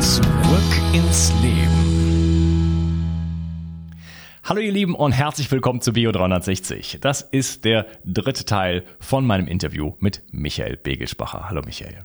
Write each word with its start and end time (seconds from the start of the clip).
Zurück 0.00 0.22
ins 0.92 1.32
Leben. 1.42 1.86
Hallo 4.44 4.60
ihr 4.60 4.72
Lieben 4.72 4.94
und 4.94 5.12
herzlich 5.12 5.50
willkommen 5.50 5.80
zu 5.80 5.92
Bio 5.92 6.12
360. 6.12 6.98
Das 7.00 7.22
ist 7.22 7.64
der 7.64 7.86
dritte 8.04 8.44
Teil 8.44 8.84
von 9.00 9.26
meinem 9.26 9.48
Interview 9.48 9.94
mit 9.98 10.22
Michael 10.30 10.76
Begelsbacher. 10.76 11.48
Hallo 11.48 11.62
Michael. 11.64 12.04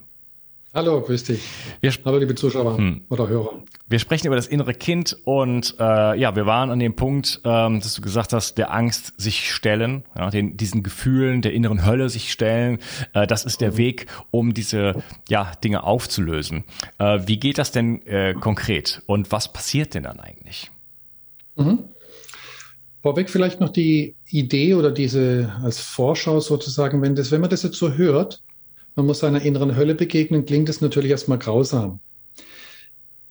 Hallo, 0.73 1.01
grüß 1.01 1.25
dich. 1.25 1.41
Wir 1.81 1.91
Hallo, 2.05 2.17
liebe 2.17 2.33
Zuschauer 2.33 2.77
hm. 2.77 3.01
oder 3.09 3.27
Hörer. 3.27 3.61
Wir 3.89 3.99
sprechen 3.99 4.27
über 4.27 4.37
das 4.37 4.47
innere 4.47 4.73
Kind 4.73 5.17
und 5.25 5.75
äh, 5.77 6.17
ja, 6.17 6.33
wir 6.37 6.45
waren 6.45 6.71
an 6.71 6.79
dem 6.79 6.95
Punkt, 6.95 7.41
ähm, 7.43 7.81
dass 7.81 7.93
du 7.95 8.01
gesagt 8.01 8.31
hast, 8.31 8.57
der 8.57 8.73
Angst 8.73 9.13
sich 9.17 9.51
stellen, 9.51 10.05
ja, 10.17 10.29
den, 10.29 10.55
diesen 10.55 10.81
Gefühlen 10.81 11.41
der 11.41 11.51
inneren 11.51 11.85
Hölle 11.85 12.07
sich 12.07 12.31
stellen. 12.31 12.79
Äh, 13.13 13.27
das 13.27 13.43
ist 13.43 13.59
der 13.59 13.73
mhm. 13.73 13.77
Weg, 13.77 14.05
um 14.31 14.53
diese 14.53 15.03
ja, 15.27 15.51
Dinge 15.61 15.83
aufzulösen. 15.83 16.63
Äh, 16.99 17.19
wie 17.25 17.37
geht 17.37 17.57
das 17.57 17.73
denn 17.73 18.01
äh, 18.07 18.33
konkret 18.33 19.01
und 19.07 19.29
was 19.33 19.51
passiert 19.51 19.93
denn 19.93 20.03
dann 20.03 20.21
eigentlich? 20.21 20.71
Mhm. 21.57 21.79
Vorweg 23.01 23.29
vielleicht 23.29 23.59
noch 23.59 23.69
die 23.69 24.15
Idee 24.29 24.75
oder 24.75 24.91
diese 24.91 25.53
als 25.63 25.81
Vorschau 25.81 26.39
sozusagen, 26.39 27.01
wenn 27.01 27.15
das, 27.15 27.29
wenn 27.29 27.41
man 27.41 27.49
das 27.49 27.63
jetzt 27.63 27.75
so 27.75 27.91
hört, 27.91 28.41
man 28.95 29.05
muss 29.05 29.19
seiner 29.19 29.41
inneren 29.41 29.75
Hölle 29.75 29.95
begegnen, 29.95 30.45
klingt 30.45 30.69
es 30.69 30.81
natürlich 30.81 31.11
erstmal 31.11 31.39
grausam. 31.39 31.99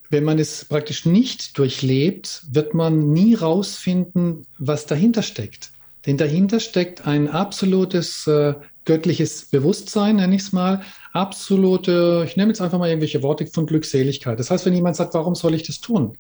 Wenn 0.09 0.25
man 0.25 0.39
es 0.39 0.65
praktisch 0.65 1.07
nicht 1.07 1.57
durchlebt, 1.57 2.43
wird 2.51 2.75
man 2.75 3.13
nie 3.13 3.35
rausfinden, 3.35 4.47
was 4.59 4.87
dahinter 4.87 5.23
steckt. 5.23 5.71
Denn 6.07 6.17
dahinter 6.17 6.61
steckt 6.61 7.07
ein 7.07 7.29
absolutes 7.29 8.27
äh, 8.27 8.55
göttliches 8.85 9.47
Bewusstsein, 9.47 10.17
nenne 10.17 10.35
ich 10.35 10.43
es 10.43 10.53
mal, 10.53 10.83
absolute, 11.13 12.25
ich 12.27 12.37
nehme 12.37 12.49
jetzt 12.51 12.61
einfach 12.61 12.79
mal 12.79 12.89
irgendwelche 12.89 13.23
Worte 13.23 13.47
von 13.47 13.67
Glückseligkeit. 13.67 14.39
Das 14.39 14.51
heißt, 14.51 14.67
wenn 14.67 14.75
jemand 14.75 14.97
sagt, 14.97 15.15
warum 15.15 15.35
soll 15.35 15.55
ich 15.55 15.63
das 15.63 15.81
tun? 15.81 16.17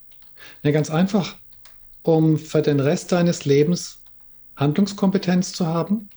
Ja, 0.62 0.70
ganz 0.70 0.90
einfach, 0.90 1.36
um 2.02 2.38
für 2.38 2.62
den 2.62 2.78
Rest 2.78 3.12
deines 3.12 3.44
Lebens 3.44 4.02
Handlungskompetenz 4.56 5.52
zu 5.52 5.66
haben, 5.66 6.10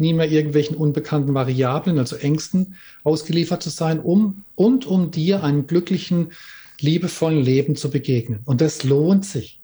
nie 0.00 0.14
mehr 0.14 0.30
irgendwelchen 0.30 0.76
unbekannten 0.76 1.34
Variablen, 1.34 1.98
also 1.98 2.16
Ängsten 2.16 2.76
ausgeliefert 3.04 3.62
zu 3.62 3.70
sein, 3.70 4.00
um 4.00 4.44
und 4.54 4.86
um 4.86 5.10
dir 5.10 5.44
einen 5.44 5.66
glücklichen, 5.66 6.32
liebevollen 6.80 7.42
Leben 7.42 7.76
zu 7.76 7.90
begegnen. 7.90 8.40
Und 8.44 8.60
das 8.60 8.84
lohnt 8.84 9.24
sich. 9.24 9.60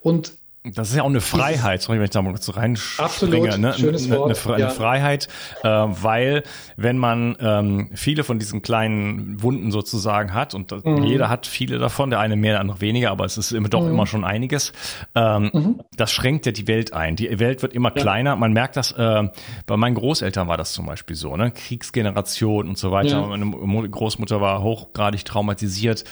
Und 0.00 0.37
das 0.74 0.90
ist 0.90 0.96
ja 0.96 1.02
auch 1.02 1.08
eine 1.08 1.20
Freiheit, 1.20 1.82
sorry, 1.82 1.98
wenn 1.98 2.04
ich 2.04 2.10
da 2.10 2.22
mal 2.22 2.30
kurz 2.30 2.54
reinspringe. 2.54 3.04
Absolut, 3.08 3.58
ne? 3.58 3.74
schönes 3.74 4.10
Wort. 4.10 4.44
Eine, 4.44 4.54
eine, 4.54 4.62
ja. 4.64 4.70
Freiheit, 4.70 5.28
äh, 5.62 5.68
weil 5.68 6.42
wenn 6.76 6.98
man 6.98 7.36
ähm, 7.40 7.90
viele 7.94 8.24
von 8.24 8.38
diesen 8.38 8.62
kleinen 8.62 9.42
Wunden 9.42 9.70
sozusagen 9.70 10.34
hat 10.34 10.54
und 10.54 10.72
mhm. 10.84 11.04
jeder 11.04 11.28
hat 11.28 11.46
viele 11.46 11.78
davon, 11.78 12.10
der 12.10 12.20
eine 12.20 12.36
mehr, 12.36 12.52
der 12.52 12.60
andere 12.60 12.80
weniger, 12.80 13.10
aber 13.10 13.24
es 13.24 13.38
ist 13.38 13.52
immer, 13.52 13.68
doch 13.68 13.82
mhm. 13.82 13.90
immer 13.90 14.06
schon 14.06 14.24
einiges, 14.24 14.72
ähm, 15.14 15.50
mhm. 15.52 15.80
das 15.96 16.12
schränkt 16.12 16.46
ja 16.46 16.52
die 16.52 16.66
Welt 16.66 16.92
ein. 16.92 17.16
Die 17.16 17.38
Welt 17.38 17.62
wird 17.62 17.72
immer 17.72 17.90
ja. 17.94 18.00
kleiner. 18.00 18.36
Man 18.36 18.52
merkt 18.52 18.76
das, 18.76 18.92
äh, 18.92 19.28
bei 19.66 19.76
meinen 19.76 19.94
Großeltern 19.94 20.48
war 20.48 20.56
das 20.56 20.72
zum 20.72 20.86
Beispiel 20.86 21.16
so, 21.16 21.36
ne? 21.36 21.50
Kriegsgeneration 21.50 22.68
und 22.68 22.78
so 22.78 22.90
weiter. 22.90 23.20
Ja. 23.20 23.36
Meine 23.36 23.88
Großmutter 23.88 24.40
war 24.40 24.62
hochgradig 24.62 25.24
traumatisiert. 25.24 26.04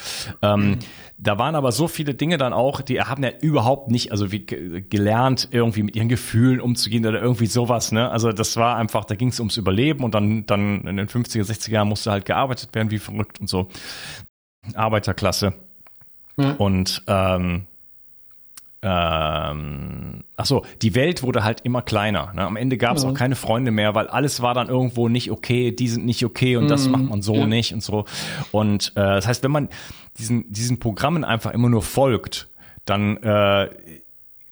Ähm, 0.42 0.70
mhm. 0.70 0.78
Da 1.18 1.38
waren 1.38 1.54
aber 1.54 1.72
so 1.72 1.88
viele 1.88 2.14
Dinge 2.14 2.36
dann 2.36 2.52
auch, 2.52 2.82
die 2.82 3.00
haben 3.00 3.22
ja 3.22 3.30
überhaupt 3.40 3.90
nicht, 3.90 4.12
also 4.12 4.32
wie 4.32 4.44
gelernt, 4.44 5.48
irgendwie 5.50 5.82
mit 5.82 5.96
ihren 5.96 6.10
Gefühlen 6.10 6.60
umzugehen 6.60 7.06
oder 7.06 7.22
irgendwie 7.22 7.46
sowas, 7.46 7.90
ne? 7.90 8.10
Also 8.10 8.32
das 8.32 8.56
war 8.56 8.76
einfach, 8.76 9.06
da 9.06 9.14
ging 9.14 9.28
es 9.28 9.40
ums 9.40 9.56
Überleben 9.56 10.04
und 10.04 10.14
dann, 10.14 10.44
dann 10.44 10.86
in 10.86 10.96
den 10.98 11.08
50er, 11.08 11.42
60er 11.42 11.70
Jahren 11.70 11.88
musste 11.88 12.10
halt 12.10 12.26
gearbeitet 12.26 12.74
werden, 12.74 12.90
wie 12.90 12.98
verrückt 12.98 13.40
und 13.40 13.48
so. 13.48 13.68
Arbeiterklasse. 14.74 15.54
Ja. 16.36 16.52
Und 16.58 17.02
ähm, 17.06 17.66
ähm, 18.88 20.22
ach 20.36 20.46
so, 20.46 20.64
die 20.80 20.94
Welt 20.94 21.24
wurde 21.24 21.42
halt 21.42 21.62
immer 21.62 21.82
kleiner. 21.82 22.32
Ne? 22.34 22.42
Am 22.42 22.56
Ende 22.56 22.78
gab 22.78 22.96
es 22.96 23.02
ja. 23.02 23.08
auch 23.08 23.14
keine 23.14 23.34
Freunde 23.34 23.72
mehr, 23.72 23.96
weil 23.96 24.06
alles 24.06 24.42
war 24.42 24.54
dann 24.54 24.68
irgendwo 24.68 25.08
nicht 25.08 25.32
okay, 25.32 25.72
die 25.72 25.88
sind 25.88 26.06
nicht 26.06 26.24
okay 26.24 26.56
und 26.56 26.64
mhm. 26.64 26.68
das 26.68 26.88
macht 26.88 27.02
man 27.04 27.20
so 27.20 27.34
ja. 27.34 27.46
nicht 27.46 27.72
und 27.72 27.82
so. 27.82 28.04
Und 28.52 28.92
äh, 28.94 29.00
das 29.00 29.26
heißt, 29.26 29.42
wenn 29.42 29.50
man 29.50 29.68
diesen, 30.18 30.52
diesen 30.52 30.78
Programmen 30.78 31.24
einfach 31.24 31.52
immer 31.52 31.68
nur 31.68 31.82
folgt, 31.82 32.48
dann 32.84 33.16
äh, 33.16 33.70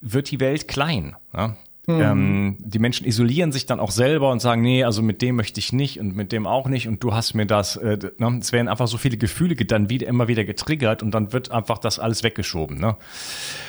wird 0.00 0.30
die 0.32 0.40
Welt 0.40 0.66
klein. 0.66 1.14
Ja? 1.32 1.54
Mhm. 1.86 2.00
Ähm, 2.00 2.56
die 2.60 2.78
Menschen 2.78 3.06
isolieren 3.06 3.52
sich 3.52 3.66
dann 3.66 3.78
auch 3.78 3.90
selber 3.90 4.30
und 4.30 4.40
sagen, 4.40 4.62
nee, 4.62 4.84
also 4.84 5.02
mit 5.02 5.20
dem 5.20 5.36
möchte 5.36 5.60
ich 5.60 5.72
nicht 5.72 6.00
und 6.00 6.16
mit 6.16 6.32
dem 6.32 6.46
auch 6.46 6.66
nicht 6.68 6.88
und 6.88 7.02
du 7.02 7.12
hast 7.12 7.34
mir 7.34 7.46
das. 7.46 7.76
Äh, 7.76 7.98
ne? 8.18 8.38
Es 8.40 8.52
werden 8.52 8.68
einfach 8.68 8.88
so 8.88 8.96
viele 8.96 9.18
Gefühle 9.18 9.54
dann 9.54 9.90
wieder 9.90 10.06
immer 10.06 10.28
wieder 10.28 10.44
getriggert 10.44 11.02
und 11.02 11.12
dann 11.12 11.32
wird 11.32 11.50
einfach 11.50 11.78
das 11.78 11.98
alles 11.98 12.22
weggeschoben. 12.22 12.78
Ne? 12.78 12.96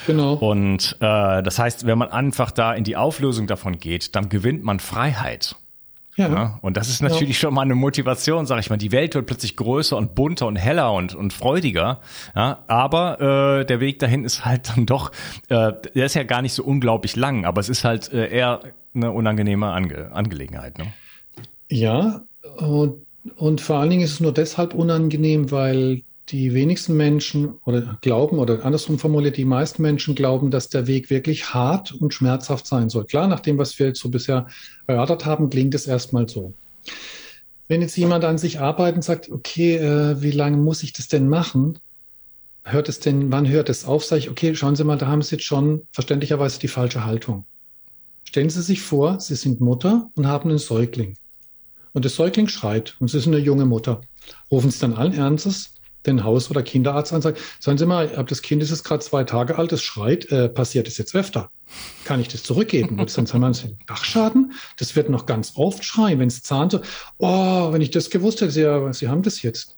Genau. 0.08 0.34
Und 0.34 0.98
äh, 1.00 1.44
das 1.44 1.60
heißt, 1.60 1.86
wenn 1.86 1.98
man 1.98 2.10
einfach 2.10 2.52
da 2.52 2.74
in 2.74 2.84
die 2.84 2.96
Auflösung 2.96 3.48
davon 3.48 3.80
geht, 3.80 4.16
dann 4.16 4.30
gewinnt 4.30 4.64
man 4.64 4.80
Freiheit. 4.80 5.56
Ja. 6.16 6.30
ja. 6.30 6.60
Und 6.62 6.78
das 6.78 6.90
ist 6.90 7.02
natürlich 7.02 7.38
ja. 7.38 7.42
schon 7.42 7.54
mal 7.54 7.64
eine 7.64 7.76
Motivation, 7.76 8.46
sag 8.46 8.60
ich 8.60 8.70
mal. 8.70 8.78
Die 8.78 8.92
Welt 8.92 9.16
wird 9.16 9.26
plötzlich 9.26 9.56
größer 9.56 9.98
und 9.98 10.16
bunter 10.16 10.48
und 10.48 10.56
heller 10.56 10.94
und, 10.94 11.14
und 11.14 11.34
freudiger. 11.34 12.00
Ja, 12.36 12.64
aber 12.68 13.60
äh, 13.60 13.66
der 13.66 13.80
Weg 13.80 14.00
dahin 14.00 14.24
ist 14.24 14.46
halt 14.46 14.70
dann 14.70 14.86
doch, 14.86 15.12
äh, 15.50 15.74
der 15.94 16.06
ist 16.06 16.16
ja 16.16 16.24
gar 16.24 16.42
nicht 16.42 16.54
so 16.54 16.64
unglaublich 16.64 17.16
lang, 17.16 17.46
aber 17.46 17.60
es 17.60 17.70
ist 17.70 17.84
halt 17.84 18.12
äh, 18.14 18.30
eher 18.30 18.62
eine 18.94 19.12
unangenehme 19.12 19.72
Ange 19.72 20.12
Angelegenheit. 20.14 20.78
Ne? 20.78 20.86
Ja, 21.70 22.22
und, 22.58 23.06
und 23.36 23.60
vor 23.60 23.78
allen 23.78 23.90
Dingen 23.90 24.04
ist 24.04 24.14
es 24.14 24.20
nur 24.20 24.34
deshalb 24.34 24.74
unangenehm, 24.74 25.52
weil 25.52 26.04
die 26.30 26.54
wenigsten 26.54 26.98
Menschen 26.98 27.56
oder 27.66 27.98
glauben 28.02 28.40
oder 28.40 28.66
andersrum 28.66 28.98
formuliert, 28.98 29.38
die 29.38 29.46
meisten 29.46 29.82
Menschen 29.82 30.16
glauben, 30.16 30.50
dass 30.50 30.70
der 30.70 30.88
Weg 30.88 31.10
wirklich 31.10 31.54
hart 31.54 31.92
und 31.92 32.14
schmerzhaft 32.14 32.66
sein 32.66 32.90
soll. 32.90 33.06
Klar, 33.06 33.28
nach 33.28 33.42
dem, 33.42 33.58
was 33.58 33.78
wir 33.78 33.88
jetzt 33.88 34.00
so 34.00 34.10
bisher 34.10 34.48
erörtert 34.88 35.26
haben, 35.26 35.50
klingt 35.50 35.76
es 35.76 35.86
erstmal 35.86 36.28
so. 36.28 36.54
Wenn 37.68 37.82
jetzt 37.82 37.98
jemand 37.98 38.24
an 38.26 38.38
sich 38.38 38.60
arbeitet 38.60 38.96
und 38.98 39.02
sagt, 39.04 39.32
okay, 39.32 39.78
äh, 39.78 40.22
wie 40.22 40.32
lange 40.32 40.58
muss 40.58 40.84
ich 40.84 40.94
das 40.94 41.08
denn 41.08 41.28
machen? 41.30 41.80
Hört 42.64 42.90
es 42.90 43.00
denn, 43.00 43.32
wann 43.32 43.48
hört 43.48 43.70
es 43.70 43.86
auf? 43.86 44.04
Sag 44.04 44.18
ich, 44.18 44.30
okay, 44.30 44.56
schauen 44.56 44.76
Sie 44.76 44.84
mal, 44.84 44.98
da 44.98 45.08
haben 45.08 45.22
Sie 45.22 45.36
jetzt 45.36 45.46
schon 45.46 45.84
verständlicherweise 45.92 46.60
die 46.60 46.68
falsche 46.68 47.06
Haltung. 47.06 47.46
Stellen 48.24 48.50
Sie 48.50 48.62
sich 48.64 48.82
vor, 48.82 49.20
Sie 49.20 49.36
sind 49.36 49.62
Mutter 49.62 50.10
und 50.16 50.28
haben 50.28 50.50
einen 50.50 50.58
Säugling. 50.58 51.16
Und 51.94 52.04
der 52.04 52.12
Säugling 52.12 52.48
schreit 52.48 52.96
und 53.00 53.10
Sie 53.10 53.20
sind 53.20 53.36
eine 53.36 53.44
junge 53.44 53.66
Mutter. 53.66 54.02
Rufen 54.50 54.72
Sie 54.72 54.80
dann 54.80 54.94
allen 54.94 55.14
Ernstes 55.14 55.75
den 56.08 56.24
Haus- 56.24 56.50
oder 56.50 56.64
Kinderarzt 56.64 57.12
an 57.12 57.22
und 57.22 57.38
sagen, 57.60 57.78
Sie 57.78 57.86
mal, 57.86 58.26
das 58.28 58.42
Kind 58.42 58.62
ist 58.64 58.70
jetzt 58.70 58.84
gerade 58.84 59.04
zwei 59.04 59.24
Tage 59.24 59.58
alt, 59.58 59.72
es 59.72 59.82
schreit, 59.82 60.32
äh, 60.32 60.50
passiert 60.50 60.88
es 60.88 60.98
jetzt 60.98 61.16
öfter? 61.16 61.52
Kann 62.04 62.20
ich 62.20 62.28
das 62.28 62.44
zurückgeben? 62.44 63.00
Es 63.00 63.14
dann 63.14 63.26
sagen, 63.26 63.54
Sie 63.54 63.76
Dachschaden? 63.88 64.54
Das 64.78 64.96
wird 64.96 65.10
noch 65.10 65.26
ganz 65.26 65.54
oft 65.56 65.84
schreien, 65.84 66.20
wenn 66.20 66.28
es 66.28 66.44
zahnt 66.44 66.72
so, 66.74 66.82
oh, 67.18 67.72
wenn 67.72 67.82
ich 67.82 67.92
das 67.92 68.10
gewusst 68.10 68.42
hätte, 68.42 68.52
Sie, 68.52 68.94
Sie 68.94 69.08
haben 69.08 69.24
das 69.24 69.42
jetzt. 69.42 69.78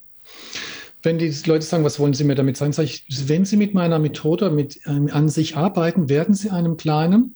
Wenn 1.02 1.18
die 1.18 1.32
Leute 1.46 1.64
sagen, 1.64 1.84
was 1.84 2.00
wollen 2.00 2.14
Sie 2.14 2.24
mir 2.24 2.34
damit 2.34 2.56
sagen, 2.56 2.72
sage 2.72 2.86
ich, 2.86 3.04
wenn 3.28 3.44
Sie 3.44 3.56
mit 3.56 3.72
meiner 3.72 3.98
Methode 3.98 4.50
mit, 4.50 4.78
äh, 4.84 5.10
an 5.10 5.28
sich 5.28 5.56
arbeiten, 5.56 6.08
werden 6.08 6.34
Sie 6.34 6.50
einem 6.50 6.76
kleinen, 6.76 7.34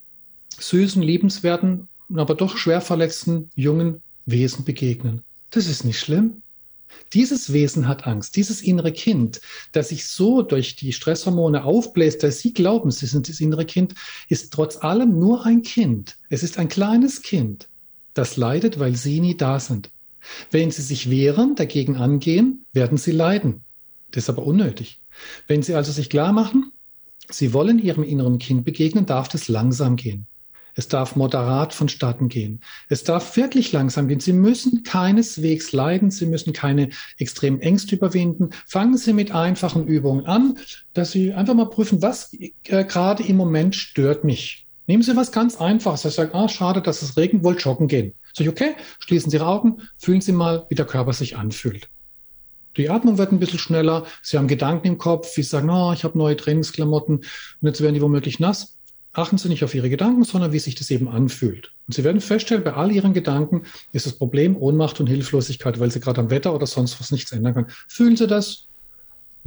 süßen, 0.59 1.03
liebenswerten, 1.03 1.89
aber 2.15 2.35
doch 2.35 2.57
schwer 2.57 2.81
verletzten 2.81 3.51
jungen 3.55 4.03
Wesen 4.27 4.65
begegnen. 4.65 5.23
Das 5.51 5.67
ist 5.67 5.85
nicht 5.85 5.99
schlimm. 5.99 6.43
Dieses 7.13 7.53
Wesen 7.53 7.89
hat 7.89 8.07
Angst, 8.07 8.37
dieses 8.37 8.63
innere 8.63 8.93
Kind, 8.93 9.41
das 9.73 9.91
sich 9.91 10.09
so 10.09 10.43
durch 10.43 10.77
die 10.77 10.93
Stresshormone 10.93 11.65
aufbläst, 11.65 12.23
dass 12.23 12.41
Sie 12.41 12.55
glauben, 12.55 12.91
Sie 12.91 13.07
sind 13.07 13.29
das 13.29 13.41
innere 13.41 13.67
Kind, 13.67 13.95
ist 14.29 14.53
trotz 14.53 14.77
allem 14.79 15.19
nur 15.19 15.45
ein 15.45 15.63
Kind. 15.63 16.17
Es 16.31 16.43
ist 16.43 16.59
ein 16.59 16.69
kleines 16.69 17.23
Kind, 17.23 17.69
das 18.15 18.37
leidet, 18.37 18.79
weil 18.79 18.97
Sie 18.97 19.21
nie 19.21 19.37
da 19.37 19.61
sind. 19.61 19.91
Wenn 20.51 20.71
Sie 20.71 20.83
sich 20.83 21.11
wehren, 21.11 21.55
dagegen 21.55 21.97
angehen, 21.97 22.65
werden 22.73 22.97
Sie 22.97 23.13
leiden. 23.13 23.65
Das 24.11 24.25
ist 24.25 24.31
aber 24.31 24.47
unnötig. 24.47 25.01
Wenn 25.47 25.63
Sie 25.63 25.75
also 25.75 25.93
sich 25.93 26.09
klar 26.09 26.33
machen, 26.33 26.73
Sie 27.29 27.53
wollen 27.53 27.79
Ihrem 27.79 28.05
inneren 28.05 28.39
Kind 28.39 28.65
begegnen, 28.65 29.07
darf 29.07 29.29
das 29.29 29.49
langsam 29.49 29.97
gehen. 29.97 30.27
Es 30.75 30.89
darf 30.89 31.17
moderat 31.17 31.75
vonstatten 31.75 32.29
gehen. 32.29 32.61
Es 32.89 33.05
darf 33.05 33.37
wirklich 33.37 33.73
langsam 33.73 34.09
gehen. 34.09 34.21
Sie 34.21 34.33
müssen 34.33 34.83
keineswegs 34.85 35.73
leiden. 35.73 36.11
Sie 36.11 36.27
müssen 36.27 36.53
keine 36.53 36.91
extremen 37.19 37.61
Ängste 37.61 37.97
überwinden. 37.97 38.51
Fangen 38.67 38.97
Sie 38.97 39.13
mit 39.13 39.33
einfachen 39.33 39.87
Übungen 39.87 40.27
an, 40.27 40.59
dass 40.95 41.13
Sie 41.13 41.33
einfach 41.35 41.55
mal 41.55 41.69
prüfen, 41.69 42.01
was 42.01 42.33
äh, 42.33 42.51
gerade 42.65 43.23
im 43.23 43.37
Moment 43.37 43.75
stört 43.75 44.25
mich. 44.25 44.67
Nehmen 44.87 45.03
Sie 45.03 45.15
was 45.15 45.31
ganz 45.31 45.57
Einfaches. 45.57 46.03
Sie 46.03 46.11
sagen, 46.11 46.35
ah, 46.35 46.49
schade, 46.49 46.81
dass 46.81 47.03
es 47.03 47.17
regnet, 47.17 47.45
wollt 47.45 47.63
joggen 47.63 47.87
gehen. 47.87 48.15
Sag 48.33 48.47
ich, 48.47 48.49
okay, 48.49 48.75
schließen 48.99 49.31
Sie 49.31 49.37
Ihre 49.37 49.47
Augen, 49.47 49.83
fühlen 49.99 50.23
Sie 50.23 50.33
mal, 50.33 50.67
wie 50.71 50.75
der 50.75 50.87
Körper 50.87 51.13
sich 51.13 51.37
anfühlt. 51.37 51.89
Die 52.79 52.89
Atmung 52.89 53.19
wird 53.19 53.31
ein 53.31 53.39
bisschen 53.39 53.59
schneller. 53.59 54.07
Sie 54.23 54.39
haben 54.39 54.49
Gedanken 54.49 54.87
im 54.87 54.97
Kopf, 54.97 55.29
Sie 55.29 55.43
sagen, 55.43 55.69
oh, 55.69 55.93
ich 55.93 56.05
habe 56.05 56.17
neue 56.17 56.37
Trainingsklamotten 56.37 57.17
und 57.17 57.27
jetzt 57.69 57.83
werden 57.83 57.95
die 57.95 58.01
womöglich 58.01 58.41
nass 58.41 58.79
achten 59.13 59.39
Sie 59.39 59.49
nicht 59.49 59.65
auf 59.65 59.75
Ihre 59.75 59.91
Gedanken, 59.91 60.25
sondern 60.25 60.53
wie 60.53 60.59
sich 60.59 60.75
das 60.75 60.91
eben 60.91 61.09
anfühlt. 61.09 61.73
Und 61.87 61.95
Sie 61.95 62.05
werden 62.05 62.21
feststellen, 62.21 62.65
bei 62.65 62.75
all 62.75 62.91
Ihren 62.91 63.13
Gedanken 63.13 63.63
ist 63.93 64.07
das 64.07 64.15
Problem 64.15 64.57
Ohnmacht 64.57 65.01
und 65.01 65.07
Hilflosigkeit, 65.07 65.79
weil 65.81 65.91
Sie 65.91 66.01
gerade 66.01 66.21
am 66.21 66.31
Wetter 66.31 66.55
oder 66.55 66.67
sonst 66.67 66.99
was 67.01 67.13
nichts 67.13 67.33
ändern 67.33 67.55
können. 67.55 67.67
Fühlen 67.89 68.17
Sie 68.17 68.27
das? 68.27 68.69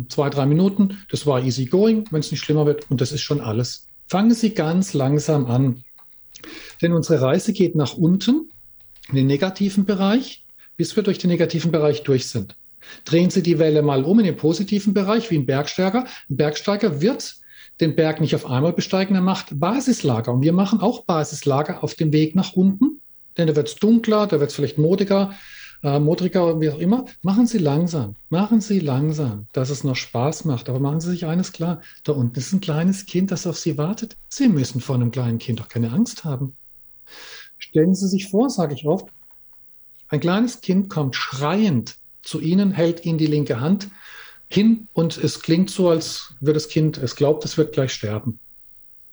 Zwei, 0.10 0.30
drei 0.30 0.46
Minuten, 0.46 0.98
das 1.10 1.26
war 1.26 1.42
easy 1.42 1.66
going, 1.66 2.06
wenn 2.12 2.20
es 2.20 2.32
nicht 2.32 2.44
schlimmer 2.44 2.66
wird, 2.66 2.92
und 2.92 3.00
das 3.00 3.14
ist 3.14 3.22
schon 3.22 3.40
alles. 3.40 3.88
Fangen 4.08 4.34
Sie 4.34 4.54
ganz 4.54 4.94
langsam 4.94 5.46
an. 5.46 5.84
Denn 6.82 6.92
unsere 6.92 7.22
Reise 7.22 7.54
geht 7.54 7.76
nach 7.76 7.96
unten, 7.96 8.50
in 9.10 9.16
den 9.16 9.28
negativen 9.28 9.86
Bereich, 9.86 10.44
bis 10.78 10.96
wir 10.96 11.04
durch 11.04 11.18
den 11.18 11.30
negativen 11.30 11.72
Bereich 11.72 12.04
durch 12.04 12.28
sind. 12.28 12.58
Drehen 13.06 13.30
Sie 13.30 13.42
die 13.42 13.58
Welle 13.58 13.82
mal 13.82 14.04
um 14.04 14.20
in 14.20 14.26
den 14.26 14.36
positiven 14.36 14.94
Bereich, 14.94 15.32
wie 15.32 15.38
ein 15.38 15.46
Bergsteiger. 15.46 16.06
Ein 16.30 16.38
Bergsteiger 16.38 17.02
wird 17.02 17.36
den 17.80 17.96
Berg 17.96 18.22
nicht 18.22 18.36
auf 18.36 18.46
einmal 18.46 18.74
besteigen, 18.74 19.16
er 19.16 19.22
macht 19.22 19.60
Basislager. 19.60 20.34
Und 20.34 20.42
wir 20.42 20.54
machen 20.54 20.80
auch 20.80 21.04
Basislager 21.04 21.84
auf 21.84 21.96
dem 21.96 22.14
Weg 22.14 22.36
nach 22.36 22.54
unten, 22.54 23.02
denn 23.38 23.48
da 23.48 23.56
wird 23.56 23.68
es 23.68 23.76
dunkler, 23.76 24.28
da 24.28 24.40
wird 24.40 24.50
es 24.50 24.56
vielleicht 24.56 24.78
modiger, 24.78 25.34
äh, 25.84 26.00
modriger, 26.00 26.60
wie 26.62 26.70
auch 26.70 26.80
immer. 26.80 27.06
Machen 27.22 27.48
Sie 27.48 27.58
langsam, 27.58 28.16
machen 28.30 28.62
Sie 28.62 28.80
langsam, 28.80 29.48
dass 29.52 29.70
es 29.70 29.84
noch 29.84 29.96
Spaß 29.96 30.46
macht. 30.46 30.70
Aber 30.70 30.80
machen 30.80 31.02
Sie 31.02 31.12
sich 31.12 31.26
eines 31.26 31.52
klar, 31.52 31.82
da 32.04 32.14
unten 32.14 32.40
ist 32.40 32.54
ein 32.54 32.62
kleines 32.62 33.06
Kind, 33.06 33.32
das 33.32 33.46
auf 33.46 33.58
Sie 33.58 33.78
wartet. 33.78 34.16
Sie 34.30 34.48
müssen 34.48 34.80
vor 34.80 34.96
einem 34.96 35.12
kleinen 35.12 35.38
Kind 35.38 35.60
doch 35.60 35.68
keine 35.68 35.92
Angst 35.92 36.24
haben. 36.24 36.56
Stellen 37.58 37.94
Sie 37.94 38.08
sich 38.08 38.30
vor, 38.30 38.50
sage 38.50 38.74
ich 38.74 38.86
oft, 38.86 39.08
ein 40.08 40.20
kleines 40.20 40.62
Kind 40.62 40.90
kommt 40.90 41.16
schreiend 41.16 41.98
zu 42.22 42.40
Ihnen, 42.40 42.72
hält 42.72 43.06
Ihnen 43.06 43.18
die 43.18 43.28
linke 43.28 43.60
Hand 43.60 43.90
hin 44.48 44.88
und 44.94 45.18
es 45.18 45.42
klingt 45.42 45.70
so, 45.70 45.90
als 45.90 46.34
würde 46.40 46.54
das 46.54 46.68
Kind, 46.68 46.98
es 46.98 47.16
glaubt, 47.16 47.46
es 47.46 47.58
wird 47.58 47.74
gleich 47.74 47.94
sterben. 47.94 48.40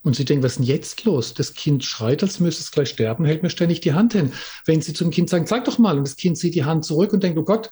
Und 0.03 0.17
sie 0.17 0.25
denken, 0.25 0.43
was 0.43 0.53
ist 0.53 0.59
denn 0.59 0.67
jetzt 0.67 1.05
los? 1.05 1.33
Das 1.35 1.55
Kind 1.55 1.85
schreit, 1.85 2.23
als 2.23 2.41
müsste 2.41 2.63
es 2.63 2.73
gleich 2.73 2.89
sterben, 2.89 3.25
hält 3.25 3.43
mir 3.43 3.51
ständig 3.51 3.81
die 3.81 3.93
Hand 3.93 4.15
hin. 4.15 4.33
Wenn 4.65 4.83
sie 4.83 4.93
zum 4.93 5.11
Kind 5.11 5.31
sagen, 5.31 5.47
zeig 5.47 5.65
doch 5.65 5.79
mal, 5.79 5.97
und 5.97 6.05
das 6.05 6.17
Kind 6.17 6.37
zieht 6.37 6.55
die 6.55 6.65
Hand 6.65 6.85
zurück 6.85 7.13
und 7.13 7.23
denkt, 7.23 7.39
oh 7.39 7.45
Gott, 7.45 7.71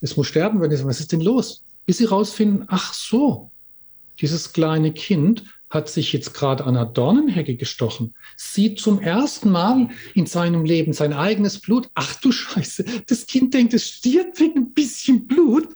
es 0.00 0.16
muss 0.16 0.28
sterben, 0.28 0.60
wenn 0.60 0.70
was 0.70 1.00
ist 1.00 1.12
denn 1.12 1.20
los? 1.20 1.64
Bis 1.84 1.98
sie 1.98 2.04
rausfinden, 2.04 2.66
ach 2.68 2.94
so, 2.94 3.50
dieses 4.20 4.52
kleine 4.52 4.92
Kind 4.92 5.44
hat 5.70 5.88
sich 5.88 6.12
jetzt 6.12 6.34
gerade 6.34 6.64
an 6.64 6.76
einer 6.76 6.86
Dornenhecke 6.86 7.56
gestochen, 7.56 8.14
sieht 8.36 8.78
zum 8.78 9.00
ersten 9.00 9.50
Mal 9.50 9.88
in 10.14 10.26
seinem 10.26 10.64
Leben 10.64 10.92
sein 10.92 11.12
eigenes 11.12 11.60
Blut. 11.60 11.88
Ach 11.94 12.14
du 12.20 12.30
Scheiße, 12.30 12.84
das 13.06 13.26
Kind 13.26 13.54
denkt, 13.54 13.74
es 13.74 13.88
stirbt 13.88 14.38
wegen 14.38 14.58
ein 14.58 14.72
bisschen 14.72 15.26
Blut. 15.26 15.68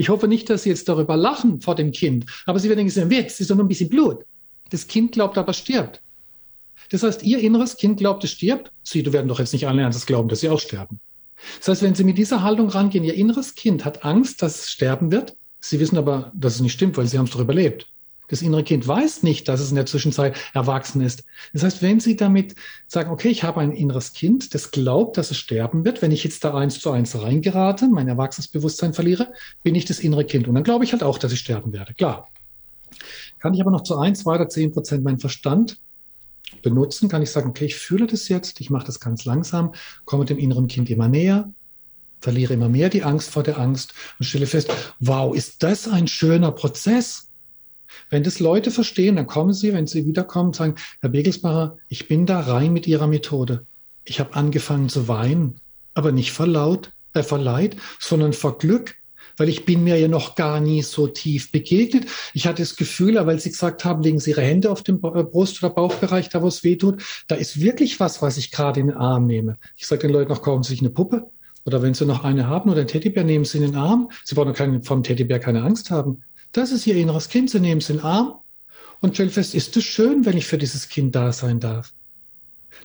Ich 0.00 0.08
hoffe 0.08 0.28
nicht, 0.28 0.48
dass 0.48 0.62
Sie 0.62 0.70
jetzt 0.70 0.88
darüber 0.88 1.14
lachen 1.14 1.60
vor 1.60 1.74
dem 1.74 1.92
Kind, 1.92 2.24
aber 2.46 2.58
Sie 2.58 2.70
werden 2.70 2.88
denken, 2.88 3.12
jetzt 3.12 3.38
ist 3.38 3.50
doch 3.50 3.54
nur 3.54 3.66
ein 3.66 3.68
bisschen 3.68 3.90
Blut. 3.90 4.24
Das 4.70 4.86
Kind 4.86 5.12
glaubt 5.12 5.36
aber, 5.36 5.52
stirbt. 5.52 6.00
Das 6.90 7.02
heißt, 7.02 7.22
Ihr 7.22 7.38
inneres 7.40 7.76
Kind 7.76 7.98
glaubt, 7.98 8.24
es 8.24 8.30
stirbt. 8.30 8.72
Sie 8.82 9.04
werden 9.12 9.28
doch 9.28 9.40
jetzt 9.40 9.52
nicht 9.52 9.68
alle 9.68 9.82
ernstes 9.82 10.06
glauben, 10.06 10.30
dass 10.30 10.40
Sie 10.40 10.48
auch 10.48 10.58
sterben. 10.58 11.00
Das 11.58 11.68
heißt, 11.68 11.82
wenn 11.82 11.94
Sie 11.94 12.04
mit 12.04 12.16
dieser 12.16 12.42
Haltung 12.42 12.70
rangehen, 12.70 13.04
Ihr 13.04 13.12
inneres 13.12 13.54
Kind 13.54 13.84
hat 13.84 14.02
Angst, 14.02 14.40
dass 14.40 14.60
es 14.60 14.70
sterben 14.70 15.12
wird. 15.12 15.36
Sie 15.60 15.78
wissen 15.80 15.98
aber, 15.98 16.32
dass 16.34 16.54
es 16.54 16.60
nicht 16.62 16.72
stimmt, 16.72 16.96
weil 16.96 17.06
Sie 17.06 17.18
haben 17.18 17.26
es 17.26 17.32
doch 17.32 17.40
überlebt. 17.40 17.86
Das 18.30 18.42
innere 18.42 18.62
Kind 18.62 18.86
weiß 18.86 19.24
nicht, 19.24 19.48
dass 19.48 19.60
es 19.60 19.70
in 19.70 19.76
der 19.76 19.86
Zwischenzeit 19.86 20.36
erwachsen 20.54 21.00
ist. 21.00 21.24
Das 21.52 21.64
heißt, 21.64 21.82
wenn 21.82 21.98
Sie 21.98 22.14
damit 22.14 22.54
sagen, 22.86 23.10
okay, 23.10 23.28
ich 23.28 23.42
habe 23.42 23.60
ein 23.60 23.72
inneres 23.72 24.12
Kind, 24.12 24.54
das 24.54 24.70
glaubt, 24.70 25.18
dass 25.18 25.32
es 25.32 25.36
sterben 25.36 25.84
wird, 25.84 26.00
wenn 26.00 26.12
ich 26.12 26.22
jetzt 26.22 26.44
da 26.44 26.54
eins 26.54 26.78
zu 26.78 26.90
eins 26.92 27.20
reingerate, 27.20 27.88
mein 27.88 28.08
Erwachsenenbewusstsein 28.08 28.94
verliere, 28.94 29.32
bin 29.64 29.74
ich 29.74 29.84
das 29.84 29.98
innere 29.98 30.24
Kind. 30.24 30.46
Und 30.46 30.54
dann 30.54 30.64
glaube 30.64 30.84
ich 30.84 30.92
halt 30.92 31.02
auch, 31.02 31.18
dass 31.18 31.32
ich 31.32 31.40
sterben 31.40 31.72
werde. 31.72 31.92
Klar. 31.94 32.28
Kann 33.40 33.52
ich 33.54 33.60
aber 33.60 33.70
noch 33.70 33.82
zu 33.82 33.98
eins, 33.98 34.20
zwei 34.20 34.36
oder 34.36 34.48
zehn 34.48 34.70
Prozent 34.70 35.02
meinen 35.02 35.18
Verstand 35.18 35.80
benutzen, 36.62 37.08
kann 37.08 37.22
ich 37.22 37.30
sagen, 37.30 37.50
okay, 37.50 37.64
ich 37.64 37.76
fühle 37.76 38.06
das 38.06 38.28
jetzt, 38.28 38.60
ich 38.60 38.70
mache 38.70 38.86
das 38.86 39.00
ganz 39.00 39.24
langsam, 39.24 39.72
komme 40.04 40.24
dem 40.24 40.38
inneren 40.38 40.68
Kind 40.68 40.90
immer 40.90 41.08
näher, 41.08 41.52
verliere 42.20 42.54
immer 42.54 42.68
mehr 42.68 42.90
die 42.90 43.02
Angst 43.02 43.30
vor 43.30 43.42
der 43.42 43.58
Angst 43.58 43.94
und 44.18 44.26
stelle 44.26 44.46
fest, 44.46 44.72
wow, 44.98 45.34
ist 45.34 45.62
das 45.62 45.88
ein 45.88 46.06
schöner 46.06 46.52
Prozess? 46.52 47.29
Wenn 48.08 48.22
das 48.22 48.40
Leute 48.40 48.70
verstehen, 48.70 49.16
dann 49.16 49.26
kommen 49.26 49.52
sie, 49.52 49.72
wenn 49.72 49.86
sie 49.86 50.06
wiederkommen, 50.06 50.52
sagen, 50.52 50.74
Herr 51.00 51.10
Begelsbacher, 51.10 51.78
ich 51.88 52.08
bin 52.08 52.26
da 52.26 52.40
rein 52.40 52.72
mit 52.72 52.86
Ihrer 52.86 53.06
Methode. 53.06 53.66
Ich 54.04 54.20
habe 54.20 54.34
angefangen 54.34 54.88
zu 54.88 55.08
weinen, 55.08 55.60
aber 55.94 56.12
nicht 56.12 56.32
vor 56.32 56.46
Laut, 56.46 56.92
äh, 57.14 57.22
vor 57.22 57.38
Leid, 57.38 57.76
sondern 57.98 58.32
vor 58.32 58.58
Glück, 58.58 58.94
weil 59.36 59.48
ich 59.48 59.64
bin 59.64 59.84
mir 59.84 59.98
ja 59.98 60.08
noch 60.08 60.34
gar 60.34 60.60
nie 60.60 60.82
so 60.82 61.06
tief 61.06 61.50
begegnet. 61.50 62.06
Ich 62.34 62.46
hatte 62.46 62.62
das 62.62 62.76
Gefühl, 62.76 63.14
weil 63.26 63.40
Sie 63.40 63.50
gesagt 63.50 63.84
haben, 63.84 64.02
legen 64.02 64.20
Sie 64.20 64.30
Ihre 64.30 64.42
Hände 64.42 64.70
auf 64.70 64.82
den 64.82 64.96
äh, 64.96 65.22
Brust- 65.24 65.62
oder 65.62 65.72
Bauchbereich, 65.72 66.28
da 66.28 66.42
wo 66.42 66.48
es 66.48 66.62
weh 66.62 66.76
tut, 66.76 67.02
da 67.28 67.36
ist 67.36 67.60
wirklich 67.60 68.00
was, 68.00 68.22
was 68.22 68.36
ich 68.36 68.50
gerade 68.50 68.80
in 68.80 68.88
den 68.88 68.96
Arm 68.96 69.26
nehme. 69.26 69.56
Ich 69.76 69.86
sage 69.86 70.02
den 70.02 70.10
Leuten 70.10 70.30
noch, 70.30 70.42
kaufen 70.42 70.62
Sie 70.62 70.70
sich 70.70 70.80
eine 70.80 70.90
Puppe. 70.90 71.30
Oder 71.64 71.82
wenn 71.82 71.94
Sie 71.94 72.06
noch 72.06 72.24
eine 72.24 72.48
haben 72.48 72.70
oder 72.70 72.80
einen 72.80 72.88
Teddybär, 72.88 73.24
nehmen 73.24 73.44
Sie 73.44 73.58
in 73.58 73.64
den 73.64 73.76
Arm. 73.76 74.10
Sie 74.24 74.34
brauchen 74.34 74.54
keinen, 74.54 74.82
vom 74.82 75.02
Teddybär 75.02 75.40
keine 75.40 75.62
Angst 75.62 75.90
haben. 75.90 76.22
Das 76.52 76.72
ist 76.72 76.86
ihr 76.86 76.96
inneres 76.96 77.28
Kind. 77.28 77.50
Sie 77.50 77.60
nehmen 77.60 77.80
es 77.80 77.90
in 77.90 77.98
den 77.98 78.04
Arm 78.04 78.40
und 79.00 79.14
stellen 79.14 79.30
fest, 79.30 79.54
ist 79.54 79.76
es 79.76 79.84
schön, 79.84 80.24
wenn 80.24 80.36
ich 80.36 80.46
für 80.46 80.58
dieses 80.58 80.88
Kind 80.88 81.14
da 81.14 81.32
sein 81.32 81.60
darf. 81.60 81.92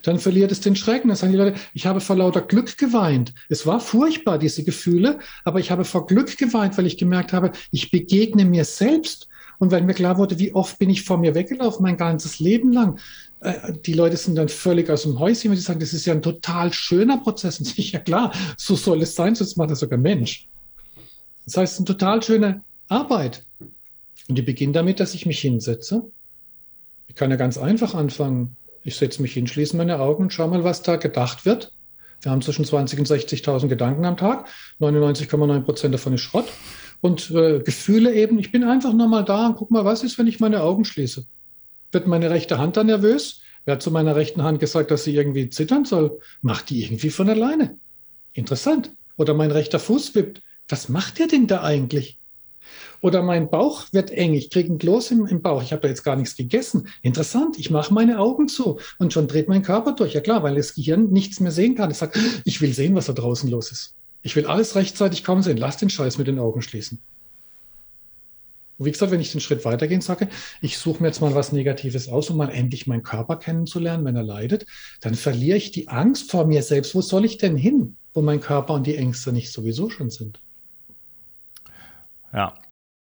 Dann 0.04 0.20
verliert 0.20 0.52
es 0.52 0.60
den 0.60 0.76
Schrecken. 0.76 1.08
Dann 1.08 1.18
sagen 1.18 1.32
die 1.32 1.38
Leute, 1.38 1.60
ich 1.74 1.86
habe 1.86 2.00
vor 2.00 2.16
lauter 2.16 2.42
Glück 2.42 2.78
geweint. 2.78 3.34
Es 3.50 3.66
war 3.66 3.80
furchtbar, 3.80 4.38
diese 4.38 4.64
Gefühle, 4.64 5.20
aber 5.44 5.60
ich 5.60 5.72
habe 5.72 5.86
vor 5.86 6.06
Glück 6.06 6.38
geweint, 6.38 6.78
weil 6.78 6.86
ich 6.86 6.98
gemerkt 6.98 7.34
habe, 7.34 7.52
ich 7.72 7.92
begegne 7.92 8.46
mir 8.46 8.66
selbst. 8.66 9.28
Und 9.58 9.72
weil 9.72 9.84
mir 9.84 9.94
klar 9.94 10.18
wurde, 10.18 10.38
wie 10.38 10.54
oft 10.54 10.80
bin 10.80 10.90
ich 10.90 11.04
vor 11.04 11.18
mir 11.18 11.34
weggelaufen, 11.34 11.82
mein 11.82 11.96
ganzes 11.96 12.40
Leben 12.40 12.74
lang. 12.74 13.00
Äh, 13.40 13.72
die 13.86 13.94
Leute 13.94 14.18
sind 14.18 14.36
dann 14.36 14.50
völlig 14.50 14.90
aus 14.90 15.04
dem 15.04 15.18
Häuschen, 15.18 15.50
wenn 15.50 15.58
sie 15.58 15.64
sagen, 15.64 15.80
das 15.80 15.94
ist 15.94 16.06
ja 16.06 16.14
ein 16.14 16.22
total 16.22 16.74
schöner 16.74 17.18
Prozess. 17.18 17.60
Und 17.60 17.78
ich, 17.78 17.94
ja 17.94 18.00
klar, 18.00 18.34
so 18.58 18.76
soll 18.76 19.02
es 19.02 19.16
sein, 19.16 19.34
sonst 19.34 19.56
macht 19.56 19.72
das 19.72 19.80
sogar 19.80 19.98
Mensch. 19.98 20.50
Das 21.46 21.58
heißt, 21.58 21.80
ein 21.80 21.86
total 21.86 22.22
schöner 22.22 22.64
Arbeit. 22.90 23.45
Und 24.28 24.38
die 24.38 24.42
beginnt 24.42 24.76
damit, 24.76 25.00
dass 25.00 25.14
ich 25.14 25.26
mich 25.26 25.40
hinsetze. 25.40 26.12
Ich 27.08 27.16
kann 27.16 27.30
ja 27.30 27.38
ganz 27.38 27.58
einfach 27.58 27.94
anfangen. 27.94 28.58
Ich 28.84 28.96
setze 28.96 29.22
mich 29.22 29.34
hin, 29.34 29.48
schließe 29.48 29.76
meine 29.78 30.00
Augen 30.00 30.24
und 30.24 30.34
schaue 30.34 30.50
mal, 30.50 30.64
was 30.64 30.82
da 30.82 30.96
gedacht 30.96 31.46
wird. 31.46 31.72
Wir 32.22 32.32
haben 32.32 32.42
zwischen 32.42 32.66
20 32.66 33.00
und 33.00 33.08
60.000 33.08 33.68
Gedanken 33.68 34.06
am 34.06 34.18
Tag. 34.18 34.48
99,9 34.80 35.62
Prozent 35.62 35.94
davon 35.94 36.14
ist 36.14 36.22
Schrott. 36.22 36.48
Und 37.02 37.30
äh, 37.32 37.60
Gefühle 37.60 38.14
eben, 38.14 38.40
ich 38.40 38.52
bin 38.52 38.64
einfach 38.64 38.94
nur 38.94 39.08
mal 39.08 39.24
da 39.24 39.48
und 39.48 39.58
guck 39.58 39.70
mal, 39.70 39.86
was 39.86 40.04
ist, 40.04 40.18
wenn 40.18 40.28
ich 40.28 40.40
meine 40.40 40.64
Augen 40.64 40.86
schließe? 40.86 41.26
Wird 41.92 42.08
meine 42.08 42.30
rechte 42.30 42.58
Hand 42.58 42.78
dann 42.78 42.88
nervös? 42.88 43.42
Wer 43.66 43.76
hat 43.76 43.82
zu 43.82 43.92
meiner 43.92 44.16
rechten 44.16 44.44
Hand 44.44 44.60
gesagt, 44.60 44.92
dass 44.92 45.04
sie 45.04 45.16
irgendwie 45.16 45.50
zittern 45.50 45.86
soll? 45.86 46.20
Macht 46.42 46.70
die 46.70 46.84
irgendwie 46.84 47.10
von 47.10 47.30
alleine. 47.30 47.78
Interessant. 48.34 48.92
Oder 49.18 49.34
mein 49.34 49.52
rechter 49.52 49.80
Fuß 49.80 50.16
wippt. 50.16 50.42
Was 50.68 50.90
macht 50.90 51.20
der 51.20 51.28
denn 51.28 51.48
da 51.48 51.64
eigentlich? 51.64 52.20
Oder 53.02 53.22
mein 53.22 53.50
Bauch 53.50 53.86
wird 53.92 54.12
eng, 54.12 54.34
ich 54.34 54.50
kriege 54.50 54.74
ein 54.74 54.78
Kloß 54.78 55.12
im, 55.12 55.26
im 55.28 55.42
Bauch, 55.42 55.62
ich 55.62 55.72
habe 55.72 55.82
da 55.82 55.88
jetzt 55.88 56.04
gar 56.04 56.16
nichts 56.16 56.36
gegessen. 56.36 56.88
Interessant, 57.02 57.60
ich 57.60 57.70
mache 57.70 57.94
meine 57.94 58.20
Augen 58.20 58.48
zu 58.48 58.80
und 58.98 59.14
schon 59.14 59.28
dreht 59.28 59.48
mein 59.50 59.64
Körper 59.64 59.94
durch. 59.94 60.14
Ja 60.14 60.22
klar, 60.22 60.44
weil 60.44 60.56
das 60.56 60.76
Gehirn 60.76 61.12
nichts 61.12 61.40
mehr 61.40 61.52
sehen 61.52 61.76
kann. 61.76 61.92
Es 61.92 62.00
sagt, 62.00 62.18
ich 62.46 62.62
will 62.62 62.74
sehen, 62.74 62.96
was 62.96 63.08
da 63.08 63.14
draußen 63.14 63.50
los 63.50 63.72
ist. 63.72 63.96
Ich 64.22 64.36
will 64.36 64.48
alles 64.48 64.76
rechtzeitig 64.76 65.24
kaum 65.24 65.44
sehen. 65.44 65.58
Lass 65.58 65.78
den 65.78 65.90
Scheiß 65.90 66.18
mit 66.18 66.28
den 66.28 66.40
Augen 66.40 66.62
schließen. 66.62 67.00
Und 68.78 68.86
wie 68.86 68.92
gesagt, 68.92 69.12
wenn 69.12 69.22
ich 69.22 69.32
den 69.32 69.42
Schritt 69.42 69.64
weitergehen 69.64 70.02
sage, 70.02 70.28
ich 70.62 70.78
suche 70.78 71.02
mir 71.02 71.08
jetzt 71.08 71.22
mal 71.22 71.34
was 71.34 71.52
Negatives 71.52 72.10
aus, 72.10 72.30
um 72.30 72.38
mal 72.38 72.50
endlich 72.50 72.88
meinen 72.88 73.04
Körper 73.04 73.38
kennenzulernen, 73.38 74.04
wenn 74.04 74.16
er 74.16 74.24
leidet, 74.24 74.66
dann 75.00 75.16
verliere 75.16 75.58
ich 75.58 75.72
die 75.72 75.88
Angst 75.88 76.30
vor 76.32 76.46
mir 76.46 76.62
selbst. 76.62 76.94
Wo 76.96 77.02
soll 77.02 77.24
ich 77.24 77.38
denn 77.38 77.56
hin, 77.56 77.96
wo 78.14 78.22
mein 78.22 78.42
Körper 78.42 78.74
und 78.74 78.86
die 78.88 78.96
Ängste 78.96 79.32
nicht 79.32 79.52
sowieso 79.52 79.90
schon 79.90 80.10
sind? 80.10 80.42
Ja, 82.36 82.54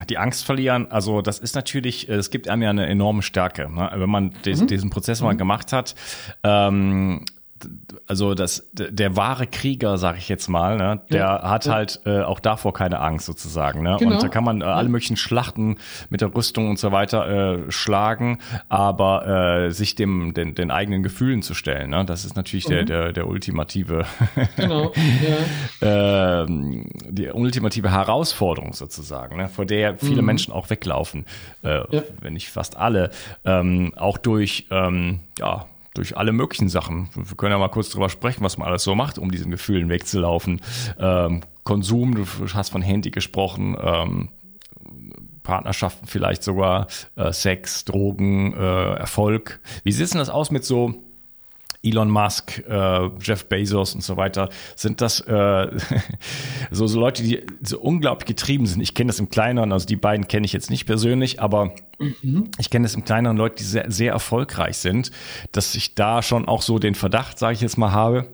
die 0.09 0.19
Angst 0.19 0.45
verlieren, 0.45 0.91
also 0.91 1.23
das 1.23 1.39
ist 1.39 1.55
natürlich, 1.55 2.09
es 2.09 2.31
gibt 2.31 2.49
einem 2.49 2.63
ja 2.63 2.71
eine 2.71 2.87
enorme 2.87 3.23
Stärke, 3.23 3.71
ne? 3.73 3.91
wenn 3.95 4.11
man 4.11 4.35
des, 4.45 4.61
mhm. 4.61 4.67
diesen 4.67 4.91
Prozess 4.91 5.21
mal 5.21 5.35
mhm. 5.35 5.39
gemacht 5.39 5.73
hat. 5.73 5.95
Ähm, 6.43 7.25
also 8.07 8.35
das, 8.35 8.69
der 8.73 9.17
wahre 9.17 9.47
Krieger, 9.47 9.99
sag 9.99 10.19
ich 10.19 10.29
jetzt 10.29 10.49
mal, 10.49 10.77
ne, 10.77 11.01
der 11.11 11.21
ja, 11.21 11.51
hat 11.51 11.67
ja. 11.67 11.73
halt 11.73 12.01
äh, 12.05 12.21
auch 12.21 12.41
davor 12.41 12.73
keine 12.73 13.01
Angst 13.01 13.27
sozusagen. 13.27 13.83
Ne? 13.83 13.97
Genau. 13.99 14.13
Und 14.15 14.23
da 14.23 14.29
kann 14.29 14.45
man 14.45 14.61
äh, 14.61 14.65
alle 14.65 14.89
möglichen 14.89 15.17
Schlachten 15.17 15.77
mit 16.11 16.21
der 16.21 16.35
Rüstung 16.35 16.69
und 16.69 16.79
so 16.79 16.93
weiter 16.93 17.65
äh, 17.67 17.71
schlagen, 17.71 18.39
aber 18.69 19.67
äh, 19.67 19.71
sich 19.71 19.95
dem 19.95 20.35
den, 20.35 20.55
den 20.55 20.71
eigenen 20.71 21.03
Gefühlen 21.03 21.43
zu 21.43 21.55
stellen, 21.55 21.91
ne? 21.91 22.05
das 22.05 22.25
ist 22.25 22.37
natürlich 22.37 22.67
mhm. 22.69 22.73
der, 22.73 22.85
der, 22.85 23.13
der 23.13 23.27
ultimative, 23.27 24.05
genau. 24.57 24.93
ja. 25.81 26.43
äh, 26.43 26.47
die 26.49 27.31
ultimative 27.31 27.91
Herausforderung 27.91 28.73
sozusagen, 28.73 29.37
ne? 29.37 29.49
vor 29.49 29.67
der 29.67 29.99
viele 29.99 30.23
mhm. 30.23 30.27
Menschen 30.27 30.53
auch 30.53 30.71
weglaufen, 30.71 31.27
äh, 31.63 31.81
wenn 32.21 32.35
nicht 32.35 32.51
fast 32.51 32.77
alle, 32.77 33.11
ähm, 33.45 33.93
auch 33.97 34.19
durch 34.19 34.67
ähm, 34.71 35.21
ja 35.39 35.67
durch 35.95 36.17
alle 36.17 36.33
möglichen 36.33 36.69
Sachen. 36.69 37.09
Wir 37.15 37.37
können 37.37 37.53
ja 37.53 37.59
mal 37.59 37.69
kurz 37.69 37.91
drüber 37.91 38.09
sprechen, 38.09 38.43
was 38.43 38.59
man 38.59 38.69
alles 38.69 38.83
so 38.83 38.95
macht, 38.95 39.19
um 39.19 39.31
diesen 39.31 39.51
Gefühlen 39.51 39.89
wegzulaufen. 39.89 40.61
Ähm, 40.99 41.43
Konsum, 41.65 42.15
du 42.15 42.27
hast 42.55 42.71
von 42.71 42.83
Handy 42.83 43.11
gesprochen, 43.11 43.77
ähm, 43.81 44.29
Partnerschaften 45.43 46.07
vielleicht 46.07 46.43
sogar, 46.43 46.87
äh, 47.17 47.33
Sex, 47.33 47.85
Drogen, 47.85 48.55
äh, 48.55 48.95
Erfolg. 48.95 49.61
Wie 49.85 49.93
sieht 49.93 50.13
denn 50.13 50.19
das 50.19 50.31
aus 50.31 50.51
mit 50.51 50.65
so 50.65 51.03
Elon 51.83 52.11
Musk, 52.11 52.63
äh, 52.69 53.09
Jeff 53.21 53.47
Bezos 53.47 53.95
und 53.95 54.03
so 54.03 54.17
weiter, 54.17 54.49
sind 54.77 55.01
das 55.01 55.21
äh, 55.21 55.69
so, 56.71 56.87
so 56.87 57.01
Leute, 57.01 57.23
die 57.23 57.41
so 57.63 57.81
unglaublich 57.81 58.27
getrieben 58.27 58.67
sind. 58.67 58.81
Ich 58.81 58.95
kenne 58.95 59.09
das 59.09 59.19
im 59.19 59.29
Kleineren, 59.29 59.73
also 59.73 59.87
die 59.87 59.97
beiden 59.97 60.29
kenne 60.29 60.47
ich 60.47 60.53
jetzt 60.53 60.71
nicht 60.71 60.87
persönlich, 60.87 61.41
aber 61.41 61.75
mhm. 61.99 62.51
ich 62.59 62.71
kenne 62.71 62.85
das 62.85 62.95
im 62.95 63.05
Kleineren 63.05 63.37
Leute, 63.37 63.57
die 63.57 63.65
sehr, 63.65 63.91
sehr 63.91 64.13
erfolgreich 64.13 64.77
sind, 64.77 65.11
dass 65.51 65.75
ich 65.75 65.95
da 65.95 66.23
schon 66.23 66.47
auch 66.47 66.63
so 66.63 66.79
den 66.79 66.95
Verdacht, 66.95 67.39
sage 67.39 67.55
ich 67.55 67.61
jetzt 67.61 67.79
mal, 67.79 67.93
habe, 67.93 68.27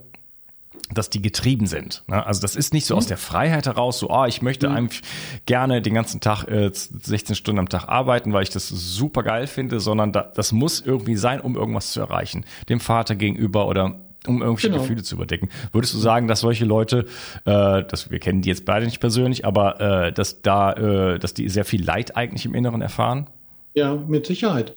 dass 0.92 1.10
die 1.10 1.20
getrieben 1.20 1.66
sind. 1.66 2.02
Ne? 2.06 2.24
Also 2.24 2.40
das 2.40 2.56
ist 2.56 2.72
nicht 2.72 2.86
so 2.86 2.96
aus 2.96 3.04
mhm. 3.04 3.08
der 3.08 3.16
Freiheit 3.18 3.66
heraus, 3.66 3.98
so, 3.98 4.10
ah, 4.10 4.26
ich 4.26 4.42
möchte 4.42 4.68
mhm. 4.68 4.76
einfach 4.76 5.00
gerne 5.46 5.82
den 5.82 5.94
ganzen 5.94 6.20
Tag 6.20 6.44
äh, 6.44 6.70
16 6.72 7.36
Stunden 7.36 7.58
am 7.58 7.68
Tag 7.68 7.88
arbeiten, 7.88 8.32
weil 8.32 8.42
ich 8.42 8.50
das 8.50 8.68
super 8.68 9.22
geil 9.22 9.46
finde, 9.46 9.80
sondern 9.80 10.12
da, 10.12 10.22
das 10.34 10.52
muss 10.52 10.80
irgendwie 10.80 11.16
sein, 11.16 11.40
um 11.40 11.56
irgendwas 11.56 11.92
zu 11.92 12.00
erreichen. 12.00 12.44
Dem 12.68 12.80
Vater 12.80 13.14
gegenüber 13.14 13.68
oder 13.68 14.00
um 14.26 14.42
irgendwelche 14.42 14.70
genau. 14.70 14.82
Gefühle 14.82 15.02
zu 15.02 15.14
überdecken. 15.14 15.48
Würdest 15.72 15.94
du 15.94 15.98
sagen, 15.98 16.28
dass 16.28 16.40
solche 16.40 16.64
Leute, 16.64 17.06
äh, 17.44 17.84
dass 17.84 18.10
wir 18.10 18.18
kennen 18.18 18.42
die 18.42 18.48
jetzt 18.48 18.64
beide 18.64 18.84
nicht 18.84 19.00
persönlich, 19.00 19.44
aber 19.44 19.80
äh, 19.80 20.12
dass 20.12 20.42
da, 20.42 20.72
äh, 20.72 21.18
dass 21.18 21.34
die 21.34 21.48
sehr 21.48 21.64
viel 21.64 21.84
Leid 21.84 22.16
eigentlich 22.16 22.44
im 22.44 22.54
Inneren 22.54 22.82
erfahren? 22.82 23.28
Ja, 23.74 23.94
mit 23.94 24.26
Sicherheit 24.26 24.74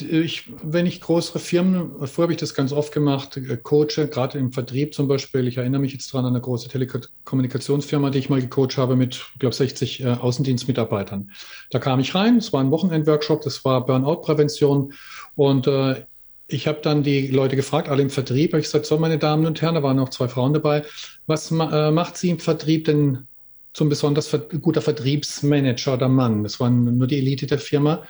ich, 0.00 0.50
wenn 0.62 0.86
ich 0.86 1.02
größere 1.02 1.38
Firmen, 1.38 1.90
vorher 2.06 2.22
habe 2.22 2.32
ich 2.32 2.38
das 2.38 2.54
ganz 2.54 2.72
oft 2.72 2.92
gemacht, 2.92 3.36
äh, 3.36 3.56
coache, 3.56 4.08
gerade 4.08 4.38
im 4.38 4.52
Vertrieb 4.52 4.94
zum 4.94 5.06
Beispiel. 5.06 5.46
Ich 5.46 5.58
erinnere 5.58 5.82
mich 5.82 5.92
jetzt 5.92 6.12
dran 6.12 6.24
an 6.24 6.32
eine 6.32 6.40
große 6.40 6.68
Telekommunikationsfirma, 6.68 8.10
die 8.10 8.18
ich 8.18 8.30
mal 8.30 8.40
gecoacht 8.40 8.78
habe 8.78 8.96
mit, 8.96 9.16
ich 9.34 9.38
glaube, 9.38 9.54
60 9.54 10.02
äh, 10.02 10.06
Außendienstmitarbeitern. 10.08 11.30
Da 11.70 11.78
kam 11.78 12.00
ich 12.00 12.14
rein, 12.14 12.38
es 12.38 12.52
war 12.52 12.60
ein 12.60 12.70
Wochenendworkshop, 12.70 13.42
das 13.42 13.64
war 13.64 13.84
Burnout-Prävention 13.84 14.94
und 15.36 15.66
äh, 15.66 16.06
ich 16.46 16.66
habe 16.66 16.80
dann 16.82 17.02
die 17.02 17.28
Leute 17.28 17.56
gefragt, 17.56 17.88
alle 17.88 18.02
im 18.02 18.10
Vertrieb, 18.10 18.54
ich 18.54 18.64
gesagt, 18.64 18.86
so 18.86 18.98
meine 18.98 19.18
Damen 19.18 19.46
und 19.46 19.60
Herren, 19.60 19.74
da 19.74 19.82
waren 19.82 19.96
noch 19.96 20.10
zwei 20.10 20.28
Frauen 20.28 20.54
dabei, 20.54 20.84
was 21.26 21.50
ma 21.50 21.88
äh, 21.88 21.90
macht 21.90 22.16
Sie 22.16 22.30
im 22.30 22.38
Vertrieb 22.38 22.86
denn 22.86 23.26
zum 23.74 23.88
besonders 23.88 24.26
ver 24.26 24.38
guter 24.38 24.82
Vertriebsmanager 24.82 25.94
oder 25.94 26.08
Mann? 26.08 26.42
Das 26.42 26.60
waren 26.60 26.98
nur 26.98 27.06
die 27.06 27.18
Elite 27.18 27.46
der 27.46 27.58
Firma 27.58 28.02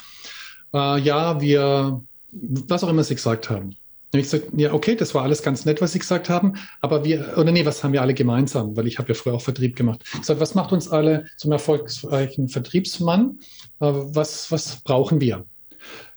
äh, 0.75 1.00
ja, 1.00 1.41
wir, 1.41 2.02
was 2.31 2.85
auch 2.85 2.88
immer 2.88 3.05
sie 3.05 3.14
gesagt 3.14 3.50
haben. 3.50 3.76
Ich 4.14 4.31
gesagt, 4.31 4.49
ja, 4.55 4.75
okay, 4.75 4.95
das 4.95 5.14
war 5.14 5.23
alles 5.23 5.43
ganz 5.43 5.64
nett, 5.64 5.81
was 5.81 5.93
Sie 5.93 5.99
gesagt 5.99 6.29
haben, 6.29 6.57
aber 6.83 7.02
wir, 7.02 7.33
oder 7.38 7.50
nee, 7.50 7.64
was 7.64 7.83
haben 7.83 7.95
wir 7.95 8.02
alle 8.02 8.12
gemeinsam? 8.12 8.76
Weil 8.76 8.87
ich 8.87 8.99
habe 8.99 9.09
ja 9.09 9.14
früher 9.14 9.33
auch 9.33 9.41
Vertrieb 9.41 9.75
gemacht. 9.75 10.02
Ich 10.12 10.21
gesagt, 10.21 10.38
was 10.38 10.55
macht 10.55 10.73
uns 10.73 10.87
alle 10.87 11.25
zum 11.38 11.50
erfolgreichen 11.50 12.49
Vertriebsmann? 12.49 13.38
Äh, 13.81 13.87
was, 13.91 14.52
was 14.52 14.83
brauchen 14.83 15.23
wir? 15.23 15.47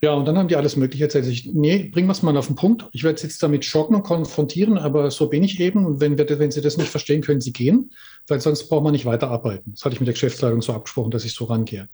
Ja, 0.01 0.13
und 0.13 0.25
dann 0.25 0.37
haben 0.37 0.49
die 0.49 0.57
alles 0.57 0.75
Mögliche 0.75 1.05
erzählt. 1.05 1.25
Ich, 1.27 1.47
nee, 1.53 1.89
bringen 1.91 2.07
wir 2.07 2.11
es 2.11 2.21
mal 2.21 2.35
auf 2.35 2.47
den 2.47 2.57
Punkt. 2.57 2.85
Ich 2.91 3.03
werde 3.03 3.21
jetzt 3.21 3.41
damit 3.41 3.63
schocken 3.63 3.95
und 3.95 4.03
konfrontieren, 4.03 4.77
aber 4.77 5.09
so 5.09 5.27
bin 5.29 5.43
ich 5.43 5.59
eben. 5.61 6.01
Wenn, 6.01 6.17
wir, 6.17 6.27
wenn 6.37 6.51
Sie 6.51 6.61
das 6.61 6.77
nicht 6.77 6.89
verstehen, 6.89 7.21
können 7.21 7.41
Sie 7.41 7.53
gehen, 7.53 7.91
weil 8.27 8.41
sonst 8.41 8.67
braucht 8.67 8.83
man 8.83 8.91
nicht 8.91 9.05
weiterarbeiten. 9.05 9.71
Das 9.71 9.85
hatte 9.85 9.95
ich 9.95 10.01
mit 10.01 10.07
der 10.07 10.13
Geschäftsleitung 10.13 10.61
so 10.61 10.73
abgesprochen, 10.73 11.11
dass 11.11 11.25
ich 11.25 11.33
so 11.33 11.45
rangehe. 11.45 11.87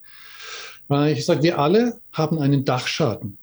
Ich 0.88 1.24
sage, 1.24 1.42
wir 1.42 1.58
alle 1.58 2.00
haben 2.12 2.38
einen 2.38 2.64
Dachschaden. 2.64 3.38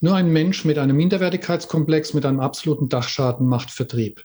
Nur 0.00 0.14
ein 0.14 0.32
Mensch 0.32 0.64
mit 0.64 0.78
einem 0.78 0.96
Minderwertigkeitskomplex, 0.96 2.14
mit 2.14 2.24
einem 2.24 2.40
absoluten 2.40 2.88
Dachschaden 2.88 3.46
macht 3.46 3.70
Vertrieb. 3.70 4.24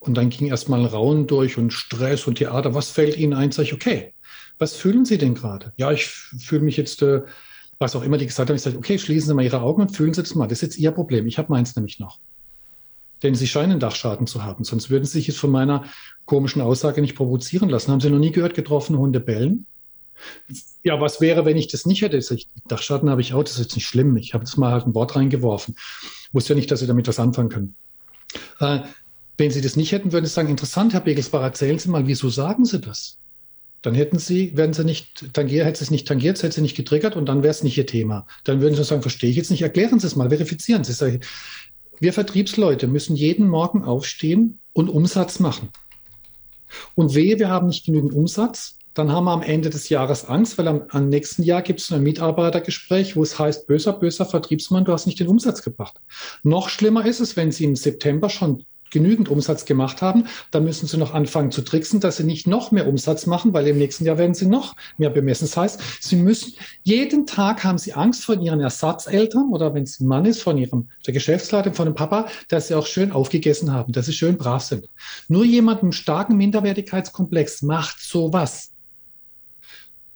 Und 0.00 0.14
dann 0.16 0.30
ging 0.30 0.48
erstmal 0.48 0.84
Rauen 0.84 1.26
durch 1.26 1.58
und 1.58 1.72
Stress 1.72 2.26
und 2.26 2.36
Theater. 2.36 2.74
Was 2.74 2.90
fällt 2.90 3.16
Ihnen 3.16 3.34
ein? 3.34 3.52
Sag 3.52 3.64
ich, 3.64 3.74
okay, 3.74 4.14
was 4.58 4.74
fühlen 4.74 5.04
Sie 5.04 5.18
denn 5.18 5.34
gerade? 5.34 5.72
Ja, 5.76 5.92
ich 5.92 6.06
fühle 6.06 6.62
mich 6.62 6.76
jetzt, 6.76 7.02
äh, 7.02 7.22
was 7.78 7.94
auch 7.94 8.02
immer 8.02 8.18
die 8.18 8.26
gesagt 8.26 8.48
haben, 8.48 8.56
ich 8.56 8.62
sage, 8.62 8.78
okay, 8.78 8.98
schließen 8.98 9.28
Sie 9.28 9.34
mal 9.34 9.44
Ihre 9.44 9.60
Augen 9.60 9.82
und 9.82 9.94
fühlen 9.94 10.14
Sie 10.14 10.22
das 10.22 10.34
mal. 10.34 10.46
Das 10.46 10.58
ist 10.58 10.62
jetzt 10.62 10.78
Ihr 10.78 10.90
Problem. 10.92 11.26
Ich 11.26 11.38
habe 11.38 11.52
meins 11.52 11.76
nämlich 11.76 12.00
noch. 12.00 12.18
Denn 13.22 13.34
Sie 13.34 13.46
scheinen 13.46 13.80
Dachschaden 13.80 14.26
zu 14.26 14.44
haben. 14.44 14.64
Sonst 14.64 14.90
würden 14.90 15.04
Sie 15.04 15.12
sich 15.12 15.28
jetzt 15.28 15.38
von 15.38 15.50
meiner 15.50 15.84
komischen 16.24 16.62
Aussage 16.62 17.00
nicht 17.00 17.14
provozieren 17.14 17.68
lassen. 17.68 17.92
Haben 17.92 18.00
Sie 18.00 18.10
noch 18.10 18.18
nie 18.18 18.32
gehört, 18.32 18.54
getroffene 18.54 18.98
Hunde 18.98 19.20
bellen? 19.20 19.66
Ja, 20.82 21.00
was 21.00 21.20
wäre, 21.20 21.44
wenn 21.44 21.56
ich 21.56 21.68
das 21.68 21.86
nicht 21.86 22.02
hätte? 22.02 22.20
Dachschaden 22.68 23.10
habe 23.10 23.20
ich 23.20 23.34
auch, 23.34 23.42
das 23.42 23.52
ist 23.52 23.60
jetzt 23.60 23.76
nicht 23.76 23.86
schlimm. 23.86 24.16
Ich 24.16 24.34
habe 24.34 24.44
jetzt 24.44 24.56
mal 24.56 24.72
halt 24.72 24.86
ein 24.86 24.94
Wort 24.94 25.16
reingeworfen. 25.16 25.76
Wusste 26.32 26.52
ja 26.52 26.56
nicht, 26.56 26.70
dass 26.70 26.80
Sie 26.80 26.86
damit 26.86 27.08
was 27.08 27.20
anfangen 27.20 27.48
können. 27.48 27.74
Äh, 28.60 28.80
wenn 29.38 29.50
Sie 29.50 29.60
das 29.60 29.76
nicht 29.76 29.92
hätten, 29.92 30.12
würden 30.12 30.26
Sie 30.26 30.32
sagen, 30.32 30.48
interessant, 30.48 30.92
Herr 30.92 31.00
Begelsbach, 31.00 31.42
erzählen 31.42 31.78
Sie 31.78 31.88
mal, 31.88 32.06
wieso 32.06 32.28
sagen 32.28 32.64
Sie 32.64 32.80
das? 32.80 33.18
Dann 33.82 33.94
hätten 33.94 34.18
Sie, 34.18 34.56
werden 34.56 34.72
Sie 34.72 34.84
nicht 34.84 35.32
tangiert, 35.32 35.66
hätte 35.66 35.82
es 35.82 35.90
nicht 35.90 36.06
tangiert, 36.06 36.40
hätte 36.42 36.54
Sie 36.54 36.60
nicht 36.60 36.76
getriggert 36.76 37.16
und 37.16 37.26
dann 37.26 37.42
wäre 37.42 37.50
es 37.50 37.64
nicht 37.64 37.76
Ihr 37.76 37.86
Thema. 37.86 38.26
Dann 38.44 38.60
würden 38.60 38.76
Sie 38.76 38.84
sagen, 38.84 39.02
verstehe 39.02 39.30
ich 39.30 39.36
jetzt 39.36 39.50
nicht, 39.50 39.62
erklären 39.62 39.98
Sie 39.98 40.06
es 40.06 40.14
mal, 40.14 40.28
verifizieren 40.28 40.84
Sie 40.84 40.92
es. 40.92 41.20
Wir 41.98 42.12
Vertriebsleute 42.12 42.86
müssen 42.86 43.16
jeden 43.16 43.48
Morgen 43.48 43.84
aufstehen 43.84 44.58
und 44.72 44.88
Umsatz 44.88 45.40
machen. 45.40 45.70
Und 46.94 47.14
wehe, 47.14 47.38
wir 47.38 47.48
haben 47.48 47.66
nicht 47.66 47.84
genügend 47.84 48.14
Umsatz, 48.14 48.76
dann 48.94 49.10
haben 49.10 49.24
wir 49.24 49.32
am 49.32 49.42
Ende 49.42 49.70
des 49.70 49.88
Jahres 49.88 50.26
Angst, 50.26 50.58
weil 50.58 50.68
am, 50.68 50.82
am 50.90 51.08
nächsten 51.08 51.42
Jahr 51.42 51.62
gibt 51.62 51.80
es 51.80 51.92
ein 51.92 52.02
Mitarbeitergespräch, 52.02 53.16
wo 53.16 53.22
es 53.22 53.38
heißt, 53.38 53.66
böser, 53.66 53.92
böser 53.92 54.26
Vertriebsmann, 54.26 54.84
du 54.84 54.92
hast 54.92 55.06
nicht 55.06 55.20
den 55.20 55.28
Umsatz 55.28 55.62
gebracht. 55.62 56.00
Noch 56.42 56.68
schlimmer 56.68 57.06
ist 57.06 57.20
es, 57.20 57.36
wenn 57.36 57.52
Sie 57.52 57.64
im 57.64 57.76
September 57.76 58.28
schon 58.28 58.64
genügend 58.92 59.28
Umsatz 59.28 59.64
gemacht 59.64 60.02
haben, 60.02 60.26
dann 60.50 60.64
müssen 60.64 60.86
sie 60.86 60.98
noch 60.98 61.14
anfangen 61.14 61.50
zu 61.50 61.62
tricksen, 61.62 61.98
dass 61.98 62.18
sie 62.18 62.24
nicht 62.24 62.46
noch 62.46 62.70
mehr 62.70 62.86
Umsatz 62.86 63.26
machen, 63.26 63.52
weil 63.52 63.66
im 63.66 63.78
nächsten 63.78 64.04
Jahr 64.04 64.18
werden 64.18 64.34
sie 64.34 64.46
noch 64.46 64.76
mehr 64.98 65.10
bemessen. 65.10 65.46
Das 65.46 65.56
heißt, 65.56 65.80
sie 66.00 66.16
müssen, 66.16 66.54
jeden 66.82 67.26
Tag 67.26 67.64
haben 67.64 67.78
sie 67.78 67.94
Angst 67.94 68.24
von 68.24 68.40
ihren 68.40 68.60
Ersatzeltern 68.60 69.50
oder 69.50 69.74
wenn 69.74 69.82
es 69.82 69.98
ein 69.98 70.06
Mann 70.06 70.26
ist, 70.26 70.42
von 70.42 70.58
ihrem, 70.58 70.90
der 71.06 71.14
Geschäftsleitung, 71.14 71.74
von 71.74 71.86
dem 71.86 71.94
Papa, 71.94 72.26
dass 72.48 72.68
sie 72.68 72.74
auch 72.74 72.86
schön 72.86 73.10
aufgegessen 73.12 73.72
haben, 73.72 73.92
dass 73.92 74.06
sie 74.06 74.12
schön 74.12 74.36
brav 74.36 74.62
sind. 74.62 74.88
Nur 75.28 75.44
jemand 75.44 75.78
mit 75.78 75.84
einem 75.84 75.92
starken 75.92 76.36
Minderwertigkeitskomplex 76.36 77.62
macht 77.62 78.00
sowas. 78.00 78.71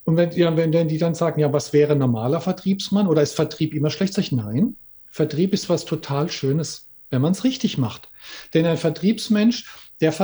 Und 0.07 0.17
wenn, 0.17 0.31
ja, 0.31 0.57
wenn, 0.57 0.71
die 0.71 0.99
dann 0.99 1.17
sagen, 1.17 1.41
ja, 1.41 1.53
was 1.53 1.73
wäre 1.73 1.97
normaler 1.97 2.41
Vertriebsmann 2.41 3.09
oder 3.09 3.23
ist 3.23 3.35
Vertrieb 3.35 3.75
immer 3.75 3.91
schlecht, 3.91 4.15
sage 4.15 4.27
ich, 4.27 4.33
nein, 4.33 4.77
Vertrieb 5.11 5.53
ist 5.53 5.69
was 5.69 5.85
total 5.85 6.31
Schönes, 6.31 6.89
wenn 7.11 7.21
man 7.21 7.33
es 7.33 7.43
richtig 7.43 7.77
macht. 7.77 8.09
Denn 8.55 8.67
ein 8.67 8.77
Vertriebsmensch, 8.77 9.67
der 10.01 10.15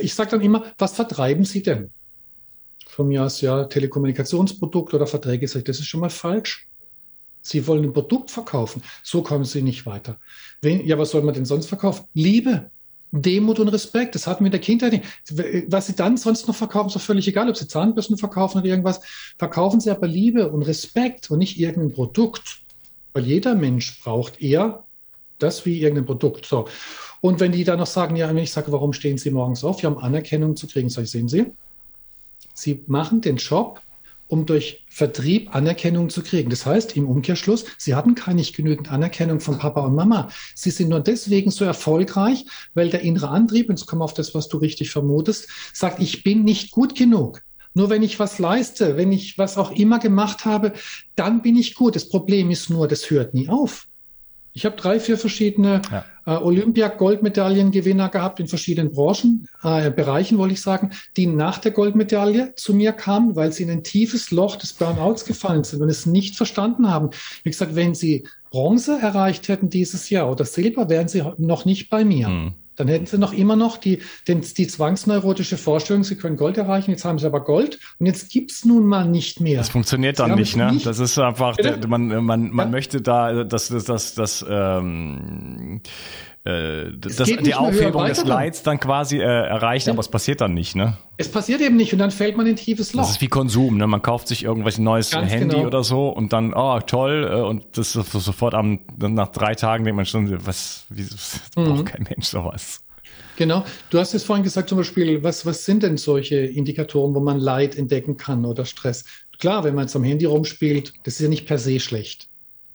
ich 0.00 0.14
sage 0.14 0.30
dann 0.30 0.40
immer, 0.40 0.66
was 0.78 0.94
vertreiben 0.94 1.44
Sie 1.44 1.64
denn? 1.64 1.90
Von 2.86 3.08
mir 3.08 3.24
aus 3.24 3.40
ja 3.40 3.64
Telekommunikationsprodukt 3.64 4.94
oder 4.94 5.08
Verträge, 5.08 5.48
sage 5.48 5.60
ich, 5.60 5.64
das 5.64 5.80
ist 5.80 5.86
schon 5.86 6.00
mal 6.00 6.10
falsch. 6.10 6.68
Sie 7.42 7.66
wollen 7.66 7.82
ein 7.82 7.92
Produkt 7.92 8.30
verkaufen. 8.30 8.82
So 9.02 9.22
kommen 9.22 9.44
Sie 9.44 9.62
nicht 9.62 9.84
weiter. 9.84 10.20
Wen, 10.62 10.86
ja, 10.86 10.96
was 10.96 11.10
soll 11.10 11.22
man 11.22 11.34
denn 11.34 11.44
sonst 11.44 11.66
verkaufen? 11.66 12.06
Liebe, 12.14 12.70
Demut 13.10 13.58
und 13.58 13.68
Respekt. 13.68 14.14
Das 14.14 14.26
hatten 14.26 14.44
wir 14.44 14.48
in 14.48 14.52
der 14.52 14.60
Kindheit 14.60 14.92
nicht. 14.92 15.04
Was 15.68 15.86
Sie 15.86 15.96
dann 15.96 16.16
sonst 16.16 16.46
noch 16.46 16.54
verkaufen, 16.54 16.88
ist 16.88 16.96
doch 16.96 17.00
völlig 17.00 17.26
egal, 17.26 17.48
ob 17.48 17.56
Sie 17.56 17.66
Zahnbürsten 17.66 18.18
verkaufen 18.18 18.58
oder 18.58 18.66
irgendwas. 18.66 19.00
Verkaufen 19.38 19.80
Sie 19.80 19.90
aber 19.90 20.06
Liebe 20.06 20.50
und 20.50 20.62
Respekt 20.62 21.30
und 21.30 21.38
nicht 21.38 21.58
irgendein 21.58 21.92
Produkt. 21.92 22.60
Weil 23.14 23.24
jeder 23.24 23.54
Mensch 23.54 24.00
braucht 24.02 24.40
eher 24.40 24.84
das 25.38 25.64
wie 25.64 25.80
irgendein 25.80 26.06
Produkt. 26.06 26.46
So. 26.46 26.68
Und 27.20 27.40
wenn 27.40 27.52
die 27.52 27.64
dann 27.64 27.78
noch 27.78 27.86
sagen, 27.86 28.16
ja, 28.16 28.28
wenn 28.28 28.36
ich 28.38 28.52
sage, 28.52 28.70
warum 28.72 28.92
stehen 28.92 29.18
Sie 29.18 29.30
morgens 29.30 29.64
auf? 29.64 29.82
Ja, 29.82 29.88
um 29.88 29.98
Anerkennung 29.98 30.56
zu 30.56 30.66
kriegen, 30.66 30.90
sage 30.90 31.04
ich, 31.04 31.10
sehen 31.10 31.28
Sie, 31.28 31.46
Sie 32.54 32.84
machen 32.86 33.20
den 33.20 33.36
Job, 33.36 33.80
um 34.28 34.46
durch 34.46 34.84
Vertrieb 34.88 35.54
Anerkennung 35.54 36.10
zu 36.10 36.22
kriegen. 36.22 36.50
Das 36.50 36.64
heißt, 36.64 36.96
im 36.96 37.08
Umkehrschluss, 37.08 37.64
sie 37.78 37.94
hatten 37.94 38.14
gar 38.14 38.34
nicht 38.34 38.54
genügend 38.54 38.92
Anerkennung 38.92 39.40
von 39.40 39.58
Papa 39.58 39.80
und 39.80 39.94
Mama. 39.94 40.30
Sie 40.54 40.70
sind 40.70 40.90
nur 40.90 41.00
deswegen 41.00 41.50
so 41.50 41.64
erfolgreich, 41.64 42.44
weil 42.74 42.90
der 42.90 43.00
innere 43.00 43.28
Antrieb, 43.28 43.68
und 43.68 43.84
kommen 43.86 44.00
wir 44.00 44.04
auf 44.04 44.14
das, 44.14 44.34
was 44.34 44.48
du 44.48 44.58
richtig 44.58 44.90
vermutest, 44.90 45.48
sagt, 45.72 46.00
ich 46.00 46.22
bin 46.22 46.44
nicht 46.44 46.70
gut 46.70 46.94
genug. 46.94 47.42
Nur 47.74 47.90
wenn 47.90 48.02
ich 48.02 48.18
was 48.18 48.38
leiste, 48.38 48.96
wenn 48.96 49.12
ich 49.12 49.38
was 49.38 49.56
auch 49.56 49.70
immer 49.70 49.98
gemacht 49.98 50.44
habe, 50.44 50.72
dann 51.14 51.42
bin 51.42 51.56
ich 51.56 51.74
gut. 51.74 51.96
Das 51.96 52.08
Problem 52.08 52.50
ist 52.50 52.70
nur, 52.70 52.88
das 52.88 53.10
hört 53.10 53.34
nie 53.34 53.48
auf. 53.48 53.88
Ich 54.58 54.64
habe 54.64 54.74
drei, 54.74 54.98
vier 54.98 55.16
verschiedene 55.16 55.80
ja. 55.88 56.04
äh, 56.26 56.30
Olympia-Goldmedaillengewinner 56.30 58.08
gehabt 58.08 58.40
in 58.40 58.48
verschiedenen 58.48 58.90
Branchen, 58.90 59.46
äh, 59.62 59.88
Bereichen, 59.92 60.36
wollte 60.36 60.54
ich 60.54 60.62
sagen, 60.62 60.90
die 61.16 61.28
nach 61.28 61.58
der 61.58 61.70
Goldmedaille 61.70 62.56
zu 62.56 62.74
mir 62.74 62.90
kamen, 62.90 63.36
weil 63.36 63.52
sie 63.52 63.62
in 63.62 63.70
ein 63.70 63.84
tiefes 63.84 64.32
Loch 64.32 64.56
des 64.56 64.72
Burnouts 64.72 65.24
gefallen 65.26 65.62
sind 65.62 65.80
und 65.80 65.88
es 65.88 66.06
nicht 66.06 66.34
verstanden 66.34 66.90
haben. 66.90 67.10
Wie 67.44 67.50
gesagt, 67.50 67.76
wenn 67.76 67.94
sie 67.94 68.26
Bronze 68.50 68.98
erreicht 69.00 69.46
hätten 69.46 69.70
dieses 69.70 70.10
Jahr 70.10 70.28
oder 70.28 70.44
Silber, 70.44 70.88
wären 70.88 71.06
sie 71.06 71.22
noch 71.36 71.64
nicht 71.64 71.88
bei 71.88 72.04
mir. 72.04 72.26
Hm. 72.26 72.54
Dann 72.78 72.88
hätten 72.88 73.06
sie 73.06 73.18
noch 73.18 73.32
immer 73.32 73.56
noch 73.56 73.76
die, 73.76 74.00
den, 74.26 74.40
die 74.40 74.66
zwangsneurotische 74.66 75.58
Vorstellung, 75.58 76.04
sie 76.04 76.16
können 76.16 76.36
Gold 76.36 76.56
erreichen, 76.56 76.92
jetzt 76.92 77.04
haben 77.04 77.18
sie 77.18 77.26
aber 77.26 77.44
Gold 77.44 77.78
und 77.98 78.06
jetzt 78.06 78.30
gibt's 78.30 78.64
nun 78.64 78.86
mal 78.86 79.06
nicht 79.06 79.40
mehr. 79.40 79.58
Das 79.58 79.68
funktioniert 79.68 80.18
dann 80.20 80.36
nicht, 80.36 80.56
ne? 80.56 80.72
Nicht. 80.72 80.86
Das 80.86 80.98
ist 81.00 81.18
einfach, 81.18 81.56
Bitte? 81.56 81.86
man, 81.88 82.24
man, 82.24 82.50
man 82.50 82.66
ja. 82.68 82.70
möchte 82.70 83.00
da, 83.00 83.44
dass 83.44 83.68
das, 83.68 83.84
das, 83.84 84.14
das, 84.14 84.46
ähm, 84.48 85.80
äh, 86.48 86.92
das, 86.98 87.16
die 87.16 87.54
Aufhebung 87.54 88.06
des 88.06 88.24
Leids 88.24 88.62
dann 88.62 88.80
quasi 88.80 89.18
äh, 89.18 89.22
erreicht, 89.22 89.86
ja. 89.86 89.92
aber 89.92 90.00
es 90.00 90.08
passiert 90.08 90.40
dann 90.40 90.54
nicht, 90.54 90.74
ne? 90.74 90.96
Es 91.18 91.30
passiert 91.30 91.60
eben 91.60 91.76
nicht 91.76 91.92
und 91.92 91.98
dann 91.98 92.10
fällt 92.10 92.38
man 92.38 92.46
in 92.46 92.54
ein 92.54 92.56
tiefes 92.56 92.94
Loch. 92.94 93.02
Das 93.02 93.10
ist 93.10 93.20
wie 93.20 93.28
Konsum, 93.28 93.76
ne? 93.76 93.86
Man 93.86 94.00
kauft 94.00 94.28
sich 94.28 94.44
irgendwelches 94.44 94.78
neues 94.78 95.10
Ganz 95.10 95.30
Handy 95.30 95.56
genau. 95.56 95.66
oder 95.66 95.84
so 95.84 96.08
und 96.08 96.32
dann, 96.32 96.54
oh 96.54 96.80
toll, 96.80 97.28
äh, 97.30 97.40
und 97.42 97.76
das 97.76 97.94
ist 97.94 98.12
sofort 98.12 98.54
am, 98.54 98.80
nach 98.96 99.28
drei 99.28 99.54
Tagen 99.54 99.84
denkt 99.84 99.96
man 99.96 100.06
schon, 100.06 100.46
was, 100.46 100.86
wie, 100.88 101.02
das 101.10 101.40
mhm. 101.54 101.64
braucht 101.64 101.86
kein 101.86 102.04
Mensch 102.04 102.26
sowas. 102.26 102.80
Genau. 103.36 103.64
Du 103.90 103.98
hast 103.98 104.14
es 104.14 104.24
vorhin 104.24 104.42
gesagt, 104.42 104.70
zum 104.70 104.78
Beispiel, 104.78 105.22
was, 105.22 105.44
was 105.44 105.66
sind 105.66 105.82
denn 105.82 105.98
solche 105.98 106.36
Indikatoren, 106.38 107.14
wo 107.14 107.20
man 107.20 107.38
Leid 107.38 107.76
entdecken 107.76 108.16
kann 108.16 108.46
oder 108.46 108.64
Stress? 108.64 109.04
Klar, 109.38 109.64
wenn 109.64 109.74
man 109.74 109.84
jetzt 109.84 109.94
am 109.94 110.02
Handy 110.02 110.24
rumspielt, 110.24 110.94
das 111.04 111.14
ist 111.14 111.20
ja 111.20 111.28
nicht 111.28 111.46
per 111.46 111.58
se 111.58 111.78
schlecht 111.78 112.28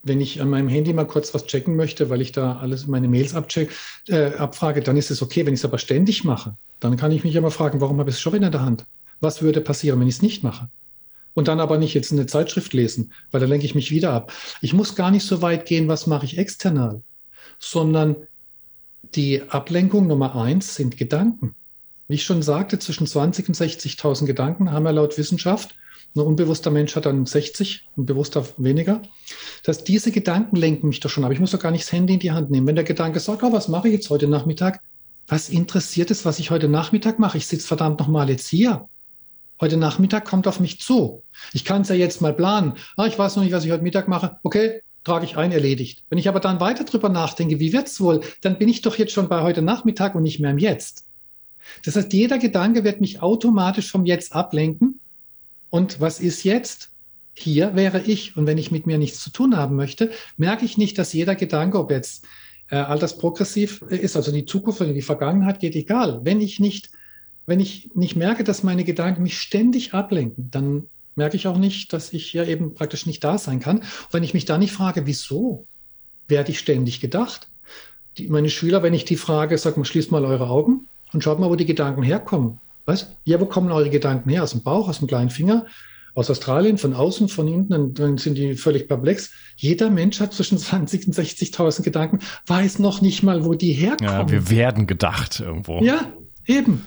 wenn 0.04 0.20
ich 0.20 0.42
an 0.42 0.50
meinem 0.50 0.68
Handy 0.68 0.94
mal 0.94 1.08
kurz 1.08 1.34
was 1.34 1.46
checken 1.46 1.76
möchte, 1.76 2.10
weil 2.10 2.22
ich 2.22 2.34
da 2.34 2.58
alles 2.58 2.88
meine 2.88 3.08
Mails 3.08 3.34
abcheck, 3.34 3.72
äh, 4.10 4.36
abfrage, 4.36 4.82
dann 4.82 4.98
ist 4.98 5.10
es 5.10 5.22
okay. 5.22 5.46
Wenn 5.46 5.54
ich 5.54 5.62
es 5.62 5.66
aber 5.66 5.78
ständig 5.78 6.26
mache, 6.26 6.56
dann 6.82 6.98
kann 6.98 7.12
ich 7.12 7.24
mich 7.24 7.36
immer 7.36 7.52
fragen, 7.52 7.80
warum 7.80 8.00
habe 8.00 8.10
ich 8.10 8.18
es 8.18 8.22
schon 8.22 8.34
wieder 8.34 8.48
in 8.48 8.52
der 8.52 8.62
Hand? 8.62 8.86
Was 9.22 9.42
würde 9.42 9.62
passieren, 9.62 10.00
wenn 10.00 10.08
ich 10.08 10.16
es 10.16 10.22
nicht 10.22 10.44
mache? 10.44 10.70
Und 11.34 11.48
dann 11.48 11.62
aber 11.62 11.78
nicht 11.78 11.94
jetzt 11.94 12.12
eine 12.12 12.26
Zeitschrift 12.26 12.74
lesen, 12.74 13.14
weil 13.32 13.40
da 13.40 13.48
lenke 13.48 13.66
ich 13.66 13.76
mich 13.76 13.90
wieder 13.90 14.12
ab. 14.12 14.34
Ich 14.62 14.74
muss 14.74 14.96
gar 14.96 15.10
nicht 15.10 15.26
so 15.26 15.42
weit 15.42 15.66
gehen, 15.66 15.88
was 15.88 16.06
mache 16.06 16.26
ich 16.26 16.38
external, 16.38 17.02
sondern 17.58 18.16
die 19.16 19.42
Ablenkung 19.50 20.08
Nummer 20.08 20.36
eins 20.36 20.76
sind 20.76 20.98
Gedanken. 20.98 21.56
Wie 22.08 22.16
ich 22.16 22.24
schon 22.24 22.44
sagte, 22.44 22.78
zwischen 22.78 23.08
20 23.08 23.48
und 23.48 23.56
60.000 23.56 24.26
Gedanken 24.26 24.72
haben 24.72 24.84
wir 24.84 24.92
laut 24.92 25.18
Wissenschaft. 25.18 25.76
Ein 26.16 26.22
unbewusster 26.22 26.70
Mensch 26.70 26.96
hat 26.96 27.08
dann 27.08 27.26
60, 27.26 27.90
ein 27.98 28.06
bewusster 28.06 28.46
weniger. 28.58 29.02
Dass 29.64 29.84
diese 29.84 30.12
Gedanken 30.12 30.56
lenken 30.56 30.88
mich 30.88 31.00
doch 31.00 31.10
schon, 31.10 31.24
aber 31.24 31.34
ich 31.34 31.40
muss 31.40 31.52
doch 31.52 31.60
gar 31.60 31.72
nicht 31.72 31.86
das 31.86 31.92
Handy 31.92 32.14
in 32.14 32.20
die 32.20 32.32
Hand 32.32 32.52
nehmen. 32.52 32.68
Wenn 32.68 32.76
der 32.76 32.84
Gedanke 32.84 33.20
sagt, 33.20 33.42
oh, 33.42 33.52
was 33.52 33.68
mache 33.68 33.88
ich 33.88 33.96
jetzt 33.96 34.10
heute 34.12 34.28
Nachmittag? 34.28 34.82
Was 35.28 35.50
interessiert 35.50 36.12
es, 36.12 36.24
was 36.24 36.38
ich 36.38 36.52
heute 36.52 36.68
Nachmittag 36.68 37.18
mache? 37.18 37.38
Ich 37.38 37.48
sitze 37.48 37.68
verdammt 37.68 38.00
nochmal 38.00 38.30
jetzt 38.30 38.48
hier. 38.48 38.88
Heute 39.60 39.78
Nachmittag 39.78 40.26
kommt 40.26 40.48
auf 40.48 40.60
mich 40.60 40.80
zu. 40.82 41.24
Ich 41.52 41.66
kann 41.66 41.82
es 41.82 41.90
ja 41.90 41.96
jetzt 41.96 42.22
mal 42.22 42.34
planen. 42.34 42.74
Ah, 42.96 43.08
ich 43.08 43.18
weiß 43.18 43.36
noch 43.36 43.44
nicht, 43.44 43.54
was 43.54 43.66
ich 43.66 43.72
heute 43.72 43.84
Mittag 43.84 44.08
mache. 44.08 44.38
Okay, 44.44 44.82
trage 45.04 45.26
ich 45.26 45.38
ein, 45.38 45.52
erledigt. 45.52 46.04
Wenn 46.10 46.20
ich 46.20 46.28
aber 46.28 46.40
dann 46.40 46.60
weiter 46.60 46.84
drüber 46.84 47.10
nachdenke, 47.10 47.60
wie 47.60 47.74
wird's 47.74 48.00
wohl, 48.00 48.22
dann 48.42 48.60
bin 48.60 48.70
ich 48.70 48.82
doch 48.82 48.98
jetzt 48.98 49.14
schon 49.14 49.30
bei 49.30 49.42
heute 49.42 49.64
Nachmittag 49.64 50.14
und 50.14 50.24
nicht 50.24 50.40
mehr 50.40 50.52
im 50.52 50.60
Jetzt. 50.60 51.06
Das 51.86 51.96
heißt, 51.96 52.14
jeder 52.14 52.38
Gedanke 52.38 52.84
wird 52.84 53.02
mich 53.02 53.22
automatisch 53.22 53.90
vom 53.90 54.06
Jetzt 54.06 54.36
ablenken 54.36 55.00
und 55.74 56.00
was 56.00 56.20
ist 56.20 56.44
jetzt? 56.44 56.92
Hier 57.34 57.76
wäre 57.76 58.00
ich. 58.00 58.38
Und 58.38 58.46
wenn 58.46 58.60
ich 58.60 58.70
mit 58.70 58.86
mir 58.86 59.00
nichts 59.00 59.22
zu 59.22 59.32
tun 59.32 59.58
haben 59.58 59.76
möchte, 59.76 60.12
merke 60.38 60.66
ich 60.66 60.78
nicht, 60.78 61.00
dass 61.00 61.14
jeder 61.14 61.34
Gedanke, 61.34 61.80
ob 61.80 61.90
jetzt 61.90 62.26
äh, 62.70 62.76
altersprogressiv 62.76 63.82
ist, 63.82 64.16
also 64.16 64.32
die 64.32 64.46
Zukunft 64.46 64.82
oder 64.82 64.94
die 64.94 65.02
Vergangenheit, 65.02 65.60
geht 65.60 65.76
egal. 65.76 66.22
Wenn 66.24 66.42
ich 66.42 66.60
nicht, 66.60 66.92
wenn 67.48 67.60
ich 67.60 67.90
nicht 67.96 68.16
merke, 68.16 68.44
dass 68.44 68.62
meine 68.62 68.84
Gedanken 68.84 69.24
mich 69.24 69.40
ständig 69.40 69.96
ablenken, 69.96 70.52
dann 70.52 70.84
merke 71.16 71.38
ich 71.38 71.48
auch 71.48 71.58
nicht, 71.58 71.92
dass 71.92 72.14
ich 72.14 72.34
ja 72.34 72.46
eben 72.46 72.76
praktisch 72.76 73.08
nicht 73.08 73.24
da 73.24 73.40
sein 73.40 73.60
kann. 73.60 73.78
Und 73.80 73.88
wenn 74.12 74.24
ich 74.24 74.36
mich 74.36 74.46
da 74.46 74.60
nicht 74.60 74.74
frage, 74.74 75.08
wieso 75.08 75.66
werde 76.28 76.52
ich 76.52 76.60
ständig 76.60 77.00
gedacht? 77.00 77.48
Die, 78.20 78.28
meine 78.28 78.52
Schüler, 78.52 78.84
wenn 78.84 78.94
ich 78.94 79.06
die 79.06 79.18
frage, 79.18 79.58
sag 79.58 79.76
mal, 79.78 79.86
schließt 79.86 80.12
mal 80.12 80.24
eure 80.24 80.52
Augen 80.52 80.88
und 81.14 81.24
schaut 81.24 81.40
mal, 81.40 81.50
wo 81.50 81.56
die 81.56 81.66
Gedanken 81.66 82.04
herkommen. 82.04 82.60
Was? 82.86 83.16
Ja, 83.24 83.40
wo 83.40 83.46
kommen 83.46 83.72
eure 83.72 83.90
Gedanken 83.90 84.30
her? 84.30 84.44
Aus 84.44 84.52
dem 84.52 84.64
Bauch, 84.64 84.90
aus 84.90 85.00
dem 85.00 85.08
kleinen 85.08 85.30
Finger, 85.30 85.66
aus 86.16 86.30
Australien, 86.30 86.78
von 86.78 86.94
außen, 86.94 87.30
von 87.30 87.48
hinten, 87.48 87.74
und 87.74 88.00
dann 88.00 88.18
sind 88.18 88.38
die 88.38 88.56
völlig 88.56 88.88
perplex. 88.88 89.32
Jeder 89.56 89.90
Mensch 89.90 90.20
hat 90.20 90.34
zwischen 90.34 90.58
20 90.60 91.08
und 91.08 91.16
60.000 91.16 91.84
Gedanken, 91.84 92.20
weiß 92.48 92.80
noch 92.80 93.02
nicht 93.02 93.24
mal, 93.24 93.46
wo 93.46 93.54
die 93.54 93.74
herkommen. 93.74 94.12
Ja, 94.12 94.30
wir 94.30 94.50
werden 94.50 94.88
gedacht 94.88 95.40
irgendwo. 95.40 95.82
Ja, 95.84 96.14
eben. 96.46 96.84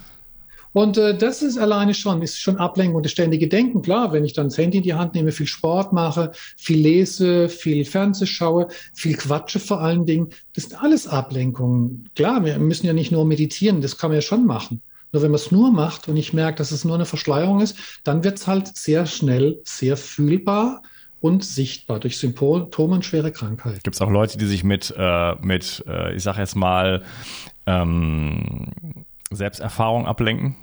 Und 0.77 0.99
äh, 0.99 1.17
das 1.17 1.41
ist 1.41 1.57
alleine 1.57 1.95
schon, 1.95 2.21
ist 2.21 2.39
schon 2.39 2.59
Ablenkung 2.59 2.97
und 2.97 3.07
das 3.07 3.13
ständige 3.13 3.49
Denken. 3.49 3.81
Klar, 3.81 4.13
wenn 4.13 4.27
ich 4.27 4.35
dann 4.35 4.49
das 4.49 4.59
Handy 4.59 4.77
in 4.77 4.83
die 4.83 4.93
Hand 4.93 5.15
nehme, 5.15 5.33
viel 5.33 5.47
Sport 5.47 5.95
mache, 5.95 6.33
viel 6.59 6.79
lese, 6.79 7.49
viel 7.49 7.87
Fernseh 7.87 8.27
schaue, 8.27 8.69
viel 8.93 9.17
quatsche 9.17 9.59
vor 9.59 9.81
allen 9.81 10.05
Dingen, 10.05 10.29
das 10.55 10.65
sind 10.65 10.83
alles 10.83 11.09
Ablenkungen. 11.09 12.11
Klar, 12.15 12.45
wir 12.45 12.59
müssen 12.59 12.87
ja 12.87 12.93
nicht 12.93 13.11
nur 13.11 13.25
meditieren, 13.25 13.81
das 13.81 13.97
kann 13.97 14.11
man 14.11 14.17
ja 14.17 14.21
schon 14.21 14.45
machen. 14.45 14.83
Nur 15.13 15.23
wenn 15.23 15.31
man 15.31 15.37
es 15.37 15.51
nur 15.51 15.71
macht 15.71 16.09
und 16.09 16.17
ich 16.17 16.33
merke, 16.33 16.59
dass 16.59 16.73
es 16.73 16.85
nur 16.85 16.95
eine 16.95 17.07
Verschleierung 17.07 17.61
ist, 17.61 17.77
dann 18.05 18.25
wird 18.25 18.39
es 18.39 18.47
halt 18.47 18.77
sehr 18.77 19.07
schnell 19.07 19.61
sehr 19.65 19.97
fühlbar 19.97 20.83
und 21.21 21.45
sichtbar 21.45 22.01
durch 22.01 22.19
Symptome 22.19 22.95
und 22.95 23.05
schwere 23.05 23.33
Krankheit. 23.33 23.83
Gibt 23.83 23.97
es 23.97 24.03
auch 24.03 24.11
Leute, 24.11 24.39
die 24.39 24.47
sich 24.47 24.65
mit, 24.65 24.95
äh, 24.97 25.35
mit 25.41 25.85
äh, 25.89 26.15
ich 26.15 26.23
sage 26.23 26.41
jetzt 26.41 26.57
mal, 26.57 27.03
ähm, 27.67 28.73
Selbsterfahrung 29.31 30.07
ablenken? 30.07 30.57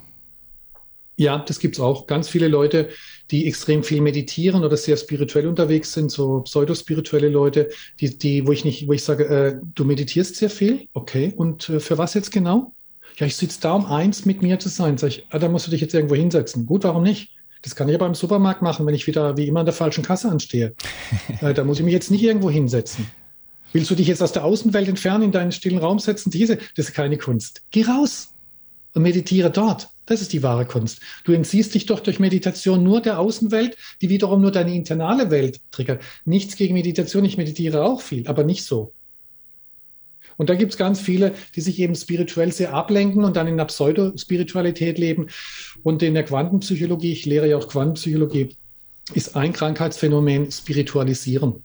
Ja, 1.16 1.38
das 1.38 1.60
gibt's 1.60 1.78
auch. 1.78 2.06
Ganz 2.06 2.28
viele 2.28 2.48
Leute, 2.48 2.88
die 3.30 3.46
extrem 3.46 3.84
viel 3.84 4.00
meditieren 4.00 4.64
oder 4.64 4.76
sehr 4.76 4.96
spirituell 4.96 5.46
unterwegs 5.46 5.92
sind, 5.92 6.10
so 6.10 6.40
pseudospirituelle 6.40 7.28
Leute, 7.28 7.70
die, 8.00 8.18
die, 8.18 8.46
wo 8.46 8.52
ich 8.52 8.64
nicht, 8.64 8.88
wo 8.88 8.92
ich 8.92 9.04
sage, 9.04 9.24
äh, 9.26 9.60
du 9.74 9.84
meditierst 9.84 10.36
sehr 10.36 10.50
viel, 10.50 10.88
okay. 10.92 11.32
Und 11.36 11.68
äh, 11.68 11.78
für 11.78 11.98
was 11.98 12.14
jetzt 12.14 12.32
genau? 12.32 12.72
Ja, 13.16 13.26
ich 13.26 13.36
sitze 13.36 13.60
da, 13.60 13.72
um 13.74 13.86
eins 13.86 14.24
mit 14.24 14.42
mir 14.42 14.58
zu 14.58 14.68
sein. 14.68 14.98
Sag 14.98 15.08
ich, 15.08 15.26
ah, 15.30 15.38
da 15.38 15.48
musst 15.48 15.66
du 15.66 15.70
dich 15.70 15.80
jetzt 15.80 15.94
irgendwo 15.94 16.14
hinsetzen. 16.14 16.66
Gut, 16.66 16.84
warum 16.84 17.02
nicht? 17.02 17.30
Das 17.62 17.76
kann 17.76 17.88
ich 17.88 17.94
aber 17.94 18.06
im 18.06 18.14
Supermarkt 18.14 18.60
machen, 18.60 18.84
wenn 18.86 18.94
ich 18.94 19.06
wieder 19.06 19.36
wie 19.36 19.46
immer 19.46 19.60
an 19.60 19.66
der 19.66 19.74
falschen 19.74 20.04
Kasse 20.04 20.30
anstehe. 20.30 20.74
äh, 21.40 21.54
da 21.54 21.64
muss 21.64 21.78
ich 21.78 21.84
mich 21.84 21.94
jetzt 21.94 22.10
nicht 22.10 22.22
irgendwo 22.22 22.50
hinsetzen. 22.50 23.06
Willst 23.72 23.90
du 23.90 23.94
dich 23.94 24.06
jetzt 24.06 24.22
aus 24.22 24.32
der 24.32 24.44
Außenwelt 24.44 24.88
entfernen, 24.88 25.24
in 25.24 25.32
deinen 25.32 25.52
stillen 25.52 25.78
Raum 25.78 25.98
setzen? 25.98 26.30
Diese, 26.30 26.58
das 26.76 26.88
ist 26.88 26.94
keine 26.94 27.18
Kunst. 27.18 27.62
Geh 27.70 27.84
raus 27.84 28.34
und 28.92 29.02
meditiere 29.02 29.50
dort. 29.50 29.88
Das 30.06 30.20
ist 30.20 30.32
die 30.32 30.42
wahre 30.42 30.66
Kunst. 30.66 31.00
Du 31.24 31.32
entziehst 31.32 31.74
dich 31.74 31.86
doch 31.86 32.00
durch 32.00 32.20
Meditation 32.20 32.82
nur 32.82 33.00
der 33.00 33.18
Außenwelt, 33.18 33.76
die 34.02 34.10
wiederum 34.10 34.42
nur 34.42 34.52
deine 34.52 34.74
internale 34.74 35.30
Welt 35.30 35.60
triggert. 35.70 36.02
Nichts 36.24 36.56
gegen 36.56 36.74
Meditation, 36.74 37.24
ich 37.24 37.38
meditiere 37.38 37.84
auch 37.84 38.02
viel, 38.02 38.26
aber 38.26 38.44
nicht 38.44 38.64
so. 38.64 38.92
Und 40.36 40.50
da 40.50 40.54
gibt 40.54 40.72
es 40.72 40.78
ganz 40.78 41.00
viele, 41.00 41.34
die 41.54 41.60
sich 41.60 41.78
eben 41.78 41.94
spirituell 41.94 42.52
sehr 42.52 42.74
ablenken 42.74 43.24
und 43.24 43.36
dann 43.36 43.46
in 43.46 43.56
der 43.56 43.66
Pseudospiritualität 43.66 44.98
leben. 44.98 45.28
Und 45.82 46.02
in 46.02 46.14
der 46.14 46.24
Quantenpsychologie, 46.24 47.12
ich 47.12 47.26
lehre 47.26 47.48
ja 47.48 47.56
auch 47.56 47.68
Quantenpsychologie, 47.68 48.56
ist 49.12 49.36
ein 49.36 49.52
Krankheitsphänomen 49.52 50.50
Spiritualisieren. 50.50 51.62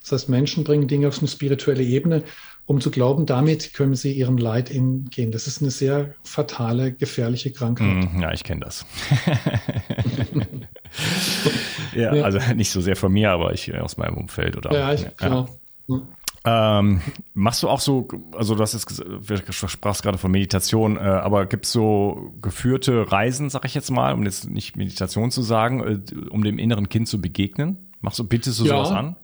Das 0.00 0.12
heißt, 0.12 0.28
Menschen 0.28 0.62
bringen 0.62 0.86
Dinge 0.86 1.08
auf 1.08 1.18
eine 1.18 1.26
spirituelle 1.26 1.82
Ebene, 1.82 2.22
um 2.66 2.80
zu 2.80 2.90
glauben, 2.90 3.26
damit 3.26 3.74
können 3.74 3.94
sie 3.94 4.12
ihrem 4.12 4.38
Leid 4.38 4.70
entgehen. 4.70 5.32
Das 5.32 5.46
ist 5.46 5.62
eine 5.62 5.70
sehr 5.70 6.14
fatale, 6.22 6.92
gefährliche 6.92 7.52
Krankheit. 7.52 8.12
Mhm, 8.12 8.20
ja, 8.20 8.32
ich 8.32 8.44
kenne 8.44 8.64
das. 8.64 8.84
ja, 11.94 12.14
ja, 12.14 12.24
also 12.24 12.38
nicht 12.54 12.70
so 12.70 12.80
sehr 12.80 12.96
von 12.96 13.12
mir, 13.12 13.30
aber 13.30 13.52
ich 13.52 13.72
aus 13.74 13.96
meinem 13.96 14.16
Umfeld 14.16 14.56
oder. 14.56 14.72
Ja, 14.72 14.92
ich, 14.92 15.06
genau. 15.16 15.48
Ähm, 16.48 17.00
machst 17.34 17.64
du 17.64 17.68
auch 17.68 17.80
so, 17.80 18.06
also 18.36 18.54
das 18.54 18.72
ist, 18.72 19.00
du 19.00 19.52
sprachst 19.52 20.04
gerade 20.04 20.16
von 20.16 20.30
Meditation, 20.30 20.96
äh, 20.96 21.00
aber 21.00 21.46
gibt 21.46 21.66
es 21.66 21.72
so 21.72 22.32
geführte 22.40 23.10
Reisen, 23.10 23.50
sag 23.50 23.64
ich 23.64 23.74
jetzt 23.74 23.90
mal, 23.90 24.14
um 24.14 24.22
jetzt 24.22 24.48
nicht 24.48 24.76
Meditation 24.76 25.32
zu 25.32 25.42
sagen, 25.42 25.80
äh, 25.80 26.28
um 26.30 26.44
dem 26.44 26.60
inneren 26.60 26.88
Kind 26.88 27.08
zu 27.08 27.20
begegnen? 27.20 27.90
Machst 28.00 28.20
du, 28.20 28.24
bietest 28.24 28.60
du 28.60 28.64
ja. 28.64 28.76
sowas 28.76 28.92
an? 28.92 29.16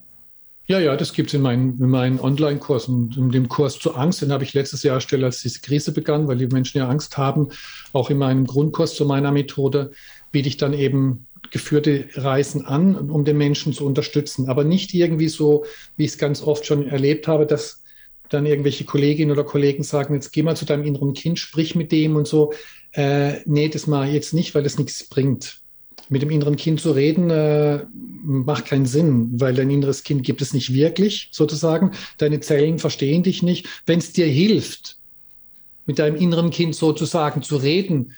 Ja, 0.65 0.79
ja, 0.79 0.95
das 0.97 1.13
gibt 1.13 1.29
es 1.29 1.33
in 1.33 1.41
meinen, 1.41 1.79
in 1.79 1.89
meinen 1.89 2.19
Online-Kursen. 2.19 3.13
In 3.17 3.31
dem 3.31 3.47
Kurs 3.47 3.79
zur 3.79 3.97
Angst, 3.97 4.21
den 4.21 4.31
habe 4.31 4.43
ich 4.43 4.53
letztes 4.53 4.83
Jahr 4.83 4.95
erstellt, 4.95 5.23
als 5.23 5.41
diese 5.41 5.61
Krise 5.61 5.93
begann, 5.93 6.27
weil 6.27 6.37
die 6.37 6.47
Menschen 6.47 6.77
ja 6.77 6.87
Angst 6.87 7.17
haben. 7.17 7.49
Auch 7.93 8.09
in 8.09 8.17
meinem 8.17 8.45
Grundkurs 8.45 8.95
zu 8.95 9.05
meiner 9.05 9.31
Methode 9.31 9.91
biete 10.31 10.47
ich 10.49 10.57
dann 10.57 10.73
eben 10.73 11.27
geführte 11.53 12.09
Reisen 12.15 12.65
an, 12.65 12.95
um 12.95 13.23
den 13.23 13.37
Menschen 13.37 13.73
zu 13.73 13.85
unterstützen. 13.85 14.49
Aber 14.49 14.63
nicht 14.63 14.93
irgendwie 14.93 15.29
so, 15.29 15.65
wie 15.95 16.03
ich 16.03 16.11
es 16.11 16.17
ganz 16.17 16.41
oft 16.41 16.65
schon 16.65 16.87
erlebt 16.87 17.27
habe, 17.27 17.45
dass 17.45 17.83
dann 18.27 18.47
irgendwelche 18.47 18.85
Kolleginnen 18.85 19.31
oder 19.31 19.43
Kollegen 19.43 19.83
sagen, 19.83 20.15
jetzt 20.15 20.31
geh 20.33 20.41
mal 20.41 20.57
zu 20.57 20.65
deinem 20.65 20.83
inneren 20.83 21.13
Kind, 21.13 21.37
sprich 21.37 21.75
mit 21.75 21.91
dem 21.91 22.15
und 22.15 22.27
so. 22.27 22.53
Äh, 22.91 23.41
nee, 23.45 23.69
das 23.69 23.85
mal 23.85 24.09
jetzt 24.09 24.33
nicht, 24.33 24.55
weil 24.55 24.63
das 24.63 24.79
nichts 24.79 25.07
bringt. 25.07 25.61
Mit 26.09 26.23
dem 26.23 26.31
inneren 26.31 26.55
Kind 26.55 26.81
zu 26.81 26.91
reden, 26.91 27.29
äh, 27.29 27.85
macht 28.23 28.65
keinen 28.65 28.87
Sinn, 28.87 29.39
weil 29.39 29.53
dein 29.53 29.69
inneres 29.69 30.03
Kind 30.03 30.23
gibt 30.23 30.41
es 30.41 30.55
nicht 30.55 30.73
wirklich, 30.73 31.29
sozusagen. 31.31 31.91
Deine 32.17 32.39
Zellen 32.39 32.79
verstehen 32.79 33.21
dich 33.21 33.43
nicht. 33.43 33.67
Wenn 33.85 33.99
es 33.99 34.11
dir 34.11 34.25
hilft, 34.25 34.97
mit 35.85 35.99
deinem 35.99 36.15
inneren 36.15 36.49
Kind 36.49 36.75
sozusagen 36.75 37.43
zu 37.43 37.57
reden, 37.57 38.13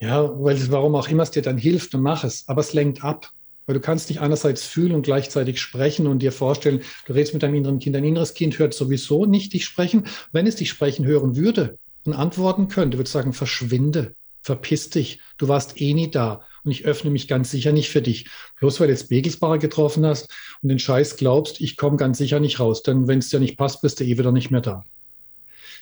ja, 0.00 0.30
weil 0.42 0.58
warum 0.70 0.94
auch 0.94 1.08
immer 1.08 1.22
es 1.22 1.30
dir 1.30 1.42
dann 1.42 1.58
hilft, 1.58 1.92
dann 1.92 2.00
mach 2.00 2.24
es. 2.24 2.48
Aber 2.48 2.60
es 2.60 2.72
lenkt 2.72 3.04
ab. 3.04 3.30
Weil 3.66 3.74
du 3.74 3.80
kannst 3.80 4.08
nicht 4.08 4.20
einerseits 4.20 4.64
fühlen 4.64 4.94
und 4.94 5.02
gleichzeitig 5.02 5.60
sprechen 5.60 6.06
und 6.06 6.20
dir 6.20 6.32
vorstellen, 6.32 6.80
du 7.06 7.12
redest 7.12 7.34
mit 7.34 7.42
deinem 7.42 7.54
inneren 7.54 7.78
Kind. 7.78 7.94
Dein 7.94 8.04
inneres 8.04 8.34
Kind 8.34 8.58
hört 8.58 8.74
sowieso 8.74 9.26
nicht 9.26 9.52
dich 9.52 9.64
sprechen. 9.66 10.06
Wenn 10.32 10.46
es 10.46 10.56
dich 10.56 10.70
sprechen 10.70 11.04
hören 11.04 11.36
würde 11.36 11.78
und 12.04 12.14
antworten 12.14 12.68
könnte, 12.68 12.96
würde 12.96 13.06
es 13.06 13.12
sagen, 13.12 13.34
verschwinde, 13.34 14.14
verpiss 14.40 14.88
dich. 14.88 15.20
Du 15.36 15.48
warst 15.48 15.80
eh 15.80 15.92
nie 15.92 16.10
da 16.10 16.40
und 16.64 16.70
ich 16.70 16.86
öffne 16.86 17.10
mich 17.10 17.28
ganz 17.28 17.50
sicher 17.50 17.72
nicht 17.72 17.90
für 17.90 18.02
dich. 18.02 18.28
Bloß 18.58 18.80
weil 18.80 18.86
du 18.86 18.94
jetzt 18.94 19.10
Begelsbacher 19.10 19.58
getroffen 19.58 20.06
hast 20.06 20.32
und 20.62 20.70
den 20.70 20.78
Scheiß 20.78 21.16
glaubst, 21.16 21.60
ich 21.60 21.76
komme 21.76 21.98
ganz 21.98 22.18
sicher 22.18 22.40
nicht 22.40 22.58
raus. 22.58 22.82
Denn 22.82 23.06
wenn 23.06 23.18
es 23.18 23.28
dir 23.28 23.38
nicht 23.38 23.58
passt, 23.58 23.82
bist 23.82 24.00
du 24.00 24.04
eh 24.04 24.18
wieder 24.18 24.32
nicht 24.32 24.50
mehr 24.50 24.62
da. 24.62 24.84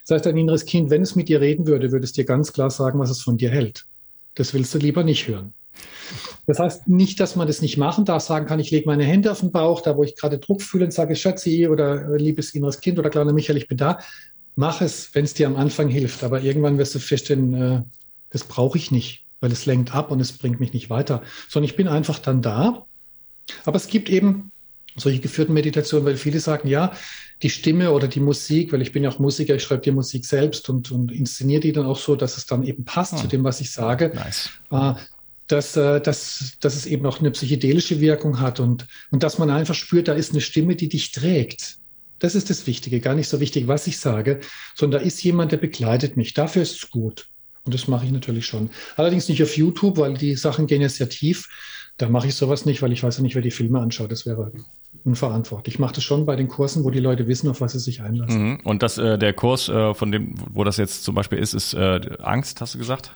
Das 0.06 0.16
heißt, 0.16 0.26
dein 0.26 0.36
inneres 0.36 0.66
Kind, 0.66 0.90
wenn 0.90 1.02
es 1.02 1.14
mit 1.14 1.28
dir 1.28 1.40
reden 1.40 1.68
würde, 1.68 1.92
würde 1.92 2.04
es 2.04 2.12
dir 2.12 2.24
ganz 2.24 2.52
klar 2.52 2.70
sagen, 2.70 2.98
was 2.98 3.10
es 3.10 3.22
von 3.22 3.36
dir 3.36 3.50
hält. 3.50 3.86
Das 4.38 4.54
willst 4.54 4.72
du 4.72 4.78
lieber 4.78 5.02
nicht 5.02 5.26
hören. 5.26 5.52
Das 6.46 6.60
heißt 6.60 6.88
nicht, 6.88 7.18
dass 7.20 7.36
man 7.36 7.46
das 7.46 7.60
nicht 7.60 7.76
machen 7.76 8.04
darf, 8.04 8.22
sagen 8.22 8.46
kann, 8.46 8.60
ich 8.60 8.70
lege 8.70 8.86
meine 8.86 9.04
Hände 9.04 9.30
auf 9.32 9.40
den 9.40 9.50
Bauch, 9.50 9.82
da 9.82 9.96
wo 9.96 10.04
ich 10.04 10.16
gerade 10.16 10.38
Druck 10.38 10.62
fühle 10.62 10.86
und 10.86 10.92
sage, 10.92 11.16
Schatzi 11.16 11.68
oder 11.68 12.16
liebes 12.16 12.54
inneres 12.54 12.80
Kind 12.80 12.98
oder 12.98 13.10
kleiner 13.10 13.32
Michael, 13.32 13.58
ich 13.58 13.68
bin 13.68 13.76
da. 13.76 13.98
Mach 14.54 14.80
es, 14.80 15.14
wenn 15.14 15.24
es 15.24 15.34
dir 15.34 15.46
am 15.48 15.56
Anfang 15.56 15.88
hilft. 15.88 16.22
Aber 16.22 16.40
irgendwann 16.40 16.78
wirst 16.78 16.94
du 16.94 17.00
feststellen, 17.00 17.54
äh, 17.54 17.82
das 18.30 18.44
brauche 18.44 18.78
ich 18.78 18.90
nicht, 18.90 19.26
weil 19.40 19.52
es 19.52 19.66
lenkt 19.66 19.94
ab 19.94 20.10
und 20.10 20.20
es 20.20 20.32
bringt 20.32 20.60
mich 20.60 20.72
nicht 20.72 20.88
weiter. 20.88 21.22
Sondern 21.48 21.68
ich 21.68 21.76
bin 21.76 21.88
einfach 21.88 22.18
dann 22.20 22.40
da. 22.40 22.86
Aber 23.64 23.76
es 23.76 23.88
gibt 23.88 24.08
eben 24.08 24.52
solche 24.96 25.20
geführten 25.20 25.52
Meditationen, 25.52 26.06
weil 26.06 26.16
viele 26.16 26.40
sagen, 26.40 26.68
ja, 26.68 26.92
die 27.42 27.50
Stimme 27.50 27.92
oder 27.92 28.08
die 28.08 28.20
Musik, 28.20 28.72
weil 28.72 28.82
ich 28.82 28.92
bin 28.92 29.04
ja 29.04 29.10
auch 29.10 29.18
Musiker, 29.18 29.54
ich 29.54 29.62
schreibe 29.62 29.82
die 29.82 29.92
Musik 29.92 30.26
selbst 30.26 30.68
und, 30.68 30.90
und 30.90 31.12
inszeniere 31.12 31.60
die 31.60 31.72
dann 31.72 31.86
auch 31.86 31.98
so, 31.98 32.16
dass 32.16 32.36
es 32.36 32.46
dann 32.46 32.64
eben 32.64 32.84
passt 32.84 33.14
oh. 33.14 33.18
zu 33.18 33.26
dem, 33.28 33.44
was 33.44 33.60
ich 33.60 33.70
sage. 33.70 34.12
Nice. 34.14 34.50
Äh, 34.70 34.94
dass, 35.46 35.76
äh, 35.76 36.00
dass, 36.00 36.56
dass 36.60 36.76
es 36.76 36.86
eben 36.86 37.06
auch 37.06 37.20
eine 37.20 37.30
psychedelische 37.30 38.00
Wirkung 38.00 38.40
hat 38.40 38.60
und, 38.60 38.86
und 39.10 39.22
dass 39.22 39.38
man 39.38 39.50
einfach 39.50 39.74
spürt, 39.74 40.08
da 40.08 40.12
ist 40.12 40.32
eine 40.32 40.40
Stimme, 40.40 40.76
die 40.76 40.88
dich 40.88 41.12
trägt. 41.12 41.78
Das 42.18 42.34
ist 42.34 42.50
das 42.50 42.66
Wichtige, 42.66 43.00
gar 43.00 43.14
nicht 43.14 43.28
so 43.28 43.40
wichtig, 43.40 43.68
was 43.68 43.86
ich 43.86 43.98
sage, 43.98 44.40
sondern 44.74 45.00
da 45.00 45.06
ist 45.06 45.22
jemand, 45.22 45.52
der 45.52 45.58
begleitet 45.58 46.16
mich. 46.16 46.34
Dafür 46.34 46.62
ist 46.62 46.82
es 46.82 46.90
gut. 46.90 47.28
Und 47.64 47.74
das 47.74 47.86
mache 47.86 48.06
ich 48.06 48.12
natürlich 48.12 48.46
schon. 48.46 48.70
Allerdings 48.96 49.28
nicht 49.28 49.42
auf 49.42 49.56
YouTube, 49.56 49.98
weil 49.98 50.14
die 50.14 50.34
Sachen 50.36 50.66
gehen 50.66 50.82
ja 50.82 50.88
sehr 50.88 51.08
tief. 51.08 51.48
Da 51.98 52.08
mache 52.08 52.28
ich 52.28 52.36
sowas 52.36 52.64
nicht, 52.64 52.80
weil 52.80 52.92
ich 52.92 53.02
weiß 53.02 53.16
ja 53.18 53.22
nicht, 53.22 53.34
wer 53.34 53.42
die 53.42 53.50
Filme 53.50 53.80
anschaut. 53.80 54.12
Das 54.12 54.24
wäre 54.24 54.52
unverantwortlich. 55.04 55.74
Ich 55.74 55.78
mache 55.80 55.94
das 55.94 56.04
schon 56.04 56.26
bei 56.26 56.36
den 56.36 56.48
Kursen, 56.48 56.84
wo 56.84 56.90
die 56.90 57.00
Leute 57.00 57.26
wissen, 57.26 57.50
auf 57.50 57.60
was 57.60 57.72
sie 57.72 57.80
sich 57.80 58.02
einlassen. 58.02 58.50
Mhm. 58.50 58.60
Und 58.62 58.82
das, 58.84 58.98
äh, 58.98 59.18
der 59.18 59.32
Kurs, 59.32 59.68
äh, 59.68 59.94
von 59.94 60.12
dem, 60.12 60.34
wo 60.52 60.62
das 60.62 60.76
jetzt 60.76 61.02
zum 61.02 61.16
Beispiel 61.16 61.38
ist, 61.38 61.54
ist 61.54 61.74
äh, 61.74 62.00
Angst, 62.20 62.60
hast 62.60 62.74
du 62.74 62.78
gesagt? 62.78 63.12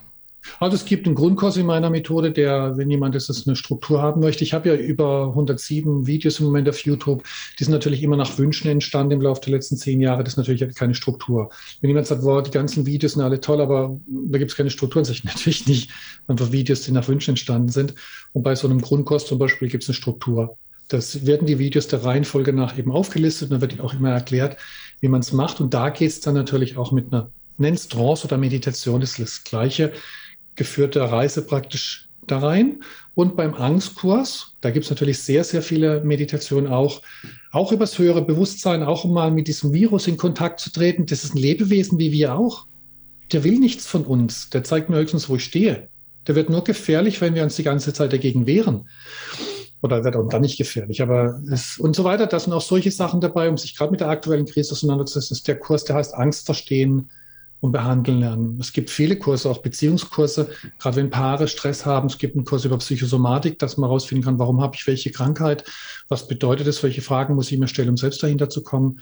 Also 0.58 0.76
es 0.76 0.84
gibt 0.84 1.06
einen 1.06 1.14
Grundkurs 1.14 1.56
in 1.56 1.66
meiner 1.66 1.90
Methode, 1.90 2.32
der, 2.32 2.76
wenn 2.76 2.90
jemand 2.90 3.14
das 3.14 3.46
eine 3.46 3.56
Struktur 3.56 4.02
haben 4.02 4.20
möchte, 4.20 4.44
ich 4.44 4.52
habe 4.52 4.68
ja 4.68 4.74
über 4.74 5.28
107 5.28 6.06
Videos 6.06 6.40
im 6.40 6.46
Moment 6.46 6.68
auf 6.68 6.78
YouTube, 6.80 7.22
die 7.58 7.64
sind 7.64 7.72
natürlich 7.72 8.02
immer 8.02 8.16
nach 8.16 8.38
Wünschen 8.38 8.70
entstanden 8.70 9.12
im 9.12 9.20
Laufe 9.20 9.40
der 9.40 9.52
letzten 9.52 9.76
zehn 9.76 10.00
Jahre, 10.00 10.24
das 10.24 10.34
ist 10.34 10.36
natürlich 10.38 10.74
keine 10.74 10.94
Struktur. 10.94 11.50
Wenn 11.80 11.88
jemand 11.88 12.06
sagt, 12.06 12.22
wow, 12.22 12.42
die 12.42 12.50
ganzen 12.50 12.86
Videos 12.86 13.12
sind 13.12 13.22
alle 13.22 13.40
toll, 13.40 13.60
aber 13.60 13.98
da 14.06 14.38
gibt 14.38 14.50
es 14.50 14.56
keine 14.56 14.70
Struktur, 14.70 15.04
sage 15.04 15.18
ich 15.18 15.24
natürlich 15.24 15.66
nicht, 15.66 15.90
einfach 16.26 16.52
Videos, 16.52 16.82
die 16.82 16.92
nach 16.92 17.08
Wünschen 17.08 17.32
entstanden 17.32 17.68
sind. 17.68 17.94
Und 18.32 18.42
bei 18.42 18.54
so 18.54 18.68
einem 18.68 18.80
Grundkurs 18.80 19.26
zum 19.26 19.38
Beispiel 19.38 19.68
gibt 19.68 19.84
es 19.84 19.88
eine 19.88 19.94
Struktur. 19.94 20.56
Das 20.88 21.24
werden 21.24 21.46
die 21.46 21.58
Videos 21.58 21.88
der 21.88 22.04
Reihenfolge 22.04 22.52
nach 22.52 22.76
eben 22.76 22.92
aufgelistet 22.92 23.50
und 23.50 23.52
dann 23.52 23.60
wird 23.60 23.80
auch 23.80 23.94
immer 23.94 24.10
erklärt, 24.10 24.56
wie 25.00 25.08
man 25.08 25.20
es 25.20 25.32
macht. 25.32 25.60
Und 25.60 25.72
da 25.72 25.90
geht 25.90 26.10
es 26.10 26.20
dann 26.20 26.34
natürlich 26.34 26.76
auch 26.76 26.92
mit 26.92 27.12
einer, 27.12 27.30
nenn's 27.56 27.88
Trance 27.88 28.26
oder 28.26 28.36
Meditation, 28.36 29.00
das 29.00 29.10
ist 29.10 29.20
das 29.20 29.44
Gleiche 29.44 29.92
geführte 30.56 31.00
Reise 31.00 31.42
praktisch 31.42 32.08
da 32.26 32.38
rein. 32.38 32.82
Und 33.14 33.36
beim 33.36 33.54
Angstkurs, 33.54 34.54
da 34.60 34.70
gibt 34.70 34.84
es 34.84 34.90
natürlich 34.90 35.18
sehr, 35.18 35.44
sehr 35.44 35.62
viele 35.62 36.02
Meditationen 36.02 36.70
auch, 36.72 37.02
auch 37.50 37.72
übers 37.72 37.98
höhere 37.98 38.22
Bewusstsein, 38.22 38.82
auch 38.82 39.04
um 39.04 39.12
mal 39.12 39.30
mit 39.30 39.48
diesem 39.48 39.72
Virus 39.72 40.06
in 40.06 40.16
Kontakt 40.16 40.60
zu 40.60 40.72
treten. 40.72 41.06
Das 41.06 41.24
ist 41.24 41.34
ein 41.34 41.38
Lebewesen 41.38 41.98
wie 41.98 42.12
wir 42.12 42.34
auch. 42.34 42.66
Der 43.32 43.44
will 43.44 43.58
nichts 43.58 43.86
von 43.86 44.04
uns. 44.04 44.50
Der 44.50 44.64
zeigt 44.64 44.88
mir 44.88 44.96
höchstens, 44.96 45.28
wo 45.28 45.36
ich 45.36 45.44
stehe. 45.44 45.88
Der 46.26 46.34
wird 46.34 46.50
nur 46.50 46.64
gefährlich, 46.64 47.20
wenn 47.20 47.34
wir 47.34 47.42
uns 47.42 47.56
die 47.56 47.62
ganze 47.62 47.92
Zeit 47.92 48.12
dagegen 48.12 48.46
wehren. 48.46 48.88
Oder 49.82 50.04
wird 50.04 50.14
auch 50.14 50.28
dann 50.28 50.42
nicht 50.42 50.58
gefährlich. 50.58 51.02
Aber 51.02 51.42
es, 51.50 51.76
und 51.78 51.96
so 51.96 52.04
weiter. 52.04 52.26
Da 52.26 52.38
sind 52.38 52.52
auch 52.52 52.62
solche 52.62 52.92
Sachen 52.92 53.20
dabei, 53.20 53.48
um 53.48 53.58
sich 53.58 53.76
gerade 53.76 53.90
mit 53.90 54.00
der 54.00 54.08
aktuellen 54.08 54.46
Krise 54.46 54.72
auseinanderzusetzen. 54.72 55.34
Das 55.34 55.40
ist 55.40 55.48
der 55.48 55.58
Kurs, 55.58 55.84
der 55.84 55.96
heißt 55.96 56.14
Angst 56.14 56.46
verstehen, 56.46 57.10
und 57.62 57.70
behandeln 57.70 58.18
lernen. 58.18 58.58
Es 58.60 58.72
gibt 58.72 58.90
viele 58.90 59.16
Kurse, 59.16 59.48
auch 59.48 59.58
Beziehungskurse, 59.58 60.50
gerade 60.80 60.96
wenn 60.96 61.10
Paare 61.10 61.46
Stress 61.46 61.86
haben. 61.86 62.08
Es 62.08 62.18
gibt 62.18 62.34
einen 62.34 62.44
Kurs 62.44 62.64
über 62.64 62.76
Psychosomatik, 62.76 63.60
dass 63.60 63.76
man 63.76 63.88
herausfinden 63.88 64.24
kann, 64.24 64.38
warum 64.40 64.60
habe 64.60 64.74
ich 64.74 64.84
welche 64.88 65.12
Krankheit, 65.12 65.64
was 66.08 66.26
bedeutet 66.26 66.66
es, 66.66 66.82
welche 66.82 67.02
Fragen 67.02 67.36
muss 67.36 67.52
ich 67.52 67.58
mir 67.58 67.68
stellen, 67.68 67.90
um 67.90 67.96
selbst 67.96 68.20
dahinter 68.20 68.50
zu 68.50 68.64
kommen. 68.64 69.00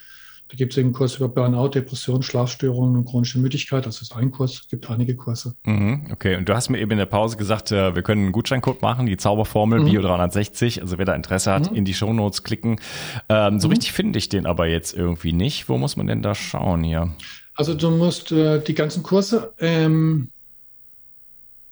Da 0.48 0.56
gibt 0.56 0.72
es 0.72 0.78
eben 0.78 0.88
einen 0.88 0.94
Kurs 0.94 1.16
über 1.16 1.28
Burnout, 1.28 1.68
Depression, 1.68 2.22
Schlafstörungen 2.22 2.96
und 2.96 3.04
chronische 3.06 3.38
Müdigkeit. 3.38 3.86
Das 3.86 4.02
ist 4.02 4.14
ein 4.14 4.30
Kurs. 4.30 4.54
Es 4.54 4.68
gibt 4.68 4.90
einige 4.90 5.14
Kurse. 5.14 5.54
Mhm, 5.64 6.08
okay, 6.12 6.36
und 6.36 6.46
du 6.48 6.54
hast 6.54 6.68
mir 6.68 6.80
eben 6.80 6.90
in 6.90 6.98
der 6.98 7.06
Pause 7.06 7.36
gesagt, 7.36 7.70
äh, 7.70 7.94
wir 7.94 8.02
können 8.02 8.24
einen 8.24 8.32
Gutscheincode 8.32 8.82
machen, 8.82 9.06
die 9.06 9.16
Zauberformel 9.16 9.80
mhm. 9.80 9.86
Bio360. 9.86 10.80
Also 10.80 10.98
wer 10.98 11.06
da 11.06 11.14
Interesse 11.14 11.52
hat, 11.52 11.70
mhm. 11.70 11.76
in 11.76 11.84
die 11.84 11.94
Shownotes 11.94 12.42
klicken. 12.42 12.80
Ähm, 13.28 13.60
so 13.60 13.68
mhm. 13.68 13.72
richtig 13.74 13.92
finde 13.92 14.18
ich 14.18 14.28
den 14.28 14.44
aber 14.44 14.66
jetzt 14.66 14.92
irgendwie 14.92 15.32
nicht. 15.32 15.68
Wo 15.68 15.78
muss 15.78 15.96
man 15.96 16.08
denn 16.08 16.20
da 16.20 16.34
schauen 16.34 16.82
hier? 16.82 17.10
Also 17.54 17.74
du 17.74 17.90
musst 17.90 18.32
äh, 18.32 18.60
die 18.60 18.74
ganzen 18.74 19.02
Kurse 19.02 19.52
ähm, 19.58 20.30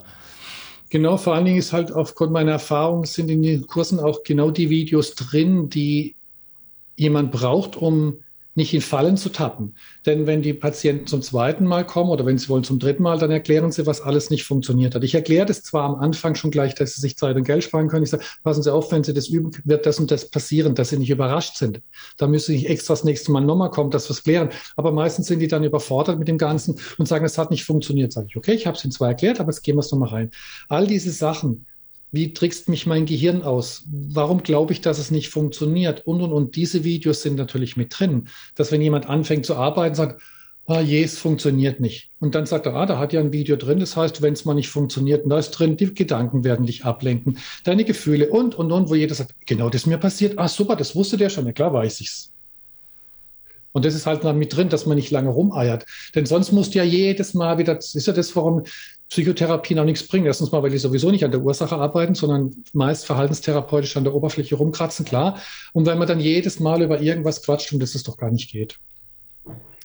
Genau, 0.89 1.17
vor 1.17 1.35
allen 1.35 1.45
Dingen 1.45 1.59
ist 1.59 1.73
halt 1.73 1.91
aufgrund 1.91 2.33
meiner 2.33 2.53
Erfahrung 2.53 3.05
sind 3.05 3.29
in 3.29 3.43
den 3.43 3.67
Kursen 3.67 3.99
auch 3.99 4.23
genau 4.23 4.51
die 4.51 4.71
Videos 4.71 5.15
drin, 5.15 5.69
die 5.69 6.15
jemand 6.97 7.33
braucht, 7.33 7.77
um 7.77 8.21
nicht 8.57 8.75
in 8.75 8.81
Fallen 8.81 9.17
zu 9.17 9.29
tappen. 9.29 9.75
Denn 10.07 10.27
wenn 10.27 10.43
die 10.43 10.55
Patienten 10.55 11.07
zum 11.07 11.23
zweiten 11.23 11.65
Mal 11.67 11.87
kommen 11.87 12.11
oder 12.11 12.27
wenn 12.27 12.39
sie 12.39 12.49
wollen 12.49 12.65
zum 12.65 12.79
dritten 12.79 13.03
Mal, 13.03 13.19
dann 13.19 13.31
erklären 13.31 13.71
sie, 13.71 13.87
was 13.87 14.01
alles 14.01 14.31
nicht 14.31 14.45
funktioniert 14.45 14.95
hat. 14.95 15.05
Ich 15.05 15.15
erkläre 15.15 15.47
das 15.47 15.63
zwar 15.63 15.85
am 15.85 15.97
Anfang 15.97 16.35
schon 16.35 16.51
gleich, 16.51 16.75
dass 16.75 16.95
sie 16.95 17.01
sich 17.01 17.17
Zeit 17.17 17.37
und 17.37 17.45
Geld 17.45 17.63
sparen 17.63 17.89
können. 17.89 18.05
Ich 18.05 18.11
sage, 18.11 18.25
passen 18.43 18.63
Sie 18.63 18.73
auf, 18.73 18.91
wenn 18.91 19.05
Sie 19.05 19.15
das 19.15 19.29
üben, 19.29 19.51
wird 19.65 19.87
das 19.87 20.01
und 20.01 20.11
das 20.11 20.31
passieren, 20.31 20.75
dass 20.75 20.89
Sie 20.89 20.99
nicht 20.99 21.11
überrascht 21.11 21.57
sind. 21.57 21.83
Da 22.17 22.27
müssen 22.27 22.47
Sie 22.47 22.59
nicht 22.59 22.71
extra 22.71 22.95
das 22.95 23.05
nächste 23.05 23.31
Mal 23.31 23.43
nochmal 23.43 23.71
kommen, 23.71 23.91
dass 23.91 24.09
wir 24.09 24.13
es 24.13 24.25
klären. 24.25 24.49
Aber 24.77 24.91
meistens 24.91 25.27
sind 25.27 25.41
die 25.41 25.49
dann 25.49 25.63
überfordert 25.63 26.19
mit 26.19 26.27
dem 26.27 26.39
Ganzen 26.39 26.79
und 26.99 27.07
sagen, 27.07 27.25
es 27.25 27.39
hat 27.39 27.51
nicht 27.51 27.65
funktioniert. 27.65 28.13
Sage 28.13 28.29
ich, 28.31 28.37
okay, 28.37 28.55
ich 28.55 28.67
habe 28.67 28.77
es 28.77 28.85
Ihnen 28.85 28.93
zwar 28.93 29.09
erklärt, 29.09 29.39
aber 29.39 29.53
jetzt 29.53 29.63
gehen 29.63 29.77
wir 29.77 29.81
es 29.81 29.93
nochmal 29.93 30.09
rein. 30.09 30.31
All 30.69 30.87
diese 30.87 31.11
Sachen, 31.11 31.67
wie 32.13 32.33
trickst 32.33 32.69
mich 32.69 32.87
mein 32.87 33.07
Gehirn 33.07 33.43
aus? 33.43 33.85
Warum 33.91 34.43
glaube 34.43 34.73
ich, 34.73 34.81
dass 34.81 34.99
es 34.99 35.11
nicht 35.11 35.29
funktioniert? 35.29 36.07
Und, 36.07 36.21
und, 36.23 36.33
und 36.33 36.57
diese 36.57 36.85
Videos 36.85 37.23
sind 37.23 37.37
natürlich 37.37 37.77
mit 37.77 37.99
drin, 37.99 38.29
dass 38.55 38.73
wenn 38.73 38.81
jemand 38.81 39.09
anfängt 39.09 39.47
zu 39.47 39.57
arbeiten, 39.57 39.95
sagt, 39.95 40.21
ah 40.67 40.81
je, 40.81 41.03
es 41.03 41.19
funktioniert 41.19 41.81
nicht. 41.81 42.11
Und 42.19 42.35
dann 42.35 42.47
sagt 42.47 42.67
er, 42.67 42.75
ah, 42.75 42.87
da 42.87 42.99
hat 42.99 43.13
ja 43.13 43.21
ein 43.21 43.33
Video 43.33 43.57
drin. 43.57 43.79
Das 43.79 43.97
heißt, 43.97 44.23
wenn 44.23 44.33
es 44.33 44.45
mal 44.45 44.55
nicht 44.55 44.69
funktioniert, 44.69 45.25
da 45.27 45.39
ist 45.39 45.51
drin, 45.53 45.77
die 45.77 45.95
Gedanken 45.95 46.45
werden 46.45 46.67
dich 46.67 46.85
ablenken, 46.85 47.39
deine 47.65 47.85
Gefühle 47.85 48.29
und, 48.29 48.55
und, 48.55 48.73
und, 48.73 48.89
wo 48.89 48.95
jeder 48.95 49.15
sagt, 49.15 49.35
genau 49.47 49.69
das 49.69 49.83
ist 49.83 49.87
mir 49.87 49.99
passiert. 49.99 50.39
Ah, 50.39 50.49
super, 50.49 50.77
das 50.77 50.97
wusste 50.97 51.17
der 51.17 51.31
schon. 51.31 51.47
Ja, 51.47 51.53
klar 51.53 51.73
weiß 51.73 52.01
ich's. 52.01 52.33
Und 53.73 53.85
das 53.85 53.95
ist 53.95 54.07
halt 54.07 54.25
mit 54.25 54.57
drin, 54.57 54.71
dass 54.71 54.87
man 54.87 54.97
nicht 54.97 55.11
lange 55.11 55.29
rumeiert. 55.29 55.85
Denn 56.15 56.25
sonst 56.25 56.51
musst 56.51 56.75
du 56.75 56.79
ja 56.79 56.85
jedes 56.85 57.35
Mal 57.35 57.59
wieder, 57.59 57.75
das 57.75 57.95
ist 57.95 58.07
ja 58.07 58.15
das, 58.15 58.35
warum 58.35 58.63
Psychotherapie 59.09 59.75
noch 59.75 59.85
nichts 59.85 60.07
bringen. 60.07 60.27
Erstens 60.27 60.51
mal, 60.51 60.63
weil 60.63 60.71
die 60.71 60.79
sowieso 60.79 61.11
nicht 61.11 61.25
an 61.25 61.31
der 61.31 61.41
Ursache 61.41 61.77
arbeiten, 61.77 62.15
sondern 62.15 62.65
meist 62.73 63.07
verhaltenstherapeutisch 63.07 63.97
an 63.97 64.05
der 64.05 64.15
Oberfläche 64.15 64.57
rumkratzen, 64.57 65.05
klar. 65.05 65.39
Und 65.73 65.87
weil 65.87 65.97
man 65.97 66.09
dann 66.09 66.21
jedes 66.21 66.61
Mal 66.61 66.83
über 66.83 67.01
irgendwas 67.01 67.43
quatscht 67.43 67.73
und 67.73 67.81
das 67.81 67.95
es 67.95 68.03
doch 68.03 68.17
gar 68.17 68.31
nicht 68.31 68.51
geht. 68.51 68.79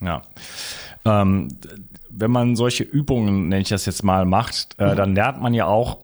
Ja. 0.00 0.22
Ähm, 1.04 1.48
wenn 2.10 2.30
man 2.30 2.56
solche 2.56 2.84
Übungen, 2.84 3.48
nenne 3.48 3.62
ich 3.62 3.68
das 3.68 3.86
jetzt 3.86 4.02
mal, 4.02 4.24
macht, 4.24 4.74
äh, 4.78 4.92
mhm. 4.92 4.96
dann 4.96 5.14
lernt 5.14 5.40
man 5.40 5.54
ja 5.54 5.66
auch, 5.66 6.02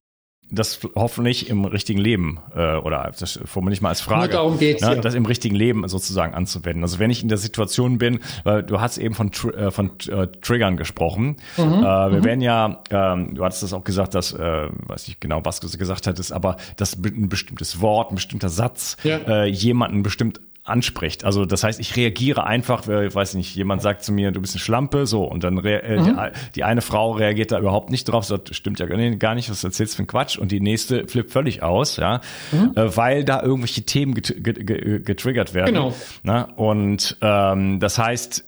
das 0.51 0.81
hoffentlich 0.95 1.51
im 1.51 1.65
richtigen 1.65 2.01
Leben 2.01 2.41
äh, 2.55 2.77
oder 2.77 3.13
das 3.19 3.39
formuliere 3.45 3.75
ich 3.75 3.81
mal 3.83 3.91
als 3.91 4.01
Frage, 4.01 4.21
Nur 4.21 4.29
darum 4.29 4.59
geht's, 4.59 4.83
ne, 4.83 4.95
ja. 4.95 5.01
das 5.01 5.15
im 5.15 5.27
richtigen 5.27 5.55
Leben 5.55 5.87
sozusagen 5.89 6.35
anzuwenden. 6.35 6.83
Also 6.83 6.99
wenn 6.99 7.11
ich 7.11 7.23
in 7.23 7.29
der 7.29 7.39
Situation 7.39 7.99
bin, 7.99 8.21
weil 8.45 8.63
du 8.63 8.81
hast 8.81 8.99
eben 8.99 9.15
von 9.15 9.31
äh, 9.57 9.71
von 9.71 9.91
äh, 10.09 10.27
Triggern 10.41 10.77
gesprochen. 10.77 11.37
Mhm. 11.57 11.63
Äh, 11.63 11.83
wir 11.83 12.09
mhm. 12.09 12.25
werden 12.25 12.41
ja, 12.41 12.83
ähm, 12.91 13.35
du 13.35 13.45
hattest 13.45 13.63
das 13.63 13.73
auch 13.73 13.85
gesagt, 13.85 14.15
dass 14.15 14.33
äh, 14.33 14.69
weiß 14.87 15.09
nicht 15.09 15.21
genau, 15.21 15.41
was 15.45 15.61
du 15.61 15.69
gesagt 15.69 16.07
hattest, 16.07 16.33
aber 16.33 16.57
dass 16.77 16.97
ein 16.97 17.29
bestimmtes 17.29 17.81
Wort, 17.81 18.13
ein 18.13 18.15
bestimmter 18.15 18.49
Satz 18.49 18.97
ja. 19.03 19.19
äh, 19.19 19.47
jemanden 19.47 20.03
bestimmt 20.03 20.41
anspricht. 20.69 21.25
Also 21.25 21.45
das 21.45 21.65
heißt, 21.65 21.81
ich 21.81 21.97
reagiere 21.97 22.45
einfach, 22.45 22.87
äh, 22.89 23.15
weiß 23.15 23.35
nicht, 23.35 23.55
jemand 23.55 23.83
sagt 23.83 24.05
zu 24.05 24.13
mir, 24.13 24.31
du 24.31 24.41
bist 24.41 24.55
eine 24.55 24.61
Schlampe, 24.61 25.07
so 25.07 25.25
und 25.25 25.45
dann 25.45 25.59
äh, 25.65 25.99
mhm. 25.99 26.05
die, 26.05 26.15
die, 26.57 26.65
eine 26.65 26.81
Frau 26.81 27.13
reagiert 27.13 27.53
da 27.53 27.59
überhaupt 27.59 27.91
nicht 27.91 28.05
drauf, 28.05 28.25
sagt, 28.25 28.55
stimmt 28.55 28.79
ja 28.81 28.87
gar 28.87 29.35
nicht, 29.35 29.51
was 29.51 29.65
erzählst 29.65 29.95
du 29.95 29.97
für 29.99 30.03
ein 30.05 30.07
Quatsch 30.07 30.39
und 30.39 30.53
die 30.53 30.61
nächste 30.61 31.07
flippt 31.07 31.31
völlig 31.31 31.63
aus, 31.63 31.97
ja, 31.97 32.21
mhm. 32.53 32.73
äh, 32.75 32.97
weil 32.97 33.25
da 33.25 33.43
irgendwelche 33.43 33.83
Themen 33.83 34.15
get 34.15 34.43
get 34.43 34.67
get 34.67 35.05
getriggert 35.05 35.55
werden. 35.55 35.75
Genau. 35.75 35.95
Na? 36.23 36.43
Und 36.57 37.17
ähm, 37.21 37.81
das 37.81 37.99
heißt, 37.99 38.45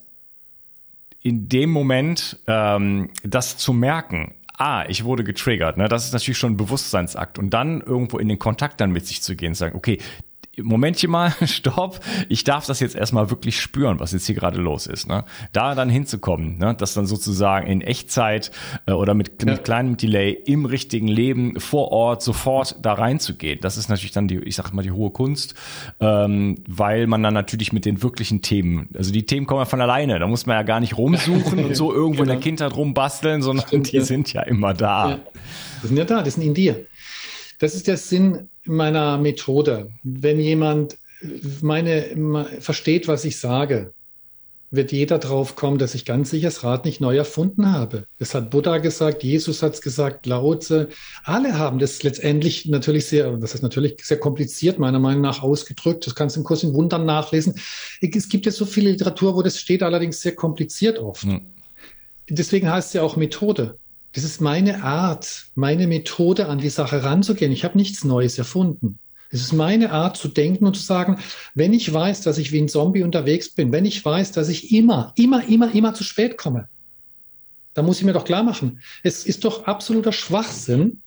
in 1.23 1.49
dem 1.49 1.71
Moment 1.71 2.39
ähm, 2.47 3.11
das 3.23 3.59
zu 3.59 3.73
merken, 3.73 4.35
ah, 4.61 4.85
ich 4.89 5.05
wurde 5.05 5.25
getriggert, 5.25 5.79
ne? 5.79 5.89
Das 5.89 6.05
ist 6.05 6.13
natürlich 6.13 6.39
schon 6.39 6.53
ein 6.53 6.57
Bewusstseinsakt. 6.57 7.39
Und 7.39 7.51
dann 7.51 7.81
irgendwo 7.81 8.19
in 8.19 8.29
den 8.29 8.39
Kontakt 8.39 8.81
dann 8.81 8.93
mit 8.93 9.07
sich 9.07 9.23
zu 9.23 9.35
gehen, 9.35 9.55
sagen, 9.55 9.77
okay, 9.77 9.99
Momentchen 10.61 11.11
mal, 11.11 11.33
stopp, 11.47 12.01
ich 12.29 12.45
darf 12.45 12.67
das 12.67 12.81
jetzt 12.81 12.97
erstmal 12.97 13.31
wirklich 13.31 13.61
spüren, 13.61 14.01
was 14.01 14.13
jetzt 14.13 14.27
hier 14.27 14.35
gerade 14.35 14.61
los 14.61 14.87
ist. 14.87 15.07
Ne? 15.07 15.25
Da 15.53 15.75
dann 15.75 15.89
hinzukommen, 15.89 16.59
ne? 16.59 16.75
das 16.77 16.95
dann 16.95 17.07
sozusagen 17.07 17.67
in 17.67 17.81
Echtzeit 17.81 18.51
äh, 18.87 18.93
oder 18.93 19.15
mit, 19.15 19.43
ja. 19.43 19.53
mit 19.53 19.65
kleinem 19.65 19.97
Delay 19.97 20.33
im 20.33 20.65
richtigen 20.65 21.09
Leben 21.09 21.59
vor 21.61 21.93
Ort 21.93 22.23
sofort 22.23 22.77
da 22.83 22.95
reinzugehen. 22.95 23.61
Das 23.61 23.77
ist 23.77 23.89
natürlich 23.89 24.13
dann 24.13 24.29
die, 24.29 24.39
ich 24.39 24.57
sag 24.57 24.73
mal, 24.73 24.83
die 24.83 24.91
hohe 24.91 25.11
Kunst, 25.11 25.55
ähm, 26.01 26.57
weil 26.69 27.07
man 27.07 27.23
dann 27.23 27.35
natürlich 27.35 27.73
mit 27.73 27.85
den 27.85 28.03
wirklichen 28.03 28.43
Themen, 28.43 28.89
also 28.95 29.13
die 29.13 29.27
Themen 29.27 29.47
kommen 29.47 29.61
ja 29.61 29.67
von 29.67 29.81
alleine, 29.81 30.19
da 30.19 30.27
muss 30.27 30.47
man 30.47 30.57
ja 30.57 30.63
gar 30.63 30.81
nicht 30.81 30.99
rumsuchen 30.99 31.65
und 31.65 31.77
so 31.77 31.93
irgendwo 31.93 32.23
genau. 32.23 32.23
in 32.23 32.29
der 32.29 32.37
genau. 32.37 32.45
Kindheit 32.45 32.77
rumbasteln, 32.77 33.43
sondern 33.43 33.67
Stimmt, 33.67 33.93
die 33.93 33.97
ja. 33.97 34.03
sind 34.05 34.33
ja 34.33 34.43
immer 34.43 34.75
da. 34.75 35.11
Ja. 35.11 35.21
Die 35.83 35.87
sind 35.87 35.97
ja 35.97 36.05
da, 36.05 36.23
die 36.23 36.31
sind 36.31 36.43
in 36.43 36.55
dir. 36.55 36.87
Das 37.59 37.75
ist 37.75 37.87
der 37.87 37.97
Sinn 37.97 38.50
meiner 38.65 39.19
Methode. 39.19 39.91
Wenn 40.03 40.41
jemand 40.41 40.99
meine, 41.61 42.17
versteht, 42.61 43.09
was 43.09 43.25
ich 43.25 43.39
sage, 43.39 43.93
wird 44.73 44.93
jeder 44.93 45.19
drauf 45.19 45.57
kommen, 45.57 45.79
dass 45.79 45.97
ich 45.97 46.05
ganz 46.05 46.31
sicher 46.31 46.47
das 46.47 46.63
Rad 46.63 46.85
nicht 46.85 47.01
neu 47.01 47.17
erfunden 47.17 47.73
habe. 47.73 48.07
Das 48.19 48.35
hat 48.35 48.51
Buddha 48.51 48.79
gesagt, 48.79 49.25
Jesus 49.25 49.63
hat 49.63 49.75
es 49.75 49.83
gesagt, 49.83 50.27
Lao 50.27 50.55
Tse. 50.55 50.89
Alle 51.25 51.59
haben 51.59 51.81
das 51.81 52.03
letztendlich 52.05 52.67
natürlich 52.67 53.07
sehr, 53.07 53.37
das 53.37 53.55
ist 53.55 53.63
natürlich 53.63 53.97
sehr 54.05 54.21
kompliziert, 54.21 54.79
meiner 54.79 55.01
Meinung 55.01 55.23
nach 55.23 55.43
ausgedrückt. 55.43 56.07
Das 56.07 56.15
kannst 56.15 56.37
du 56.37 56.41
im 56.41 56.45
Kurs 56.45 56.63
in 56.63 56.73
Wundern 56.73 57.05
nachlesen. 57.05 57.55
Es 58.01 58.29
gibt 58.29 58.47
jetzt 58.47 58.59
so 58.59 58.65
viel 58.65 58.89
Literatur, 58.89 59.35
wo 59.35 59.43
das 59.43 59.59
steht, 59.59 59.83
allerdings 59.83 60.21
sehr 60.21 60.37
kompliziert 60.37 61.01
oft. 61.01 61.25
Hm. 61.25 61.47
Deswegen 62.29 62.71
heißt 62.71 62.89
es 62.89 62.95
ja 62.95 63.03
auch 63.03 63.17
Methode. 63.17 63.77
Das 64.13 64.25
ist 64.25 64.41
meine 64.41 64.83
Art, 64.83 65.47
meine 65.55 65.87
Methode, 65.87 66.49
an 66.49 66.59
die 66.59 66.69
Sache 66.69 67.05
ranzugehen. 67.05 67.53
Ich 67.53 67.65
habe 67.65 67.79
nichts 67.79 68.05
Neues 68.05 68.39
erfunden. 68.39 68.99
Es 69.31 69.41
ist 69.41 69.53
meine 69.53 69.93
Art 69.93 70.17
zu 70.17 70.27
denken 70.27 70.67
und 70.67 70.77
zu 70.77 70.83
sagen, 70.83 71.19
wenn 71.55 71.73
ich 71.73 71.93
weiß, 71.93 72.23
dass 72.23 72.39
ich 72.39 72.51
wie 72.51 72.61
ein 72.61 72.69
Zombie 72.69 73.05
unterwegs 73.05 73.51
bin, 73.51 73.71
wenn 73.71 73.85
ich 73.85 74.05
weiß, 74.05 74.33
dass 74.33 74.49
ich 74.49 74.75
immer, 74.75 75.13
immer, 75.17 75.47
immer, 75.47 75.73
immer 75.73 75.95
zu 75.95 76.03
spät 76.03 76.37
komme, 76.37 76.69
dann 77.75 77.87
muss 77.87 77.99
ich 77.99 78.05
mir 78.05 78.13
doch 78.13 78.25
klar 78.25 78.43
machen, 78.43 78.83
es 79.05 79.25
ist 79.25 79.45
doch 79.45 79.65
absoluter 79.65 80.13
Schwachsinn, 80.13 81.03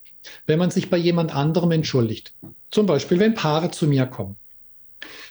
wenn 0.45 0.59
man 0.59 0.71
sich 0.71 0.89
bei 0.89 0.95
jemand 0.97 1.35
anderem 1.35 1.71
entschuldigt. 1.71 2.33
Zum 2.71 2.85
Beispiel, 2.85 3.19
wenn 3.19 3.33
Paare 3.33 3.71
zu 3.71 3.87
mir 3.87 4.05
kommen, 4.05 4.37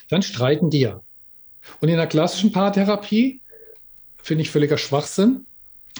dann 0.09 0.21
streiten 0.21 0.69
die 0.69 0.81
ja. 0.81 1.01
Und 1.81 1.89
in 1.89 1.97
der 1.97 2.05
klassischen 2.05 2.51
Paartherapie 2.51 3.41
finde 4.21 4.43
ich 4.43 4.51
völliger 4.51 4.77
Schwachsinn, 4.77 5.47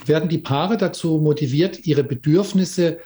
werden 0.06 0.29
die 0.29 0.38
Paare 0.38 0.77
dazu 0.77 1.19
motiviert, 1.19 1.86
ihre 1.86 2.03
Bedürfnisse 2.03 2.99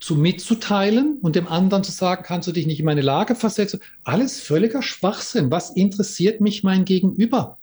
zu 0.00 0.16
mitzuteilen 0.16 1.18
und 1.22 1.36
dem 1.36 1.46
anderen 1.46 1.84
zu 1.84 1.92
sagen, 1.92 2.24
kannst 2.24 2.48
du 2.48 2.52
dich 2.52 2.66
nicht 2.66 2.80
in 2.80 2.86
meine 2.86 3.02
Lage 3.02 3.34
versetzen? 3.34 3.80
Alles 4.02 4.40
völliger 4.40 4.82
Schwachsinn. 4.82 5.50
Was 5.50 5.70
interessiert 5.70 6.40
mich 6.40 6.64
mein 6.64 6.84
Gegenüber? 6.84 7.58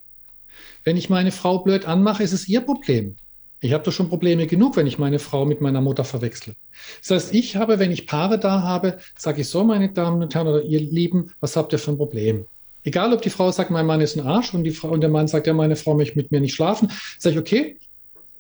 Wenn 0.85 0.95
ich 0.95 1.09
meine 1.09 1.31
Frau 1.31 1.59
blöd 1.59 1.85
anmache, 1.85 2.23
ist 2.23 2.31
es 2.31 2.47
ihr 2.47 2.61
Problem. 2.61 3.17
Ich 3.61 3.73
habe 3.73 3.83
doch 3.83 3.91
schon 3.91 4.07
Probleme 4.07 4.47
genug, 4.47 4.77
wenn 4.77 4.87
ich 4.87 4.97
meine 4.97 5.19
Frau 5.19 5.45
mit 5.45 5.59
meiner 5.59 5.81
Mutter 5.81 6.05
verwechsle. 6.05 6.53
Das 7.01 7.11
heißt, 7.11 7.35
ich 7.35 7.57
habe, 7.57 7.77
wenn 7.77 7.91
ich 7.91 8.07
Paare 8.07 8.39
da 8.39 8.61
habe, 8.61 8.99
sage 9.17 9.41
ich 9.41 9.49
so, 9.49 9.65
meine 9.65 9.89
Damen 9.91 10.23
und 10.23 10.33
Herren 10.33 10.47
oder 10.47 10.63
ihr 10.63 10.79
Lieben, 10.79 11.33
was 11.41 11.57
habt 11.57 11.73
ihr 11.73 11.79
für 11.79 11.91
ein 11.91 11.97
Problem? 11.97 12.45
Egal, 12.83 13.11
ob 13.11 13.21
die 13.21 13.29
Frau 13.29 13.51
sagt, 13.51 13.71
mein 13.71 13.85
Mann 13.85 13.99
ist 13.99 14.15
ein 14.15 14.25
Arsch 14.25 14.53
und 14.53 14.63
die 14.63 14.71
Frau 14.71 14.87
und 14.87 15.01
der 15.01 15.09
Mann 15.09 15.27
sagt, 15.27 15.45
ja, 15.47 15.53
meine 15.53 15.75
Frau 15.75 15.93
möchte 15.93 16.17
mit 16.17 16.31
mir 16.31 16.39
nicht 16.39 16.55
schlafen, 16.55 16.89
sage 17.17 17.35
ich, 17.35 17.39
okay, 17.39 17.77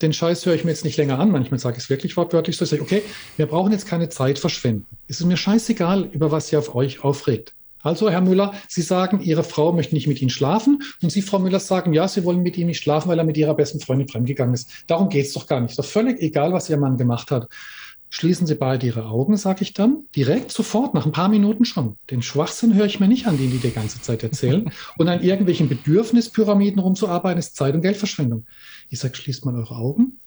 den 0.01 0.13
Scheiß 0.13 0.45
höre 0.45 0.55
ich 0.55 0.63
mir 0.63 0.71
jetzt 0.71 0.85
nicht 0.85 0.97
länger 0.97 1.19
an. 1.19 1.31
Manchmal 1.31 1.59
sage 1.59 1.77
ich 1.77 1.83
es 1.83 1.89
wirklich 1.89 2.15
wortwörtlich 2.17 2.57
so. 2.57 2.63
Ich 2.63 2.69
sage, 2.69 2.81
okay, 2.81 3.03
wir 3.37 3.45
brauchen 3.45 3.71
jetzt 3.71 3.87
keine 3.87 4.09
Zeit 4.09 4.39
verschwenden. 4.39 4.85
Es 5.07 5.19
ist 5.19 5.25
mir 5.25 5.37
scheißegal, 5.37 6.09
über 6.11 6.31
was 6.31 6.51
ihr 6.51 6.59
auf 6.59 6.75
euch 6.75 7.03
aufregt. 7.03 7.53
Also, 7.81 8.09
Herr 8.09 8.21
Müller, 8.21 8.53
Sie 8.67 8.81
sagen, 8.81 9.21
Ihre 9.21 9.43
Frau 9.43 9.71
möchte 9.71 9.95
nicht 9.95 10.07
mit 10.07 10.21
Ihnen 10.21 10.29
schlafen. 10.29 10.83
Und 11.01 11.11
Sie, 11.11 11.21
Frau 11.21 11.39
Müller, 11.39 11.59
sagen, 11.59 11.93
ja, 11.93 12.07
Sie 12.07 12.25
wollen 12.25 12.41
mit 12.41 12.57
ihm 12.57 12.67
nicht 12.67 12.81
schlafen, 12.81 13.07
weil 13.09 13.17
er 13.17 13.23
mit 13.23 13.37
Ihrer 13.37 13.53
besten 13.53 13.79
Freundin 13.79 14.09
fremdgegangen 14.09 14.53
ist. 14.53 14.69
Darum 14.87 15.07
geht 15.07 15.27
es 15.27 15.33
doch 15.33 15.47
gar 15.47 15.61
nicht. 15.61 15.71
Ist 15.71 15.79
doch 15.79 15.85
völlig 15.85 16.21
egal, 16.21 16.51
was 16.51 16.69
Ihr 16.69 16.77
Mann 16.77 16.97
gemacht 16.97 17.31
hat. 17.31 17.47
Schließen 18.11 18.47
Sie 18.47 18.55
beide 18.55 18.87
Ihre 18.87 19.05
Augen, 19.05 19.37
sage 19.37 19.61
ich 19.61 19.73
dann, 19.73 20.05
direkt 20.15 20.51
sofort, 20.51 20.95
nach 20.95 21.05
ein 21.05 21.11
paar 21.11 21.29
Minuten 21.29 21.63
schon. 21.63 21.95
Den 22.09 22.23
Schwachsinn 22.23 22.73
höre 22.73 22.87
ich 22.87 22.99
mir 22.99 23.07
nicht 23.07 23.27
an, 23.27 23.37
den 23.37 23.51
die 23.51 23.59
die 23.59 23.71
ganze 23.71 24.01
Zeit 24.01 24.23
erzählen. 24.23 24.71
Und 24.97 25.07
an 25.07 25.21
irgendwelchen 25.21 25.69
Bedürfnispyramiden 25.69 26.81
rumzuarbeiten, 26.81 27.37
ist 27.37 27.55
Zeit- 27.55 27.75
und 27.75 27.81
Geldverschwendung. 27.81 28.45
Ich 28.89 28.99
sage, 28.99 29.15
schließt 29.15 29.45
mal 29.45 29.55
eure 29.55 29.75
Augen, 29.75 30.19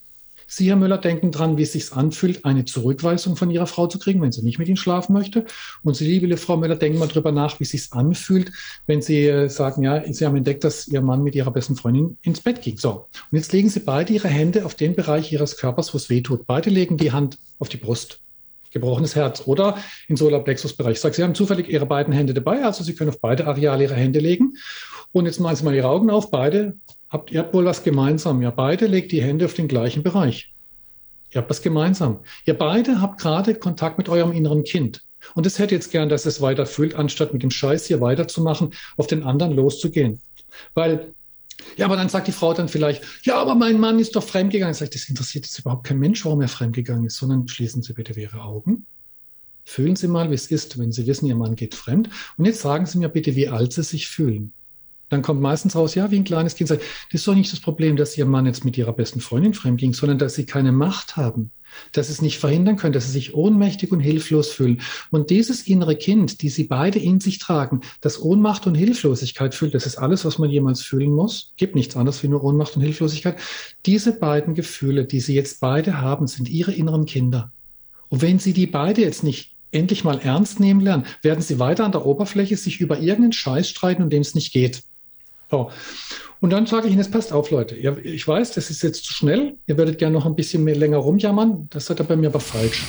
Sie, 0.55 0.69
Herr 0.69 0.77
Müller, 0.77 0.99
denken 0.99 1.33
dran, 1.33 1.57
wie 1.57 1.63
es 1.63 1.73
sich 1.73 1.93
anfühlt, 1.93 2.45
eine 2.45 2.67
Zurückweisung 2.67 3.37
von 3.37 3.51
Ihrer 3.51 3.67
Frau 3.67 3.87
zu 3.87 3.99
kriegen, 3.99 4.21
wenn 4.21 4.33
sie 4.33 4.43
nicht 4.43 4.59
mit 4.59 4.69
Ihnen 4.69 4.77
schlafen 4.77 5.15
möchte. 5.15 5.47
Und 5.83 5.97
Sie, 5.97 6.05
liebe 6.05 6.37
Frau 6.37 6.59
Müller, 6.59 6.77
denken 6.77 6.99
mal 6.99 7.09
drüber 7.09 7.33
nach, 7.33 7.59
wie 7.59 7.65
es 7.65 7.71
sich 7.71 7.91
anfühlt, 7.93 8.53
wenn 8.87 9.01
Sie 9.01 9.27
äh, 9.27 9.49
sagen, 9.49 9.83
ja, 9.83 10.03
Sie 10.13 10.27
haben 10.27 10.37
entdeckt, 10.37 10.63
dass 10.63 10.89
Ihr 10.89 11.01
Mann 11.01 11.23
mit 11.23 11.35
Ihrer 11.35 11.51
besten 11.51 11.75
Freundin 11.75 12.19
ins 12.21 12.43
Bett 12.43 12.61
ging. 12.61 12.77
So. 12.77 13.07
Und 13.31 13.39
jetzt 13.39 13.51
legen 13.55 13.71
Sie 13.71 13.81
beide 13.81 14.13
Ihre 14.13 14.29
Hände 14.29 14.67
auf 14.67 14.75
den 14.75 14.95
Bereich 14.95 15.33
Ihres 15.33 15.57
Körpers, 15.57 15.95
wo 15.95 15.97
es 15.97 16.11
weh 16.11 16.21
tut. 16.21 16.47
Beide 16.47 16.69
legen 16.69 16.99
die 16.99 17.13
Hand 17.13 17.39
auf 17.59 17.71
die 17.71 17.79
Brust. 17.79 18.21
Gebrochenes 18.73 19.17
Herz 19.17 19.45
oder 19.47 19.79
in 20.09 20.17
Solarplexus-Bereich. 20.17 20.95
Ich 20.95 21.01
sage, 21.01 21.15
Sie 21.15 21.23
haben 21.23 21.35
zufällig 21.35 21.69
Ihre 21.69 21.87
beiden 21.87 22.13
Hände 22.13 22.35
dabei, 22.35 22.63
also 22.65 22.85
Sie 22.85 22.95
können 22.95 23.09
auf 23.09 23.21
beide 23.21 23.47
Areale 23.47 23.85
Ihre 23.85 23.95
Hände 23.95 24.19
legen. 24.19 24.55
Und 25.13 25.25
jetzt 25.25 25.41
machen 25.41 25.57
Sie 25.57 25.65
mal 25.65 25.75
Ihre 25.75 25.89
Augen 25.89 26.11
auf, 26.11 26.31
beide 26.31 26.77
habt 27.13 27.31
ihr 27.31 27.41
habt 27.41 27.55
wohl 27.55 27.65
was 27.65 27.85
gemeinsam. 27.85 28.43
Ja, 28.43 28.51
beide 28.51 28.87
legt 28.87 29.13
die 29.13 29.23
Hände 29.23 29.45
auf 29.45 29.55
den 29.55 29.69
gleichen 29.69 30.03
Bereich. 30.03 30.53
Ihr 31.31 31.41
habt 31.41 31.51
was 31.51 31.63
gemeinsam. 31.63 32.21
Ihr 32.47 32.55
beide 32.55 33.01
habt 33.01 33.21
gerade 33.21 33.55
Kontakt 33.55 33.99
mit 33.99 34.09
eurem 34.09 34.33
inneren 34.33 34.65
Kind. 34.65 35.03
Und 35.35 35.47
es 35.47 35.59
hätte 35.59 35.75
jetzt 35.75 35.93
gern, 35.93 36.09
dass 36.09 36.27
es 36.27 36.41
weiter 36.41 36.67
fühlt, 36.67 36.95
anstatt 36.95 37.33
mit 37.33 37.43
dem 37.43 37.51
Scheiß 37.51 37.87
hier 37.87 38.01
weiterzumachen, 38.01 38.73
auf 38.97 39.07
den 39.07 39.23
anderen 39.23 39.55
loszugehen. 39.55 40.21
Weil, 40.75 41.15
ja, 41.77 41.87
aber 41.87 41.97
dann 41.97 42.09
sagt 42.09 42.27
die 42.27 42.33
Frau 42.33 42.55
dann 42.55 42.69
vielleicht, 42.69 43.05
ja, 43.23 43.37
aber 43.37 43.55
mein 43.55 43.79
Mann 43.79 43.99
ist 43.99 44.17
doch 44.17 44.25
fremdgegangen. 44.25 44.75
Sag 44.75 44.87
ich, 44.87 44.91
das 44.91 45.09
interessiert 45.09 45.47
jetzt 45.47 45.59
überhaupt 45.59 45.87
kein 45.87 45.99
Mensch, 45.99 46.25
warum 46.25 46.41
er 46.41 46.49
fremdgegangen 46.49 47.07
ist, 47.07 47.17
sondern 47.17 47.47
schließen 47.47 47.83
Sie 47.83 47.93
bitte 47.93 48.19
Ihre 48.19 48.41
Augen. 48.41 48.87
Fühlen 49.65 49.95
Sie 49.95 50.09
mal, 50.09 50.31
wie 50.31 50.35
es 50.35 50.49
ist, 50.49 50.79
wenn 50.79 50.91
Sie 50.91 51.07
wissen, 51.07 51.27
Ihr 51.27 51.37
Mann 51.37 51.55
geht 51.55 51.77
fremd. 51.77 52.11
Und 52.37 52.47
jetzt 52.47 52.63
sagen 52.63 52.85
Sie 52.85 52.99
mir 52.99 53.09
bitte, 53.09 53.37
wie 53.37 53.49
alt 53.49 53.73
Sie 53.73 53.85
sich 53.85 54.09
fühlen 54.09 54.53
dann 55.13 55.21
kommt 55.21 55.43
meistens 55.43 55.77
raus, 55.77 55.95
ja, 55.95 56.11
wie 56.11 56.17
ein 56.17 56.25
kleines 56.25 56.55
Kind 56.55 56.69
sagt, 56.69 56.83
das 57.11 57.21
ist 57.21 57.29
doch 57.29 57.35
nicht 57.35 57.53
das 57.53 57.61
Problem, 57.61 57.97
dass 57.97 58.17
ihr 58.17 58.25
Mann 58.25 58.47
jetzt 58.47 58.65
mit 58.65 58.79
ihrer 58.79 58.95
besten 58.95 59.21
Freundin 59.21 59.53
fremdging, 59.53 59.93
sondern 59.93 60.17
dass 60.17 60.35
sie 60.35 60.47
keine 60.47 60.73
Macht 60.73 61.19
haben, 61.19 61.51
dass 61.93 62.07
sie 62.07 62.15
es 62.15 62.23
nicht 62.23 62.39
verhindern 62.39 62.77
können, 62.77 62.95
dass 62.95 63.05
sie 63.05 63.13
sich 63.13 63.35
ohnmächtig 63.35 63.93
und 63.93 64.01
hilflos 64.01 64.49
fühlen. 64.49 64.81
Und 65.11 65.29
dieses 65.29 65.67
innere 65.67 65.97
Kind, 65.97 66.41
die 66.41 66.49
sie 66.49 66.65
beide 66.65 66.99
in 66.99 67.21
sich 67.21 67.39
tragen, 67.39 67.83
das 68.01 68.23
Ohnmacht 68.23 68.67
und 68.67 68.75
Hilflosigkeit 68.75 69.55
fühlt, 69.55 69.75
das 69.75 69.85
ist 69.85 69.99
alles, 69.99 70.25
was 70.25 70.39
man 70.39 70.49
jemals 70.49 70.81
fühlen 70.81 71.13
muss, 71.13 71.53
gibt 71.59 71.75
nichts 71.75 71.95
anderes 71.95 72.23
wie 72.23 72.29
nur 72.29 72.43
Ohnmacht 72.43 72.75
und 72.75 72.83
Hilflosigkeit. 72.83 73.39
Diese 73.85 74.19
beiden 74.19 74.55
Gefühle, 74.55 75.05
die 75.05 75.21
sie 75.21 75.35
jetzt 75.35 75.61
beide 75.61 76.01
haben, 76.01 76.27
sind 76.27 76.49
ihre 76.49 76.73
inneren 76.73 77.05
Kinder. 77.05 77.53
Und 78.09 78.23
wenn 78.23 78.39
sie 78.39 78.55
die 78.55 78.67
beide 78.67 79.03
jetzt 79.03 79.25
nicht 79.25 79.57
endlich 79.73 80.05
mal 80.05 80.19
ernst 80.21 80.59
nehmen 80.59 80.81
lernen, 80.81 81.05
werden 81.21 81.43
sie 81.43 81.59
weiter 81.59 81.85
an 81.85 81.93
der 81.93 82.07
Oberfläche 82.07 82.57
sich 82.57 82.81
über 82.81 82.99
irgendeinen 82.99 83.33
Scheiß 83.33 83.69
streiten, 83.69 84.03
um 84.03 84.11
den 84.11 84.23
es 84.23 84.35
nicht 84.35 84.53
geht. 84.53 84.85
So. 85.53 85.71
Und 86.41 86.51
dann 86.51 86.67
sage 86.67 86.87
ich 86.87 86.93
Ihnen, 86.93 87.03
jetzt 87.03 87.13
passt 87.13 87.33
auf, 87.33 87.51
Leute. 87.51 87.77
Ich 87.77 88.27
weiß, 88.27 88.53
das 88.53 88.71
ist 88.71 88.83
jetzt 88.83 89.05
zu 89.05 89.13
schnell. 89.13 89.59
Ihr 89.67 89.77
würdet 89.77 89.99
gerne 89.99 90.15
noch 90.15 90.27
ein 90.27 90.35
bisschen 90.35 90.65
mehr 90.65 90.75
länger 90.75 90.97
rumjammern. 90.97 91.69
Das 91.71 91.87
seid 91.87 92.01
ihr 92.01 92.05
bei 92.05 92.17
mir 92.17 92.31
aber 92.31 92.41
falsch. 92.41 92.87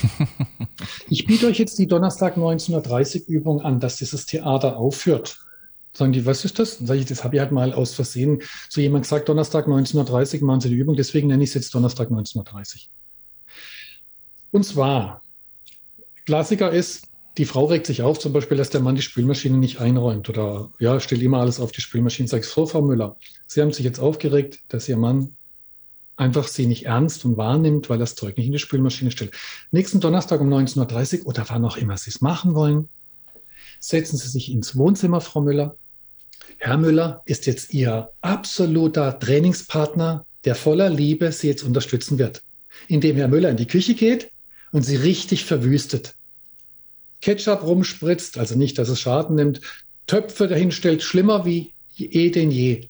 ich 1.10 1.26
biete 1.28 1.47
euch 1.47 1.60
jetzt 1.60 1.78
die 1.78 1.88
Donnerstag 1.88 2.36
1930 2.36 3.28
Übung 3.28 3.62
an, 3.62 3.80
dass 3.80 3.97
dieses 3.97 4.26
Theater 4.26 4.78
aufhört. 4.78 5.38
Sagen 5.91 6.13
die, 6.13 6.26
was 6.26 6.45
ist 6.45 6.58
das? 6.58 6.78
Dann 6.78 6.88
sage 6.88 7.02
ich, 7.02 7.06
das 7.06 7.23
habe 7.23 7.36
ich 7.36 7.41
halt 7.41 7.52
mal 7.52 7.73
aus 7.73 7.93
Versehen 7.93 8.41
so 8.69 8.82
jemand 8.82 9.04
gesagt, 9.04 9.30
Donnerstag 9.30 9.65
1930 9.65 10.41
machen 10.41 10.62
Sie 10.62 10.69
die 10.69 10.76
Übung, 10.76 10.95
deswegen 10.95 11.28
nenne 11.28 11.43
ich 11.43 11.49
es 11.49 11.54
jetzt 11.54 11.76
Donnerstag 11.76 12.08
1930. 12.08 12.89
Und 14.52 14.63
zwar, 14.63 15.21
Klassiker 16.26 16.71
ist, 16.71 17.08
die 17.38 17.46
Frau 17.46 17.65
regt 17.65 17.88
sich 17.88 18.04
auf, 18.04 18.19
zum 18.19 18.32
Beispiel, 18.32 18.58
dass 18.58 18.69
der 18.69 18.82
Mann 18.82 18.96
die 18.96 19.02
Spülmaschine 19.02 19.58
nicht 19.58 19.80
einräumt 19.80 20.30
oder 20.30 20.72
ja, 20.80 21.00
stellt 21.00 21.22
immer 21.22 21.39
alles 21.39 21.60
auf 21.60 21.72
die 21.72 21.82
Spülmaschine. 21.82 22.28
Sag 22.28 22.41
ich 22.41 22.46
Frau 22.46 22.82
Müller, 22.82 23.17
Sie 23.48 23.62
haben 23.62 23.72
sich 23.72 23.86
jetzt 23.86 24.00
aufgeregt, 24.00 24.60
dass 24.67 24.88
Ihr 24.88 24.98
Mann 24.98 25.36
einfach 26.15 26.48
Sie 26.48 26.67
nicht 26.67 26.86
ernst 26.86 27.26
und 27.26 27.38
wahrnimmt, 27.38 27.89
weil 27.89 27.98
das 27.98 28.13
Zeug 28.13 28.38
nicht 28.38 28.46
in 28.46 28.52
die 28.52 28.60
Spülmaschine 28.60 29.10
stellt. 29.10 29.34
Nächsten 29.72 30.00
Donnerstag 30.00 30.41
um 30.41 30.54
19.30 30.54 31.22
Uhr 31.22 31.28
oder 31.28 31.46
wann 31.48 31.65
auch 31.65 31.78
immer 31.78 31.98
Sie 31.98 32.12
es 32.12 32.22
machen 32.22 32.54
wollen, 32.54 32.88
setzen 33.80 34.17
Sie 34.17 34.30
sich 34.30 34.52
ins 34.52 34.76
Wohnzimmer, 34.76 35.19
Frau 35.19 35.41
Müller. 35.41 35.76
Herr 36.58 36.78
Müller 36.78 37.24
ist 37.26 37.48
jetzt 37.48 37.74
Ihr 37.74 38.12
absoluter 38.22 39.17
Trainingspartner, 39.17 40.26
der 40.46 40.54
voller 40.54 40.89
Liebe 40.91 41.32
Sie 41.32 41.48
jetzt 41.48 41.63
unterstützen 41.63 42.19
wird, 42.19 42.43
indem 42.88 43.15
Herr 43.15 43.28
Müller 43.28 43.50
in 43.50 43.58
die 43.58 43.67
Küche 43.67 43.96
geht 43.96 44.32
und 44.72 44.84
Sie 44.84 44.98
richtig 44.98 45.46
verwüstet. 45.46 46.13
Ketchup 47.23 47.63
rumspritzt, 47.63 48.38
also 48.38 48.57
nicht, 48.57 48.77
dass 48.77 48.89
es 48.89 48.99
Schaden 48.99 49.38
nimmt, 49.38 49.62
Töpfe 50.07 50.49
dahinstellt, 50.49 51.01
schlimmer 51.01 51.45
wie 51.45 51.71
eh 51.97 52.29
denn 52.31 52.51
je. 52.51 52.89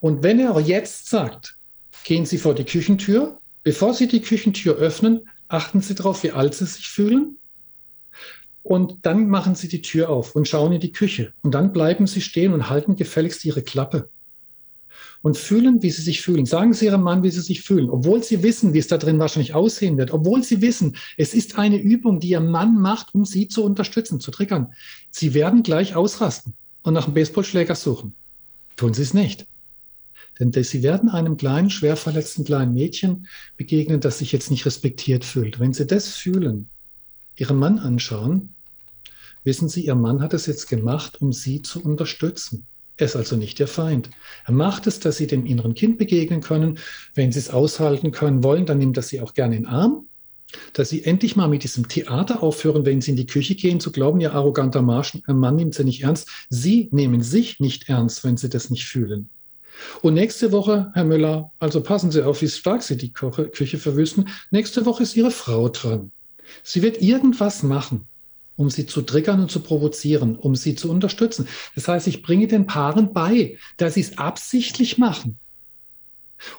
Und 0.00 0.22
wenn 0.22 0.38
er 0.38 0.56
jetzt 0.60 1.10
sagt, 1.10 1.56
gehen 2.04 2.24
Sie 2.24 2.38
vor 2.38 2.54
die 2.54 2.64
Küchentür, 2.64 3.40
bevor 3.64 3.92
Sie 3.92 4.06
die 4.06 4.22
Küchentür 4.22 4.76
öffnen, 4.76 5.28
achten 5.48 5.80
Sie 5.80 5.96
darauf, 5.96 6.22
wie 6.22 6.30
alt 6.30 6.54
Sie 6.54 6.66
sich 6.66 6.88
fühlen. 6.88 7.38
Und 8.62 9.04
dann 9.04 9.26
machen 9.26 9.56
Sie 9.56 9.66
die 9.66 9.82
Tür 9.82 10.10
auf 10.10 10.36
und 10.36 10.46
schauen 10.46 10.72
in 10.72 10.80
die 10.80 10.92
Küche. 10.92 11.32
Und 11.42 11.52
dann 11.52 11.72
bleiben 11.72 12.06
Sie 12.06 12.20
stehen 12.20 12.52
und 12.52 12.70
halten 12.70 12.94
gefälligst 12.94 13.44
Ihre 13.44 13.62
Klappe 13.62 14.10
und 15.22 15.36
fühlen, 15.36 15.82
wie 15.82 15.90
sie 15.90 16.02
sich 16.02 16.20
fühlen. 16.20 16.46
Sagen 16.46 16.74
Sie 16.74 16.86
Ihrem 16.86 17.02
Mann, 17.02 17.22
wie 17.22 17.30
Sie 17.30 17.40
sich 17.40 17.62
fühlen, 17.62 17.88
obwohl 17.90 18.22
Sie 18.22 18.42
wissen, 18.42 18.74
wie 18.74 18.78
es 18.78 18.88
da 18.88 18.98
drin 18.98 19.18
wahrscheinlich 19.18 19.54
aussehen 19.54 19.96
wird, 19.96 20.12
obwohl 20.12 20.42
Sie 20.42 20.60
wissen, 20.60 20.96
es 21.16 21.32
ist 21.32 21.58
eine 21.58 21.80
Übung, 21.80 22.20
die 22.20 22.30
Ihr 22.30 22.40
Mann 22.40 22.80
macht, 22.80 23.14
um 23.14 23.24
Sie 23.24 23.48
zu 23.48 23.64
unterstützen, 23.64 24.20
zu 24.20 24.30
triggern. 24.30 24.72
Sie 25.10 25.32
werden 25.32 25.62
gleich 25.62 25.94
ausrasten 25.94 26.54
und 26.82 26.94
nach 26.94 27.06
einem 27.06 27.14
Baseballschläger 27.14 27.76
suchen. 27.76 28.14
Tun 28.76 28.94
Sie 28.94 29.02
es 29.02 29.14
nicht. 29.14 29.46
Denn 30.40 30.52
Sie 30.52 30.82
werden 30.82 31.08
einem 31.08 31.36
kleinen, 31.36 31.70
schwer 31.70 31.96
verletzten 31.96 32.44
kleinen 32.44 32.74
Mädchen 32.74 33.28
begegnen, 33.56 34.00
das 34.00 34.18
sich 34.18 34.32
jetzt 34.32 34.50
nicht 34.50 34.66
respektiert 34.66 35.24
fühlt. 35.24 35.60
Wenn 35.60 35.72
Sie 35.72 35.86
das 35.86 36.08
fühlen, 36.08 36.68
Ihren 37.36 37.58
Mann 37.58 37.78
anschauen, 37.78 38.54
wissen 39.44 39.68
Sie, 39.68 39.84
Ihr 39.84 39.94
Mann 39.94 40.20
hat 40.20 40.34
es 40.34 40.46
jetzt 40.46 40.68
gemacht, 40.68 41.20
um 41.20 41.32
Sie 41.32 41.62
zu 41.62 41.82
unterstützen. 41.82 42.66
Er 42.98 43.06
ist 43.06 43.16
also 43.16 43.36
nicht 43.36 43.58
der 43.58 43.68
Feind. 43.68 44.10
Er 44.44 44.52
macht 44.52 44.86
es, 44.86 45.00
dass 45.00 45.16
sie 45.16 45.26
dem 45.26 45.46
inneren 45.46 45.74
Kind 45.74 45.98
begegnen 45.98 46.40
können. 46.40 46.78
Wenn 47.14 47.32
sie 47.32 47.38
es 47.38 47.50
aushalten 47.50 48.12
können 48.12 48.44
wollen, 48.44 48.66
dann 48.66 48.78
nimmt 48.78 48.96
er 48.96 49.02
sie 49.02 49.20
auch 49.20 49.34
gerne 49.34 49.56
in 49.56 49.62
den 49.62 49.70
Arm. 49.70 50.06
Dass 50.74 50.90
sie 50.90 51.02
endlich 51.04 51.34
mal 51.34 51.48
mit 51.48 51.62
diesem 51.62 51.88
Theater 51.88 52.42
aufhören, 52.42 52.84
wenn 52.84 53.00
sie 53.00 53.12
in 53.12 53.16
die 53.16 53.26
Küche 53.26 53.54
gehen, 53.54 53.80
zu 53.80 53.90
glauben, 53.90 54.20
ihr 54.20 54.34
arroganter 54.34 54.82
Mann 54.82 55.56
nimmt 55.56 55.74
sie 55.74 55.84
nicht 55.84 56.02
ernst. 56.02 56.28
Sie 56.50 56.90
nehmen 56.92 57.22
sich 57.22 57.58
nicht 57.58 57.88
ernst, 57.88 58.22
wenn 58.24 58.36
sie 58.36 58.50
das 58.50 58.68
nicht 58.68 58.84
fühlen. 58.84 59.30
Und 60.02 60.12
nächste 60.12 60.52
Woche, 60.52 60.90
Herr 60.92 61.04
Müller, 61.04 61.50
also 61.58 61.82
passen 61.82 62.10
Sie 62.10 62.22
auf, 62.22 62.42
wie 62.42 62.48
stark 62.48 62.82
Sie 62.82 62.98
die 62.98 63.12
Küche 63.12 63.78
verwüsten. 63.78 64.28
Nächste 64.50 64.84
Woche 64.84 65.02
ist 65.02 65.16
Ihre 65.16 65.30
Frau 65.30 65.70
dran. 65.70 66.12
Sie 66.62 66.82
wird 66.82 67.00
irgendwas 67.00 67.62
machen 67.62 68.06
um 68.56 68.70
sie 68.70 68.86
zu 68.86 69.02
triggern 69.02 69.40
und 69.40 69.50
zu 69.50 69.60
provozieren, 69.60 70.36
um 70.36 70.54
sie 70.54 70.74
zu 70.74 70.90
unterstützen. 70.90 71.48
Das 71.74 71.88
heißt, 71.88 72.06
ich 72.06 72.22
bringe 72.22 72.46
den 72.46 72.66
Paaren 72.66 73.12
bei, 73.12 73.58
dass 73.76 73.94
sie 73.94 74.00
es 74.00 74.18
absichtlich 74.18 74.98
machen. 74.98 75.38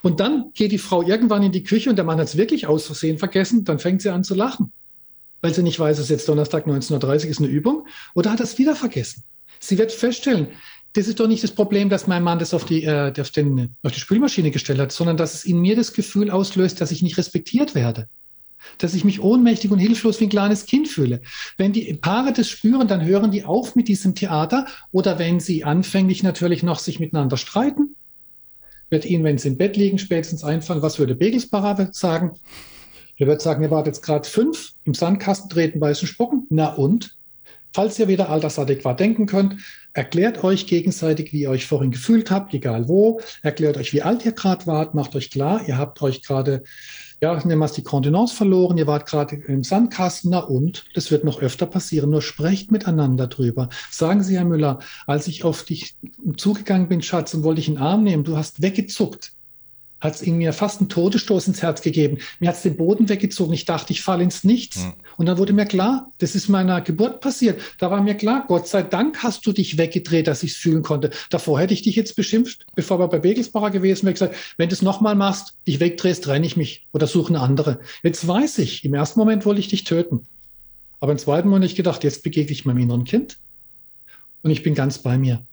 Und 0.01 0.19
dann 0.19 0.51
geht 0.53 0.71
die 0.71 0.77
Frau 0.77 1.01
irgendwann 1.01 1.43
in 1.43 1.51
die 1.51 1.63
Küche 1.63 1.89
und 1.89 1.97
der 1.97 2.06
Mann 2.06 2.17
hat 2.17 2.27
es 2.27 2.38
wirklich 2.38 2.67
aus 2.67 2.86
Versehen 2.86 3.17
vergessen, 3.17 3.65
dann 3.65 3.79
fängt 3.79 4.01
sie 4.01 4.10
an 4.10 4.23
zu 4.23 4.34
lachen, 4.34 4.71
weil 5.41 5.53
sie 5.53 5.62
nicht 5.62 5.79
weiß, 5.79 5.97
es 5.97 6.06
ist 6.06 6.10
jetzt 6.10 6.29
Donnerstag 6.29 6.67
19.30 6.67 7.03
Uhr 7.06 7.25
ist 7.25 7.39
eine 7.39 7.47
Übung 7.49 7.88
oder 8.13 8.32
hat 8.32 8.39
es 8.39 8.58
wieder 8.58 8.75
vergessen. 8.75 9.23
Sie 9.60 9.77
wird 9.77 9.91
feststellen, 9.91 10.47
das 10.93 11.08
ist 11.08 11.19
doch 11.19 11.27
nicht 11.27 11.43
das 11.43 11.51
Problem, 11.51 11.89
dass 11.89 12.08
mein 12.08 12.23
Mann 12.23 12.39
das 12.39 12.53
auf 12.53 12.65
die, 12.65 12.84
äh, 12.84 13.12
auf, 13.19 13.32
den, 13.32 13.75
auf 13.82 13.91
die 13.91 13.99
Spülmaschine 13.99 14.51
gestellt 14.51 14.79
hat, 14.79 14.91
sondern 14.91 15.17
dass 15.17 15.34
es 15.34 15.43
in 15.43 15.60
mir 15.60 15.75
das 15.75 15.93
Gefühl 15.93 16.29
auslöst, 16.29 16.79
dass 16.79 16.91
ich 16.91 17.01
nicht 17.01 17.17
respektiert 17.17 17.75
werde 17.75 18.08
dass 18.78 18.93
ich 18.93 19.04
mich 19.04 19.21
ohnmächtig 19.21 19.71
und 19.71 19.80
hilflos 19.80 20.19
wie 20.19 20.26
ein 20.26 20.30
kleines 20.30 20.65
Kind 20.65 20.88
fühle. 20.88 21.21
Wenn 21.58 21.73
die 21.73 21.93
Paare 21.93 22.34
das 22.34 22.49
spüren, 22.49 22.88
dann 22.88 23.06
hören 23.06 23.32
die 23.32 23.45
auf 23.45 23.76
mit 23.76 23.88
diesem 23.88 24.15
Theater 24.15 24.65
oder 24.91 25.19
wenn 25.19 25.39
sie 25.39 25.63
anfänglich 25.63 26.23
natürlich 26.23 26.63
noch 26.63 26.80
sich 26.80 26.99
miteinander 26.99 27.38
streiten, 27.38 27.95
wird 28.89 29.06
ihnen, 29.06 29.23
wenn 29.23 29.38
sie 29.38 29.49
im 29.49 29.58
Bett 29.58 29.76
liegen, 29.76 29.97
spätestens 29.97 30.43
einfallen, 30.43 30.82
was 30.82 30.99
würde 30.99 31.15
Begelsparer 31.15 31.89
sagen? 31.91 32.34
Er 33.18 33.28
wird 33.28 33.41
sagen, 33.41 33.64
ihr 33.64 33.72
wart 33.72 33.88
jetzt 33.88 34.01
gerade 34.01 34.28
fünf, 34.28 34.74
im 34.86 34.93
Sandkasten 34.93 35.49
treten 35.49 35.82
weißen 35.82 36.07
Spocken. 36.07 36.47
Na 36.49 36.74
und? 36.74 37.18
Falls 37.74 37.97
ihr 37.97 38.07
wieder 38.07 38.30
altersadäquat 38.30 38.99
denken 38.99 39.26
könnt, 39.26 39.55
erklärt 39.93 40.43
euch 40.43 40.68
gegenseitig, 40.68 41.34
wie 41.34 41.41
ihr 41.41 41.49
euch 41.49 41.66
vorhin 41.66 41.89
gefühlt 41.89 42.30
habt, 42.30 42.53
egal 42.53 42.88
wo. 42.88 43.20
Erklärt 43.41 43.78
euch, 43.78 43.93
wie 43.93 44.03
alt 44.03 44.26
ihr 44.26 44.32
gerade 44.32 44.68
wart. 44.68 44.93
Macht 44.93 45.16
euch 45.16 45.32
klar, 45.32 45.68
ihr 45.68 45.78
habt 45.78 46.01
euch 46.03 46.22
gerade 46.22 46.64
ja, 47.24 47.34
nehmen 47.45 47.61
wir 47.61 47.69
die 47.69 47.84
Kontenance 47.84 48.36
verloren, 48.36 48.78
ihr 48.78 48.86
wart 48.86 49.05
gerade 49.05 49.38
im 49.38 49.63
Sandkasten, 49.63 50.32
na 50.32 50.39
und? 50.39 50.84
Das 50.93 51.09
wird 51.09 51.24
noch 51.24 51.41
öfter 51.41 51.65
passieren, 51.65 52.09
nur 52.09 52.21
sprecht 52.21 52.69
miteinander 52.69 53.28
drüber. 53.28 53.69
Sagen 53.89 54.21
Sie, 54.21 54.36
Herr 54.36 54.43
Müller, 54.43 54.80
als 55.07 55.30
ich 55.30 55.45
auf 55.45 55.63
dich 55.63 55.95
zugegangen 56.36 56.89
bin, 56.89 57.01
Schatz, 57.01 57.34
und 57.34 57.43
wollte 57.43 57.61
dich 57.61 57.69
in 57.69 57.76
den 57.76 57.82
Arm 57.82 58.03
nehmen, 58.03 58.26
du 58.26 58.36
hast 58.36 58.61
weggezuckt. 58.61 59.32
Hat 60.04 60.16
es 60.16 60.22
in 60.22 60.38
mir 60.38 60.51
fast 60.51 60.82
einen 60.82 60.89
Todesstoß 60.89 61.47
ins 61.47 61.62
Herz 61.62 61.82
gegeben. 61.82 62.18
Mir 62.39 62.49
hat 62.49 62.58
es 62.58 62.62
den 62.62 62.76
Boden 62.76 63.08
weggezogen. 63.08 63.54
Ich 63.54 63.64
dachte, 63.64 63.93
ich 63.93 64.01
falle 64.01 64.24
ins 64.24 64.43
Nichts. 64.43 64.84
Mhm. 64.84 64.93
Und 65.16 65.26
dann 65.28 65.38
wurde 65.38 65.54
mir 65.54 65.66
klar, 65.66 66.12
das 66.18 66.36
ist 66.36 66.49
meiner 66.49 66.82
Geburt 66.82 67.22
passiert. 67.22 67.62
Da 67.80 67.89
war 67.89 68.01
mir 68.01 68.16
klar, 68.16 68.43
Gott 68.47 68.68
sei 68.68 68.84
Dank 68.84 69.24
hast 69.24 69.45
du 69.45 69.54
dich 69.54 69.78
weggedreht, 69.78 70.28
dass 70.28 70.43
ich 70.43 70.51
es 70.51 70.58
fühlen 70.58 70.84
konnte. 70.84 71.12
Davor 71.30 71.60
hätte 71.60 71.74
ich 71.74 71.84
dich 71.84 71.95
jetzt 71.95 72.18
beschimpft, 72.18 72.66
bevor 72.76 72.99
wir 72.99 73.08
bei 73.08 73.20
Begelsbacher 73.20 73.72
gewesen 73.72 74.04
wäre, 74.04 74.14
gesagt, 74.14 74.36
wenn 74.58 74.68
du 74.68 74.76
es 74.76 74.82
nochmal 74.82 75.16
machst, 75.16 75.56
dich 75.66 75.80
wegdrehst, 75.80 76.28
renne 76.28 76.45
ich 76.45 76.58
mich 76.58 76.86
oder 76.91 77.08
suche 77.08 77.30
eine 77.30 77.39
andere. 77.39 77.80
Jetzt 78.04 78.28
weiß 78.28 78.58
ich, 78.58 78.84
im 78.84 78.93
ersten 78.93 79.20
Moment 79.20 79.45
wollte 79.45 79.62
ich 79.62 79.70
dich 79.70 79.86
töten. 79.86 80.28
Aber 80.99 81.14
im 81.14 81.18
zweiten 81.18 81.47
Moment 81.47 81.64
habe 81.64 81.72
ich 81.72 81.76
gedacht, 81.76 82.04
jetzt 82.04 82.24
begegne 82.24 82.51
ich 82.51 82.66
meinem 82.66 82.80
inneren 82.80 83.06
Kind. 83.06 83.38
Und 84.41 84.51
ich 84.51 84.64
bin 84.64 84.76
ganz 84.76 84.97
bei 84.97 85.18
mir. 85.18 85.45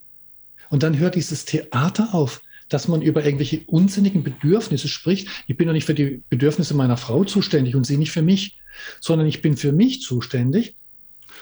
Und 0.71 0.83
dann 0.83 0.99
hört 0.99 1.15
dieses 1.15 1.45
Theater 1.45 2.15
auf 2.15 2.43
dass 2.71 2.89
man 2.89 3.03
über 3.03 3.25
irgendwelche 3.25 3.61
unsinnigen 3.67 4.23
Bedürfnisse 4.23 4.89
spricht. 4.89 5.29
Ich 5.47 5.57
bin 5.57 5.67
doch 5.67 5.75
nicht 5.75 5.85
für 5.85 5.95
die 5.95 6.23
Bedürfnisse 6.31 6.75
meiner 6.75 6.97
Frau 6.97 7.25
zuständig 7.25 7.77
und 7.77 7.85
sie 7.85 7.99
nicht 7.99 8.13
für 8.13 8.23
mich, 8.23 8.59
sondern 9.01 9.27
ich 9.27 9.43
bin 9.43 9.57
für 9.57 9.73
mich 9.73 10.01
zuständig. 10.01 10.77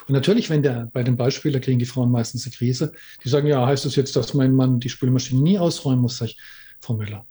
Und 0.09 0.15
natürlich, 0.15 0.49
wenn 0.49 0.63
der, 0.63 0.89
bei 0.93 1.03
den 1.03 1.17
Beispielen 1.17 1.61
kriegen 1.61 1.79
die 1.79 1.85
Frauen 1.85 2.11
meistens 2.11 2.47
eine 2.47 2.55
Krise, 2.55 2.93
die 3.23 3.29
sagen, 3.29 3.47
ja, 3.47 3.65
heißt 3.67 3.85
das 3.85 3.95
jetzt, 3.95 4.17
dass 4.17 4.33
mein 4.35 4.55
Mann 4.55 4.81
die 4.81 4.89
Spülmaschine 4.89 5.41
nie 5.43 5.59
ausräumen 5.59 6.01
muss? 6.01 6.17
Sag 6.17 6.31
ich, 6.31 6.39
Frau 6.81 6.95
Müller, 6.95 7.27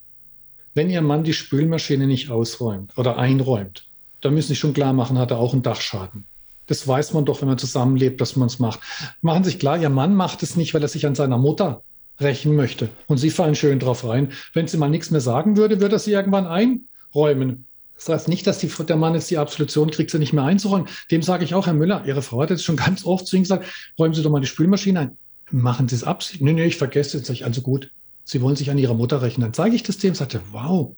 wenn 0.75 0.91
Ihr 0.91 1.01
Mann 1.01 1.23
die 1.23 1.33
Spülmaschine 1.33 2.05
nicht 2.05 2.29
ausräumt 2.29 2.95
oder 2.97 3.17
einräumt, 3.17 3.89
dann 4.21 4.35
müssen 4.35 4.49
Sie 4.49 4.55
schon 4.55 4.73
klar 4.73 4.93
machen, 4.93 5.17
hat 5.17 5.31
er 5.31 5.39
auch 5.39 5.53
einen 5.53 5.63
Dachschaden. 5.63 6.25
Das 6.67 6.87
weiß 6.87 7.13
man 7.13 7.25
doch, 7.25 7.41
wenn 7.41 7.47
man 7.47 7.57
zusammenlebt, 7.57 8.21
dass 8.21 8.35
man 8.35 8.47
es 8.47 8.59
macht. 8.59 8.79
Machen 9.21 9.43
Sie 9.43 9.51
sich 9.51 9.59
klar, 9.59 9.81
Ihr 9.81 9.89
Mann 9.89 10.13
macht 10.13 10.43
es 10.43 10.55
nicht, 10.55 10.75
weil 10.75 10.83
er 10.83 10.87
sich 10.87 11.07
an 11.07 11.15
seiner 11.15 11.39
Mutter 11.39 11.83
rächen 12.19 12.55
möchte. 12.55 12.89
Und 13.07 13.17
Sie 13.17 13.29
fallen 13.29 13.55
schön 13.55 13.79
drauf 13.79 14.03
rein. 14.03 14.31
Wenn 14.53 14.67
sie 14.67 14.77
mal 14.77 14.89
nichts 14.89 15.11
mehr 15.11 15.21
sagen 15.21 15.57
würde, 15.57 15.79
würde 15.79 15.99
sie 15.99 16.11
irgendwann 16.11 16.47
einräumen. 16.47 17.65
Das 17.95 18.09
heißt 18.09 18.27
nicht, 18.27 18.45
dass 18.45 18.59
die, 18.59 18.67
der 18.67 18.95
Mann 18.95 19.15
jetzt 19.15 19.29
die 19.31 19.37
Absolution 19.37 19.89
kriegt, 19.89 20.11
sie 20.11 20.19
nicht 20.19 20.33
mehr 20.33 20.43
einzuräumen. 20.43 20.87
Dem 21.09 21.23
sage 21.23 21.43
ich 21.43 21.55
auch, 21.55 21.65
Herr 21.65 21.73
Müller, 21.73 22.03
Ihre 22.05 22.21
Frau 22.21 22.41
hat 22.41 22.51
jetzt 22.51 22.63
schon 22.63 22.75
ganz 22.75 23.03
oft 23.05 23.25
zu 23.25 23.35
Ihnen 23.35 23.43
gesagt, 23.43 23.65
räumen 23.97 24.13
Sie 24.13 24.21
doch 24.21 24.29
mal 24.29 24.39
die 24.39 24.47
Spülmaschine 24.47 24.99
ein. 24.99 25.17
Machen 25.49 25.87
Sie 25.87 25.95
es 25.95 26.03
ab? 26.03 26.23
Nee, 26.39 26.53
nee, 26.53 26.65
ich 26.65 26.77
vergesse 26.77 27.17
es. 27.17 27.41
Also 27.41 27.61
gut, 27.61 27.91
Sie 28.23 28.41
wollen 28.41 28.55
sich 28.55 28.69
an 28.69 28.77
Ihrer 28.77 28.93
Mutter 28.93 29.21
rächen. 29.21 29.41
Dann 29.41 29.53
zeige 29.53 29.75
ich 29.75 29.83
das 29.83 29.97
dem, 29.97 30.13
sagte, 30.13 30.41
wow. 30.51 30.95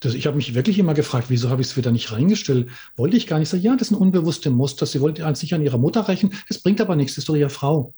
Das, 0.00 0.12
ich 0.12 0.26
habe 0.26 0.36
mich 0.36 0.54
wirklich 0.54 0.78
immer 0.78 0.92
gefragt, 0.92 1.26
wieso 1.30 1.48
habe 1.48 1.62
ich 1.62 1.68
es 1.68 1.76
wieder 1.78 1.90
nicht 1.90 2.12
reingestellt? 2.12 2.68
Wollte 2.96 3.16
ich 3.16 3.26
gar 3.26 3.38
nicht 3.38 3.48
sagen, 3.48 3.62
ja, 3.62 3.74
das 3.74 3.88
ist 3.88 3.92
ein 3.92 4.00
unbewusstes 4.00 4.52
Muster. 4.52 4.84
Sie 4.84 5.00
wollte 5.00 5.34
sich 5.34 5.54
an 5.54 5.62
ihrer 5.62 5.78
Mutter 5.78 6.08
rächen. 6.08 6.34
Das 6.48 6.58
bringt 6.58 6.80
aber 6.82 6.96
nichts, 6.96 7.14
das 7.14 7.22
ist 7.22 7.28
doch 7.30 7.36
ihre 7.36 7.48
Frau. 7.48 7.94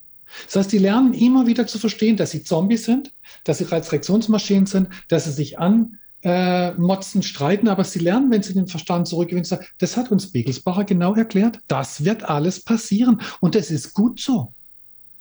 Das 0.47 0.57
heißt, 0.57 0.72
die 0.72 0.79
lernen 0.79 1.14
immer 1.14 1.47
wieder 1.47 1.66
zu 1.66 1.79
verstehen, 1.79 2.16
dass 2.16 2.31
sie 2.31 2.45
Zombies 2.45 2.85
sind, 2.85 3.12
dass 3.45 3.59
sie 3.59 3.64
Reizreaktionsmaschinen 3.64 4.66
sind, 4.66 4.89
dass 5.09 5.24
sie 5.24 5.33
sich 5.33 5.59
anmotzen, 5.59 7.20
äh, 7.20 7.24
streiten, 7.24 7.68
aber 7.68 7.85
sie 7.85 7.99
lernen, 7.99 8.31
wenn 8.31 8.43
sie 8.43 8.55
den 8.55 8.66
Verstand 8.66 9.09
zurückgewinnen, 9.09 9.45
sagen, 9.45 9.66
das 9.79 9.97
hat 9.97 10.11
uns 10.11 10.33
Begelsbacher 10.33 10.85
genau 10.85 11.14
erklärt, 11.14 11.61
das 11.68 12.05
wird 12.05 12.24
alles 12.24 12.61
passieren. 12.61 13.20
Und 13.41 13.55
das 13.55 13.70
ist 13.70 13.95
gut 13.95 14.20
so. 14.20 14.53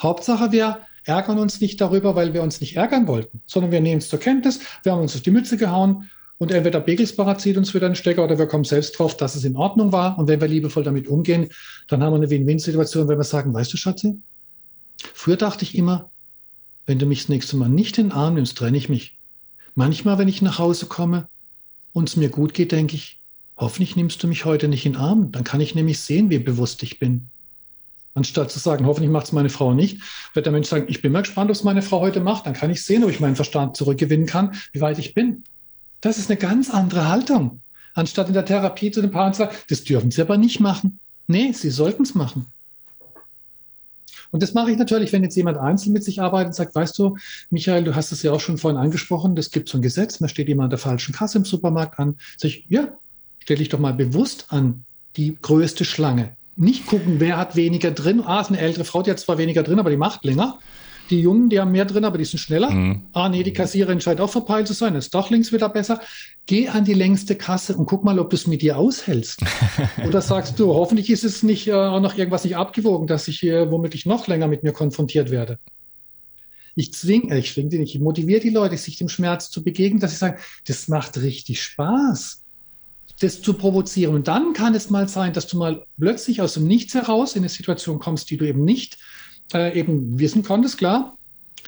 Hauptsache, 0.01 0.51
wir 0.51 0.79
ärgern 1.05 1.39
uns 1.39 1.61
nicht 1.61 1.79
darüber, 1.81 2.15
weil 2.15 2.33
wir 2.33 2.43
uns 2.43 2.61
nicht 2.61 2.75
ärgern 2.75 3.07
wollten, 3.07 3.41
sondern 3.45 3.71
wir 3.71 3.81
nehmen 3.81 3.99
es 3.99 4.09
zur 4.09 4.19
Kenntnis, 4.19 4.59
wir 4.83 4.91
haben 4.91 5.01
uns 5.01 5.15
auf 5.15 5.21
die 5.21 5.31
Mütze 5.31 5.57
gehauen. 5.57 6.09
Und 6.39 6.51
entweder 6.51 6.79
Begelsbacher 6.79 7.39
zieht 7.39 7.57
uns 7.57 7.73
wieder 7.73 7.87
einen 7.87 7.95
Stecker 7.95 8.23
oder 8.23 8.37
wir 8.37 8.45
kommen 8.45 8.63
selbst 8.63 8.99
drauf, 8.99 9.17
dass 9.17 9.33
es 9.33 9.43
in 9.43 9.55
Ordnung 9.55 9.91
war. 9.91 10.19
Und 10.19 10.27
wenn 10.27 10.39
wir 10.39 10.47
liebevoll 10.47 10.83
damit 10.83 11.07
umgehen, 11.07 11.49
dann 11.87 12.03
haben 12.03 12.13
wir 12.13 12.17
eine 12.17 12.29
Win-Win-Situation, 12.29 13.07
wenn 13.07 13.17
wir 13.17 13.23
sagen, 13.23 13.55
weißt 13.55 13.73
du, 13.73 13.77
Schatzi, 13.77 14.19
Früher 14.97 15.37
dachte 15.37 15.63
ich 15.63 15.75
immer, 15.75 16.09
wenn 16.85 16.99
du 16.99 17.05
mich 17.05 17.21
das 17.21 17.29
nächste 17.29 17.57
Mal 17.57 17.69
nicht 17.69 17.97
in 17.97 18.07
den 18.07 18.11
Arm 18.13 18.35
nimmst, 18.35 18.57
trenne 18.57 18.77
ich 18.77 18.89
mich. 18.89 19.19
Manchmal, 19.75 20.17
wenn 20.17 20.27
ich 20.27 20.41
nach 20.41 20.57
Hause 20.57 20.87
komme 20.87 21.27
und 21.93 22.09
es 22.09 22.15
mir 22.15 22.29
gut 22.29 22.53
geht, 22.53 22.71
denke 22.71 22.95
ich, 22.95 23.21
hoffentlich 23.57 23.95
nimmst 23.95 24.23
du 24.23 24.27
mich 24.27 24.45
heute 24.45 24.67
nicht 24.67 24.85
in 24.85 24.93
den 24.93 25.01
Arm. 25.01 25.31
Dann 25.31 25.43
kann 25.43 25.61
ich 25.61 25.75
nämlich 25.75 25.99
sehen, 25.99 26.29
wie 26.29 26.39
bewusst 26.39 26.81
ich 26.83 26.99
bin. 26.99 27.29
Anstatt 28.13 28.49
zu 28.49 28.57
sagen, 28.57 28.87
hoffentlich 28.87 29.11
macht 29.11 29.27
es 29.27 29.31
meine 29.31 29.49
Frau 29.49 29.75
nicht, 29.75 30.01
wird 30.33 30.47
der 30.47 30.53
Mensch 30.53 30.67
sagen, 30.67 30.85
ich 30.87 31.03
bin 31.03 31.11
mal 31.11 31.21
gespannt, 31.21 31.51
was 31.51 31.63
meine 31.63 31.83
Frau 31.83 31.99
heute 31.99 32.19
macht. 32.19 32.47
Dann 32.47 32.53
kann 32.53 32.71
ich 32.71 32.83
sehen, 32.83 33.03
ob 33.03 33.11
ich 33.11 33.19
meinen 33.19 33.35
Verstand 33.35 33.77
zurückgewinnen 33.77 34.25
kann, 34.25 34.55
wie 34.71 34.81
weit 34.81 34.97
ich 34.97 35.13
bin. 35.13 35.43
Das 36.01 36.17
ist 36.17 36.29
eine 36.29 36.39
ganz 36.39 36.71
andere 36.71 37.07
Haltung. 37.07 37.61
Anstatt 37.93 38.27
in 38.27 38.33
der 38.33 38.45
Therapie 38.45 38.89
zu 38.89 39.01
den 39.01 39.11
Paaren 39.11 39.33
zu 39.33 39.39
sagen, 39.39 39.55
das 39.69 39.83
dürfen 39.83 40.09
sie 40.09 40.21
aber 40.21 40.37
nicht 40.37 40.59
machen. 40.59 40.99
Nee, 41.27 41.51
sie 41.51 41.69
sollten 41.69 42.03
es 42.03 42.15
machen. 42.15 42.47
Und 44.31 44.43
das 44.43 44.53
mache 44.53 44.71
ich 44.71 44.77
natürlich, 44.77 45.13
wenn 45.13 45.23
jetzt 45.23 45.35
jemand 45.35 45.57
einzeln 45.57 45.93
mit 45.93 46.03
sich 46.03 46.21
arbeitet 46.21 46.47
und 46.47 46.53
sagt, 46.53 46.75
weißt 46.75 46.97
du, 46.99 47.17
Michael, 47.49 47.83
du 47.83 47.95
hast 47.95 48.11
es 48.11 48.23
ja 48.23 48.31
auch 48.31 48.39
schon 48.39 48.57
vorhin 48.57 48.79
angesprochen, 48.79 49.35
das 49.35 49.51
gibt 49.51 49.69
so 49.69 49.77
ein 49.77 49.81
Gesetz, 49.81 50.19
man 50.19 50.29
steht 50.29 50.47
jemand 50.47 50.65
an 50.65 50.69
der 50.71 50.79
falschen 50.79 51.13
Kasse 51.13 51.37
im 51.37 51.45
Supermarkt 51.45 51.99
an. 51.99 52.17
Sag 52.37 52.49
ich, 52.49 52.65
ja, 52.69 52.89
stell 53.39 53.57
dich 53.57 53.69
doch 53.69 53.79
mal 53.79 53.93
bewusst 53.93 54.47
an 54.49 54.85
die 55.15 55.37
größte 55.41 55.85
Schlange. 55.85 56.35
Nicht 56.55 56.87
gucken, 56.87 57.19
wer 57.19 57.37
hat 57.37 57.55
weniger 57.55 57.91
drin. 57.91 58.21
Ah, 58.25 58.41
ist 58.41 58.49
eine 58.49 58.59
ältere 58.59 58.83
Frau, 58.83 59.03
die 59.03 59.11
hat 59.11 59.19
zwar 59.19 59.37
weniger 59.37 59.63
drin, 59.63 59.79
aber 59.79 59.91
die 59.91 59.97
macht 59.97 60.25
länger. 60.25 60.59
Die 61.09 61.21
Jungen, 61.21 61.49
die 61.49 61.59
haben 61.59 61.71
mehr 61.71 61.85
drin, 61.85 62.05
aber 62.05 62.17
die 62.17 62.25
sind 62.25 62.39
schneller. 62.39 62.69
Mhm. 62.69 63.03
Ah, 63.13 63.29
nee, 63.29 63.43
die 63.43 63.53
Kassiererin 63.53 64.01
scheint 64.01 64.19
auch 64.19 64.29
verpeilt 64.29 64.67
zu 64.67 64.73
sein. 64.73 64.95
ist 64.95 65.13
doch 65.13 65.29
links 65.29 65.51
wieder 65.51 65.69
besser. 65.69 66.01
Geh 66.45 66.67
an 66.67 66.85
die 66.85 66.93
längste 66.93 67.35
Kasse 67.35 67.75
und 67.75 67.85
guck 67.85 68.03
mal, 68.03 68.19
ob 68.19 68.29
du 68.29 68.35
es 68.35 68.47
mit 68.47 68.61
dir 68.61 68.77
aushältst. 68.77 69.41
Oder 70.07 70.21
sagst 70.21 70.59
du, 70.59 70.73
hoffentlich 70.73 71.09
ist 71.09 71.23
es 71.23 71.43
nicht 71.43 71.67
äh, 71.67 71.73
auch 71.73 72.01
noch 72.01 72.17
irgendwas 72.17 72.43
nicht 72.43 72.57
abgewogen, 72.57 73.07
dass 73.07 73.27
ich 73.27 73.39
hier 73.39 73.71
womöglich 73.71 74.05
noch 74.05 74.27
länger 74.27 74.47
mit 74.47 74.63
mir 74.63 74.73
konfrontiert 74.73 75.31
werde. 75.31 75.59
Ich 76.75 76.93
zwinge, 76.93 77.33
äh, 77.33 77.39
ich 77.39 77.53
zwinge 77.53 77.69
die 77.69 77.79
nicht, 77.79 77.95
ich 77.95 78.01
motiviere 78.01 78.41
die 78.41 78.49
Leute, 78.49 78.77
sich 78.77 78.97
dem 78.97 79.09
Schmerz 79.09 79.49
zu 79.49 79.63
begegnen, 79.63 79.99
dass 79.99 80.11
sie 80.11 80.17
sagen, 80.17 80.39
das 80.65 80.87
macht 80.87 81.17
richtig 81.17 81.61
Spaß 81.61 82.43
das 83.19 83.41
zu 83.41 83.53
provozieren. 83.53 84.15
Und 84.15 84.27
dann 84.27 84.53
kann 84.53 84.75
es 84.75 84.89
mal 84.89 85.07
sein, 85.07 85.33
dass 85.33 85.47
du 85.47 85.57
mal 85.57 85.85
plötzlich 85.99 86.41
aus 86.41 86.53
dem 86.53 86.67
Nichts 86.67 86.93
heraus 86.93 87.35
in 87.35 87.41
eine 87.41 87.49
Situation 87.49 87.99
kommst, 87.99 88.29
die 88.29 88.37
du 88.37 88.47
eben 88.47 88.63
nicht 88.63 88.97
äh, 89.53 89.77
eben 89.77 90.19
wissen 90.19 90.43
konntest, 90.43 90.77
klar, 90.77 91.17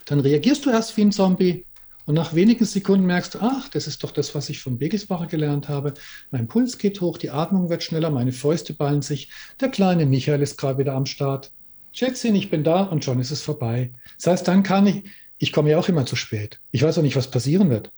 dann 0.05 0.19
reagierst 0.19 0.65
du 0.65 0.69
erst 0.69 0.95
wie 0.97 1.01
ein 1.01 1.11
Zombie 1.11 1.65
und 2.05 2.15
nach 2.15 2.33
wenigen 2.33 2.65
Sekunden 2.65 3.05
merkst 3.05 3.35
du, 3.35 3.39
ach, 3.39 3.69
das 3.69 3.85
ist 3.85 4.03
doch 4.03 4.11
das, 4.11 4.33
was 4.33 4.49
ich 4.49 4.59
von 4.59 4.79
Begelsbacher 4.79 5.27
gelernt 5.27 5.69
habe. 5.69 5.93
Mein 6.31 6.47
Puls 6.47 6.79
geht 6.79 7.01
hoch, 7.01 7.19
die 7.19 7.29
Atmung 7.29 7.69
wird 7.69 7.83
schneller, 7.83 8.09
meine 8.09 8.31
Fäuste 8.31 8.73
ballen 8.73 9.03
sich. 9.03 9.29
Der 9.61 9.69
kleine 9.69 10.07
Michael 10.07 10.41
ist 10.41 10.57
gerade 10.57 10.79
wieder 10.79 10.93
am 10.93 11.05
Start. 11.05 11.51
Schätzchen, 11.91 12.35
ich 12.35 12.49
bin 12.49 12.63
da 12.63 12.81
und 12.81 13.05
schon 13.05 13.19
ist 13.19 13.29
es 13.29 13.43
vorbei. 13.43 13.91
Das 14.17 14.25
heißt, 14.25 14.47
dann 14.47 14.63
kann 14.63 14.87
ich, 14.87 15.03
ich 15.37 15.53
komme 15.53 15.69
ja 15.69 15.77
auch 15.77 15.87
immer 15.87 16.07
zu 16.07 16.15
spät. 16.15 16.59
Ich 16.71 16.81
weiß 16.81 16.97
auch 16.97 17.03
nicht, 17.03 17.15
was 17.15 17.29
passieren 17.29 17.69
wird. 17.69 17.91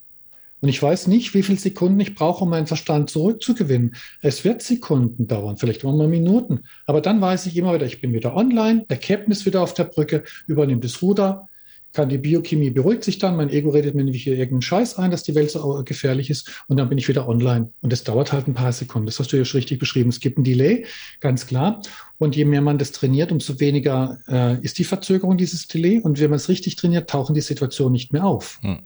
Und 0.61 0.69
ich 0.69 0.81
weiß 0.81 1.07
nicht, 1.07 1.33
wie 1.33 1.43
viele 1.43 1.57
Sekunden 1.57 1.99
ich 1.99 2.15
brauche, 2.15 2.43
um 2.43 2.49
meinen 2.51 2.67
Verstand 2.67 3.09
zurückzugewinnen. 3.09 3.95
Es 4.21 4.45
wird 4.45 4.61
Sekunden 4.61 5.27
dauern, 5.27 5.57
vielleicht 5.57 5.83
auch 5.83 5.95
mal 5.95 6.07
Minuten. 6.07 6.61
Aber 6.85 7.01
dann 7.01 7.19
weiß 7.19 7.47
ich 7.47 7.57
immer 7.57 7.73
wieder, 7.73 7.85
ich 7.85 7.99
bin 7.99 8.13
wieder 8.13 8.35
online, 8.35 8.85
der 8.89 8.97
Captain 8.97 9.31
ist 9.31 9.45
wieder 9.45 9.61
auf 9.61 9.73
der 9.73 9.85
Brücke, 9.85 10.23
übernimmt 10.47 10.83
das 10.83 11.01
Ruder, 11.01 11.49
kann 11.93 12.09
die 12.09 12.17
Biochemie 12.17 12.69
beruhigt 12.69 13.03
sich 13.03 13.17
dann, 13.19 13.35
mein 13.35 13.49
Ego 13.49 13.69
redet 13.69 13.95
mir 13.95 14.03
nämlich 14.03 14.23
hier 14.23 14.33
irgendeinen 14.33 14.61
Scheiß 14.61 14.97
ein, 14.97 15.11
dass 15.11 15.23
die 15.23 15.35
Welt 15.35 15.51
so 15.51 15.83
gefährlich 15.83 16.29
ist 16.29 16.63
und 16.67 16.77
dann 16.77 16.87
bin 16.87 16.97
ich 16.97 17.07
wieder 17.07 17.27
online. 17.27 17.71
Und 17.81 17.91
das 17.91 18.03
dauert 18.03 18.31
halt 18.31 18.47
ein 18.47 18.53
paar 18.53 18.71
Sekunden. 18.71 19.07
Das 19.07 19.19
hast 19.19 19.33
du 19.33 19.37
ja 19.37 19.45
schon 19.45 19.57
richtig 19.57 19.79
beschrieben. 19.79 20.09
Es 20.09 20.19
gibt 20.19 20.37
ein 20.37 20.43
Delay, 20.43 20.85
ganz 21.19 21.47
klar. 21.47 21.81
Und 22.17 22.35
je 22.35 22.45
mehr 22.45 22.61
man 22.61 22.77
das 22.77 22.91
trainiert, 22.91 23.31
umso 23.31 23.59
weniger 23.59 24.19
äh, 24.27 24.61
ist 24.61 24.77
die 24.79 24.83
Verzögerung 24.83 25.37
dieses 25.37 25.67
Delay. 25.67 25.99
Und 25.99 26.19
wenn 26.19 26.29
man 26.29 26.37
es 26.37 26.47
richtig 26.47 26.75
trainiert, 26.77 27.09
tauchen 27.09 27.35
die 27.35 27.41
Situationen 27.41 27.93
nicht 27.93 28.13
mehr 28.13 28.25
auf. 28.25 28.59
Hm. 28.61 28.79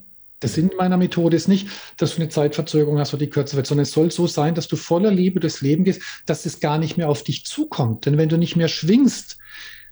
Der 0.46 0.54
Sinn 0.54 0.70
meiner 0.78 0.98
Methode 0.98 1.36
ist 1.36 1.48
nicht, 1.48 1.68
dass 1.98 2.16
du 2.16 2.22
eine 2.22 2.30
Zeitverzögerung 2.30 3.00
hast, 3.00 3.14
wo 3.14 3.18
die 3.18 3.30
kürzer 3.30 3.58
wird, 3.58 3.66
sondern 3.66 3.84
es 3.84 3.92
soll 3.92 4.12
so 4.12 4.28
sein, 4.28 4.54
dass 4.54 4.68
du 4.68 4.76
voller 4.76 5.10
Liebe 5.10 5.40
durchs 5.40 5.62
Leben 5.62 5.84
gehst, 5.84 6.02
dass 6.28 6.46
es 6.46 6.60
gar 6.60 6.78
nicht 6.78 6.98
mehr 6.98 7.10
auf 7.10 7.24
dich 7.24 7.46
zukommt. 7.46 8.06
Denn 8.06 8.20
wenn 8.20 8.30
du 8.30 8.38
nicht 8.38 8.56
mehr 8.56 8.68
schwingst, 8.68 9.40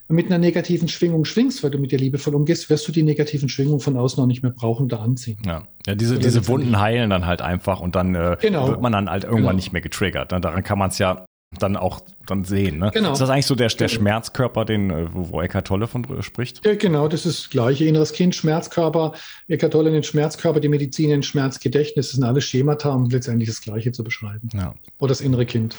mit 0.09 0.27
einer 0.27 0.37
negativen 0.37 0.89
Schwingung 0.89 1.25
schwingst, 1.25 1.63
weil 1.63 1.71
du 1.71 1.79
mit 1.79 1.91
dir 1.91 1.97
liebevoll 1.97 2.35
umgehst, 2.35 2.69
wirst 2.69 2.87
du 2.87 2.91
die 2.91 3.01
negativen 3.01 3.49
Schwingungen 3.49 3.79
von 3.79 3.97
außen 3.97 4.21
auch 4.21 4.27
nicht 4.27 4.43
mehr 4.43 4.51
brauchen 4.51 4.85
oder 4.85 4.99
anziehen. 4.99 5.37
Ja, 5.43 5.63
ja 5.87 5.95
diese, 5.95 6.19
diese 6.19 6.47
Wunden 6.47 6.79
heilen 6.79 7.09
dann 7.09 7.25
halt 7.25 7.41
einfach 7.41 7.79
und 7.79 7.95
dann 7.95 8.13
äh, 8.13 8.37
genau. 8.39 8.67
wird 8.67 8.81
man 8.81 8.91
dann 8.91 9.09
halt 9.09 9.23
irgendwann 9.23 9.43
genau. 9.43 9.55
nicht 9.55 9.73
mehr 9.73 9.81
getriggert. 9.81 10.31
Daran 10.31 10.61
kann 10.61 10.77
man 10.77 10.89
es 10.89 10.99
ja 10.99 11.25
dann 11.59 11.77
auch 11.77 12.01
dann 12.25 12.43
sehen. 12.43 12.79
Ne? 12.79 12.91
Genau. 12.93 13.13
Ist 13.13 13.19
das 13.19 13.29
eigentlich 13.29 13.45
so 13.45 13.55
der, 13.55 13.67
der. 13.67 13.87
Schmerzkörper, 13.87 14.65
den, 14.65 14.89
äh, 14.89 15.07
wo 15.11 15.41
Eckhart 15.41 15.67
Tolle 15.67 15.87
von 15.87 16.05
spricht? 16.21 16.65
Ja, 16.65 16.75
genau, 16.75 17.07
das 17.07 17.25
ist 17.25 17.43
das 17.43 17.49
gleiche. 17.49 17.85
Inneres 17.85 18.13
Kind, 18.13 18.35
Schmerzkörper, 18.35 19.13
Eckhart 19.47 19.73
Tolle 19.73 19.91
den 19.91 20.03
Schmerzkörper, 20.03 20.59
die 20.59 20.69
Medizin 20.69 21.09
den 21.09 21.23
Schmerzgedächtnis, 21.23 22.07
das 22.07 22.15
sind 22.15 22.23
alles 22.23 22.45
Schemata, 22.45 22.93
um 22.93 23.09
letztendlich 23.09 23.49
das 23.49 23.61
Gleiche 23.61 23.91
zu 23.91 24.03
beschreiben. 24.03 24.49
Ja. 24.53 24.73
Oder 24.99 25.09
das 25.09 25.21
innere 25.21 25.45
Kind. 25.45 25.75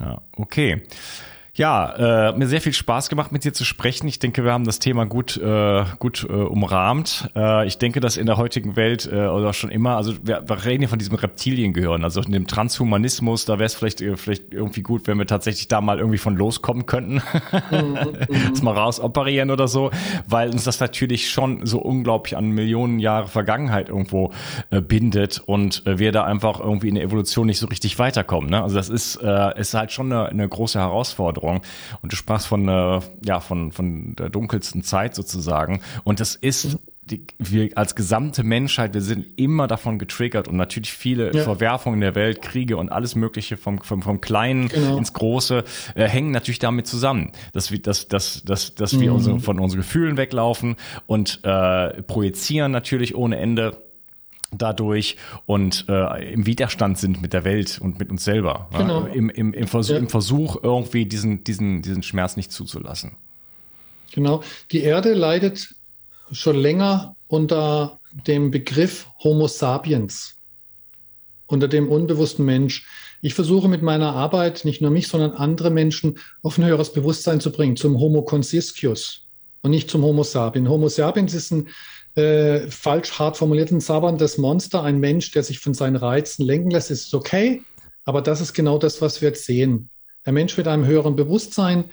Ja, 0.00 0.20
okay. 0.36 0.82
Ja, 1.56 2.28
äh, 2.28 2.36
mir 2.36 2.48
sehr 2.48 2.60
viel 2.60 2.74
Spaß 2.74 3.08
gemacht, 3.08 3.32
mit 3.32 3.44
dir 3.44 3.54
zu 3.54 3.64
sprechen. 3.64 4.06
Ich 4.08 4.18
denke, 4.18 4.44
wir 4.44 4.52
haben 4.52 4.64
das 4.64 4.78
Thema 4.78 5.06
gut, 5.06 5.38
äh, 5.38 5.84
gut 5.98 6.26
äh, 6.28 6.32
umrahmt. 6.32 7.30
Äh, 7.34 7.66
ich 7.66 7.78
denke, 7.78 8.00
dass 8.00 8.18
in 8.18 8.26
der 8.26 8.36
heutigen 8.36 8.76
Welt 8.76 9.08
äh, 9.10 9.28
oder 9.28 9.54
schon 9.54 9.70
immer, 9.70 9.96
also 9.96 10.12
wir, 10.22 10.46
wir 10.46 10.64
reden 10.66 10.82
ja 10.82 10.88
von 10.88 10.98
diesem 10.98 11.14
Reptiliengehirn, 11.14 12.04
also 12.04 12.20
in 12.20 12.32
dem 12.32 12.46
Transhumanismus, 12.46 13.46
da 13.46 13.54
wäre 13.54 13.64
es 13.64 13.74
vielleicht, 13.74 14.02
äh, 14.02 14.18
vielleicht 14.18 14.52
irgendwie 14.52 14.82
gut, 14.82 15.06
wenn 15.06 15.16
wir 15.16 15.26
tatsächlich 15.26 15.66
da 15.66 15.80
mal 15.80 15.98
irgendwie 15.98 16.18
von 16.18 16.36
loskommen 16.36 16.84
könnten, 16.84 17.22
mhm, 17.70 18.18
das 18.50 18.60
mal 18.60 18.74
rausoperieren 18.74 19.50
oder 19.50 19.66
so, 19.66 19.90
weil 20.28 20.50
uns 20.50 20.64
das 20.64 20.78
natürlich 20.78 21.30
schon 21.30 21.64
so 21.64 21.78
unglaublich 21.78 22.36
an 22.36 22.50
Millionen 22.50 22.98
Jahre 22.98 23.28
Vergangenheit 23.28 23.88
irgendwo 23.88 24.30
äh, 24.68 24.82
bindet 24.82 25.42
und 25.46 25.86
äh, 25.86 25.98
wir 25.98 26.12
da 26.12 26.24
einfach 26.24 26.60
irgendwie 26.60 26.90
in 26.90 26.96
der 26.96 27.04
Evolution 27.04 27.46
nicht 27.46 27.60
so 27.60 27.66
richtig 27.66 27.98
weiterkommen. 27.98 28.50
Ne? 28.50 28.62
Also 28.62 28.76
das 28.76 28.90
ist, 28.90 29.16
äh, 29.22 29.58
ist 29.58 29.72
halt 29.72 29.90
schon 29.90 30.12
eine, 30.12 30.26
eine 30.26 30.46
große 30.46 30.78
Herausforderung. 30.78 31.45
Herausforderung. 31.46 31.62
Und 32.02 32.12
du 32.12 32.16
sprachst 32.16 32.46
von, 32.46 32.68
äh, 32.68 33.00
ja, 33.24 33.40
von, 33.40 33.72
von 33.72 34.14
der 34.16 34.30
dunkelsten 34.30 34.82
Zeit 34.82 35.14
sozusagen. 35.14 35.80
Und 36.04 36.20
das 36.20 36.34
ist 36.34 36.78
die, 37.02 37.24
wir 37.38 37.70
als 37.76 37.94
gesamte 37.94 38.42
Menschheit, 38.42 38.92
wir 38.92 39.00
sind 39.00 39.38
immer 39.38 39.68
davon 39.68 40.00
getriggert 40.00 40.48
und 40.48 40.56
natürlich 40.56 40.92
viele 40.92 41.32
ja. 41.32 41.44
Verwerfungen 41.44 42.00
der 42.00 42.16
Welt, 42.16 42.42
Kriege 42.42 42.76
und 42.76 42.90
alles 42.90 43.14
Mögliche 43.14 43.56
vom, 43.56 43.78
vom, 43.78 44.02
vom 44.02 44.20
Kleinen 44.20 44.66
genau. 44.66 44.98
ins 44.98 45.12
Große 45.12 45.62
äh, 45.94 46.08
hängen 46.08 46.32
natürlich 46.32 46.58
damit 46.58 46.88
zusammen, 46.88 47.30
dass 47.52 47.70
wir, 47.70 47.80
dass, 47.80 48.08
dass, 48.08 48.42
dass, 48.44 48.74
dass 48.74 48.92
mhm. 48.92 49.00
wir 49.00 49.14
unsere, 49.14 49.38
von 49.38 49.60
unseren 49.60 49.82
Gefühlen 49.82 50.16
weglaufen 50.16 50.74
und 51.06 51.44
äh, 51.44 52.02
projizieren 52.02 52.72
natürlich 52.72 53.14
ohne 53.14 53.36
Ende 53.36 53.85
dadurch 54.52 55.16
und 55.46 55.86
äh, 55.88 56.32
im 56.32 56.46
Widerstand 56.46 56.98
sind 56.98 57.22
mit 57.22 57.32
der 57.32 57.44
Welt 57.44 57.78
und 57.80 57.98
mit 57.98 58.10
uns 58.10 58.24
selber. 58.24 58.68
Genau. 58.76 59.06
Ja? 59.06 59.12
Im, 59.12 59.30
im, 59.30 59.52
im, 59.52 59.66
Versuch, 59.66 59.94
ja. 59.94 59.98
Im 59.98 60.08
Versuch, 60.08 60.62
irgendwie 60.62 61.06
diesen, 61.06 61.44
diesen, 61.44 61.82
diesen 61.82 62.02
Schmerz 62.02 62.36
nicht 62.36 62.52
zuzulassen. 62.52 63.12
Genau. 64.12 64.42
Die 64.72 64.80
Erde 64.80 65.14
leidet 65.14 65.74
schon 66.32 66.56
länger 66.56 67.16
unter 67.26 68.00
dem 68.26 68.50
Begriff 68.50 69.08
Homo 69.22 69.46
sapiens, 69.46 70.36
unter 71.46 71.68
dem 71.68 71.88
unbewussten 71.88 72.44
Mensch. 72.44 72.86
Ich 73.20 73.34
versuche 73.34 73.68
mit 73.68 73.82
meiner 73.82 74.14
Arbeit 74.14 74.64
nicht 74.64 74.80
nur 74.80 74.90
mich, 74.90 75.08
sondern 75.08 75.32
andere 75.32 75.70
Menschen 75.70 76.18
auf 76.42 76.58
ein 76.58 76.64
höheres 76.64 76.92
Bewusstsein 76.92 77.40
zu 77.40 77.50
bringen, 77.50 77.76
zum 77.76 77.98
Homo 77.98 78.22
consiscius 78.22 79.26
und 79.62 79.70
nicht 79.70 79.90
zum 79.90 80.02
Homo 80.02 80.22
sapiens. 80.22 80.68
Homo 80.68 80.88
sapiens 80.88 81.34
ist 81.34 81.50
ein 81.50 81.68
äh, 82.16 82.70
falsch 82.70 83.18
hart 83.18 83.36
formulierten 83.36 83.80
sabberndes 83.80 84.38
Monster, 84.38 84.82
ein 84.82 84.98
Mensch, 84.98 85.30
der 85.32 85.42
sich 85.42 85.58
von 85.58 85.74
seinen 85.74 85.96
Reizen 85.96 86.44
lenken 86.44 86.70
lässt, 86.70 86.90
ist 86.90 87.14
okay. 87.14 87.62
Aber 88.04 88.22
das 88.22 88.40
ist 88.40 88.54
genau 88.54 88.78
das, 88.78 89.02
was 89.02 89.20
wir 89.20 89.28
jetzt 89.28 89.44
sehen. 89.44 89.90
Ein 90.24 90.34
Mensch 90.34 90.56
mit 90.56 90.66
einem 90.66 90.86
höheren 90.86 91.14
Bewusstsein, 91.14 91.84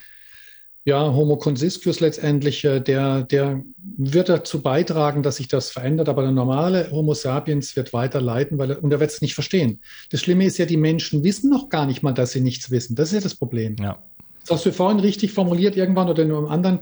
ja, 0.86 1.14
Homo 1.14 1.38
consiscius 1.38 2.02
letztendlich, 2.02 2.64
äh, 2.66 2.80
der, 2.82 3.24
der 3.24 3.64
wird 3.78 4.30
dazu 4.30 4.62
beitragen, 4.62 5.24
dass 5.24 5.38
sich 5.38 5.48
das 5.48 5.72
verändert, 5.72 6.10
aber 6.10 6.24
der 6.24 6.32
normale 6.32 6.92
Homo 6.92 7.14
sapiens 7.14 7.76
wird 7.76 7.94
weiter 7.94 8.20
leiden, 8.20 8.58
weil 8.58 8.72
er, 8.72 8.84
und 8.84 8.92
er 8.92 9.00
wird 9.00 9.12
es 9.12 9.22
nicht 9.22 9.34
verstehen. 9.34 9.80
Das 10.10 10.22
Schlimme 10.22 10.46
ist 10.46 10.58
ja, 10.58 10.66
die 10.66 10.78
Menschen 10.78 11.24
wissen 11.24 11.50
noch 11.50 11.70
gar 11.70 11.86
nicht 11.86 12.04
mal, 12.04 12.12
dass 12.12 12.32
sie 12.32 12.42
nichts 12.42 12.70
wissen. 12.70 12.96
Das 12.96 13.10
ist 13.10 13.16
ja 13.16 13.22
das 13.22 13.36
Problem. 13.36 13.78
Ja. 13.80 13.98
Das 14.42 14.52
hast 14.52 14.66
du 14.66 14.74
vorhin 14.74 15.00
richtig 15.00 15.32
formuliert, 15.32 15.78
irgendwann 15.78 16.10
oder 16.10 16.24
in 16.24 16.32
einem 16.32 16.48
anderen 16.48 16.80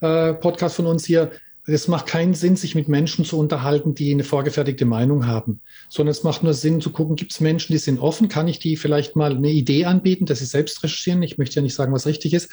äh, 0.00 0.34
Podcast 0.34 0.76
von 0.76 0.86
uns 0.86 1.06
hier 1.06 1.30
es 1.68 1.86
macht 1.86 2.06
keinen 2.06 2.34
Sinn, 2.34 2.56
sich 2.56 2.74
mit 2.74 2.88
Menschen 2.88 3.24
zu 3.24 3.38
unterhalten, 3.38 3.94
die 3.94 4.10
eine 4.10 4.24
vorgefertigte 4.24 4.86
Meinung 4.86 5.26
haben, 5.26 5.60
sondern 5.90 6.12
es 6.12 6.22
macht 6.22 6.42
nur 6.42 6.54
Sinn 6.54 6.80
zu 6.80 6.90
gucken, 6.90 7.16
gibt 7.16 7.32
es 7.32 7.40
Menschen, 7.40 7.72
die 7.72 7.78
sind 7.78 8.00
offen, 8.00 8.28
kann 8.28 8.48
ich 8.48 8.58
die 8.58 8.76
vielleicht 8.76 9.16
mal 9.16 9.36
eine 9.36 9.50
Idee 9.50 9.84
anbieten, 9.84 10.26
dass 10.26 10.38
sie 10.38 10.46
selbst 10.46 10.82
recherchieren, 10.82 11.22
ich 11.22 11.36
möchte 11.36 11.56
ja 11.56 11.62
nicht 11.62 11.74
sagen, 11.74 11.92
was 11.92 12.06
richtig 12.06 12.32
ist, 12.32 12.50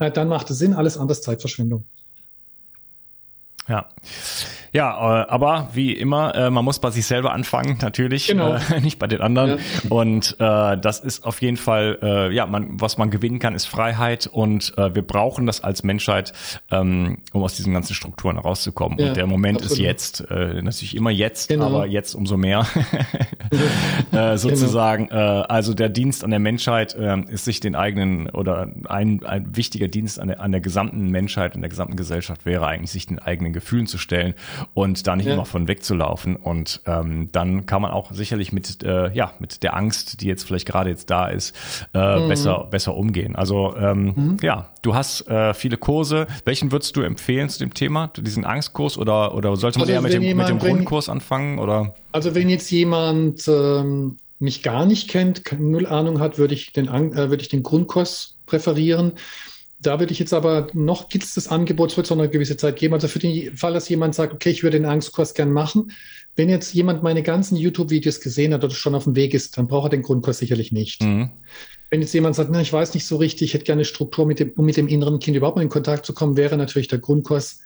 äh, 0.00 0.10
dann 0.10 0.28
macht 0.28 0.50
es 0.50 0.58
Sinn, 0.58 0.74
alles 0.74 0.98
anders 0.98 1.22
Zeitverschwendung. 1.22 1.86
Ja. 3.68 3.88
Ja, 4.72 5.22
äh, 5.22 5.26
aber 5.28 5.68
wie 5.72 5.92
immer, 5.92 6.34
äh, 6.34 6.50
man 6.50 6.64
muss 6.64 6.78
bei 6.78 6.90
sich 6.90 7.06
selber 7.06 7.32
anfangen, 7.32 7.78
natürlich, 7.80 8.28
genau. 8.28 8.54
äh, 8.54 8.80
nicht 8.82 8.98
bei 8.98 9.06
den 9.06 9.20
anderen. 9.20 9.50
Ja. 9.50 9.56
Und 9.88 10.36
äh, 10.38 10.78
das 10.78 11.00
ist 11.00 11.24
auf 11.24 11.40
jeden 11.42 11.56
Fall, 11.56 11.98
äh, 12.02 12.34
ja, 12.34 12.46
man, 12.46 12.80
was 12.80 12.98
man 12.98 13.10
gewinnen 13.10 13.38
kann, 13.38 13.54
ist 13.54 13.66
Freiheit 13.66 14.26
und 14.26 14.72
äh, 14.76 14.94
wir 14.94 15.02
brauchen 15.02 15.46
das 15.46 15.62
als 15.62 15.82
Menschheit, 15.82 16.32
ähm, 16.70 17.18
um 17.32 17.42
aus 17.42 17.56
diesen 17.56 17.72
ganzen 17.72 17.94
Strukturen 17.94 18.38
rauszukommen. 18.38 18.98
Ja, 18.98 19.08
und 19.08 19.16
der 19.16 19.26
Moment 19.26 19.58
absolut. 19.58 19.78
ist 19.78 19.84
jetzt, 19.84 20.30
äh, 20.30 20.62
natürlich 20.62 20.96
immer 20.96 21.10
jetzt, 21.10 21.48
genau. 21.48 21.66
aber 21.66 21.86
jetzt 21.86 22.14
umso 22.14 22.36
mehr, 22.36 22.66
äh, 24.12 24.36
sozusagen. 24.36 25.08
Genau. 25.08 25.42
Äh, 25.42 25.46
also 25.48 25.74
der 25.74 25.88
Dienst 25.88 26.24
an 26.24 26.30
der 26.30 26.40
Menschheit 26.40 26.94
äh, 26.94 27.20
ist 27.28 27.44
sich 27.44 27.60
den 27.60 27.74
eigenen 27.74 28.28
oder 28.30 28.68
ein, 28.88 29.24
ein 29.24 29.56
wichtiger 29.56 29.88
Dienst 29.88 30.20
an 30.20 30.28
der, 30.28 30.40
an 30.40 30.52
der 30.52 30.60
gesamten 30.60 31.10
Menschheit, 31.10 31.54
an 31.54 31.60
der 31.60 31.70
gesamten 31.70 31.96
Gesellschaft 31.96 32.46
wäre 32.46 32.66
eigentlich, 32.66 32.90
sich 32.90 33.06
den 33.06 33.18
eigenen 33.18 33.52
Gefühlen 33.52 33.86
zu 33.86 33.98
stellen 33.98 34.34
und 34.74 35.06
da 35.06 35.16
nicht 35.16 35.26
ja. 35.26 35.34
immer 35.34 35.44
von 35.44 35.68
wegzulaufen. 35.68 36.36
Und 36.36 36.80
ähm, 36.86 37.30
dann 37.32 37.66
kann 37.66 37.82
man 37.82 37.90
auch 37.90 38.12
sicherlich 38.12 38.52
mit, 38.52 38.82
äh, 38.82 39.12
ja, 39.12 39.32
mit 39.38 39.62
der 39.62 39.76
Angst, 39.76 40.20
die 40.20 40.26
jetzt 40.26 40.44
vielleicht 40.44 40.66
gerade 40.66 40.90
jetzt 40.90 41.10
da 41.10 41.28
ist, 41.28 41.54
äh, 41.94 42.20
mhm. 42.20 42.28
besser, 42.28 42.66
besser 42.70 42.96
umgehen. 42.96 43.36
Also 43.36 43.74
ähm, 43.76 44.04
mhm. 44.04 44.36
ja, 44.42 44.70
du 44.82 44.94
hast 44.94 45.28
äh, 45.28 45.54
viele 45.54 45.76
Kurse. 45.76 46.26
Welchen 46.44 46.72
würdest 46.72 46.96
du 46.96 47.02
empfehlen 47.02 47.48
zu 47.48 47.58
dem 47.58 47.74
Thema? 47.74 48.08
Diesen 48.16 48.44
Angstkurs 48.44 48.98
oder, 48.98 49.34
oder 49.34 49.56
sollte 49.56 49.78
man 49.78 49.88
also, 49.88 49.94
eher 49.94 50.02
mit 50.02 50.12
dem, 50.12 50.36
mit 50.36 50.48
dem 50.48 50.58
Grundkurs 50.58 51.08
anfangen? 51.08 51.58
Oder? 51.58 51.94
Also 52.12 52.34
wenn 52.34 52.48
jetzt 52.48 52.70
jemand 52.70 53.46
ähm, 53.48 54.18
mich 54.38 54.62
gar 54.62 54.86
nicht 54.86 55.08
kennt, 55.08 55.42
null 55.58 55.86
Ahnung 55.86 56.20
hat, 56.20 56.38
würde 56.38 56.54
ich 56.54 56.72
den, 56.72 56.88
äh, 56.88 57.30
würde 57.30 57.42
ich 57.42 57.48
den 57.48 57.62
Grundkurs 57.62 58.36
präferieren. 58.46 59.12
Da 59.78 60.00
würde 60.00 60.12
ich 60.12 60.18
jetzt 60.18 60.32
aber 60.32 60.68
noch, 60.72 61.08
gibt 61.08 61.24
es 61.24 61.34
das 61.34 61.48
Angebot, 61.48 61.90
es 61.90 61.96
wird 61.96 62.06
so 62.06 62.14
eine 62.14 62.28
gewisse 62.28 62.56
Zeit 62.56 62.76
geben. 62.76 62.94
Also 62.94 63.08
für 63.08 63.18
den 63.18 63.56
Fall, 63.56 63.74
dass 63.74 63.88
jemand 63.88 64.14
sagt, 64.14 64.32
okay, 64.32 64.50
ich 64.50 64.62
würde 64.62 64.78
den 64.78 64.86
Angstkurs 64.86 65.34
gern 65.34 65.52
machen. 65.52 65.92
Wenn 66.34 66.48
jetzt 66.48 66.74
jemand 66.74 67.02
meine 67.02 67.22
ganzen 67.22 67.56
YouTube-Videos 67.56 68.20
gesehen 68.20 68.54
hat 68.54 68.64
oder 68.64 68.74
schon 68.74 68.94
auf 68.94 69.04
dem 69.04 69.16
Weg 69.16 69.34
ist, 69.34 69.56
dann 69.58 69.68
braucht 69.68 69.86
er 69.86 69.90
den 69.90 70.02
Grundkurs 70.02 70.38
sicherlich 70.38 70.72
nicht. 70.72 71.02
Mhm. 71.02 71.30
Wenn 71.90 72.00
jetzt 72.00 72.12
jemand 72.14 72.36
sagt, 72.36 72.50
na, 72.50 72.60
ich 72.60 72.72
weiß 72.72 72.94
nicht 72.94 73.06
so 73.06 73.16
richtig, 73.16 73.48
ich 73.48 73.54
hätte 73.54 73.64
gerne 73.64 73.84
Struktur, 73.84 74.26
mit 74.26 74.40
dem, 74.40 74.50
um 74.52 74.64
mit 74.64 74.76
dem 74.76 74.88
inneren 74.88 75.18
Kind 75.18 75.36
überhaupt 75.36 75.56
mal 75.56 75.62
in 75.62 75.68
Kontakt 75.68 76.04
zu 76.04 76.14
kommen, 76.14 76.36
wäre 76.36 76.56
natürlich 76.56 76.88
der 76.88 76.98
Grundkurs 76.98 77.60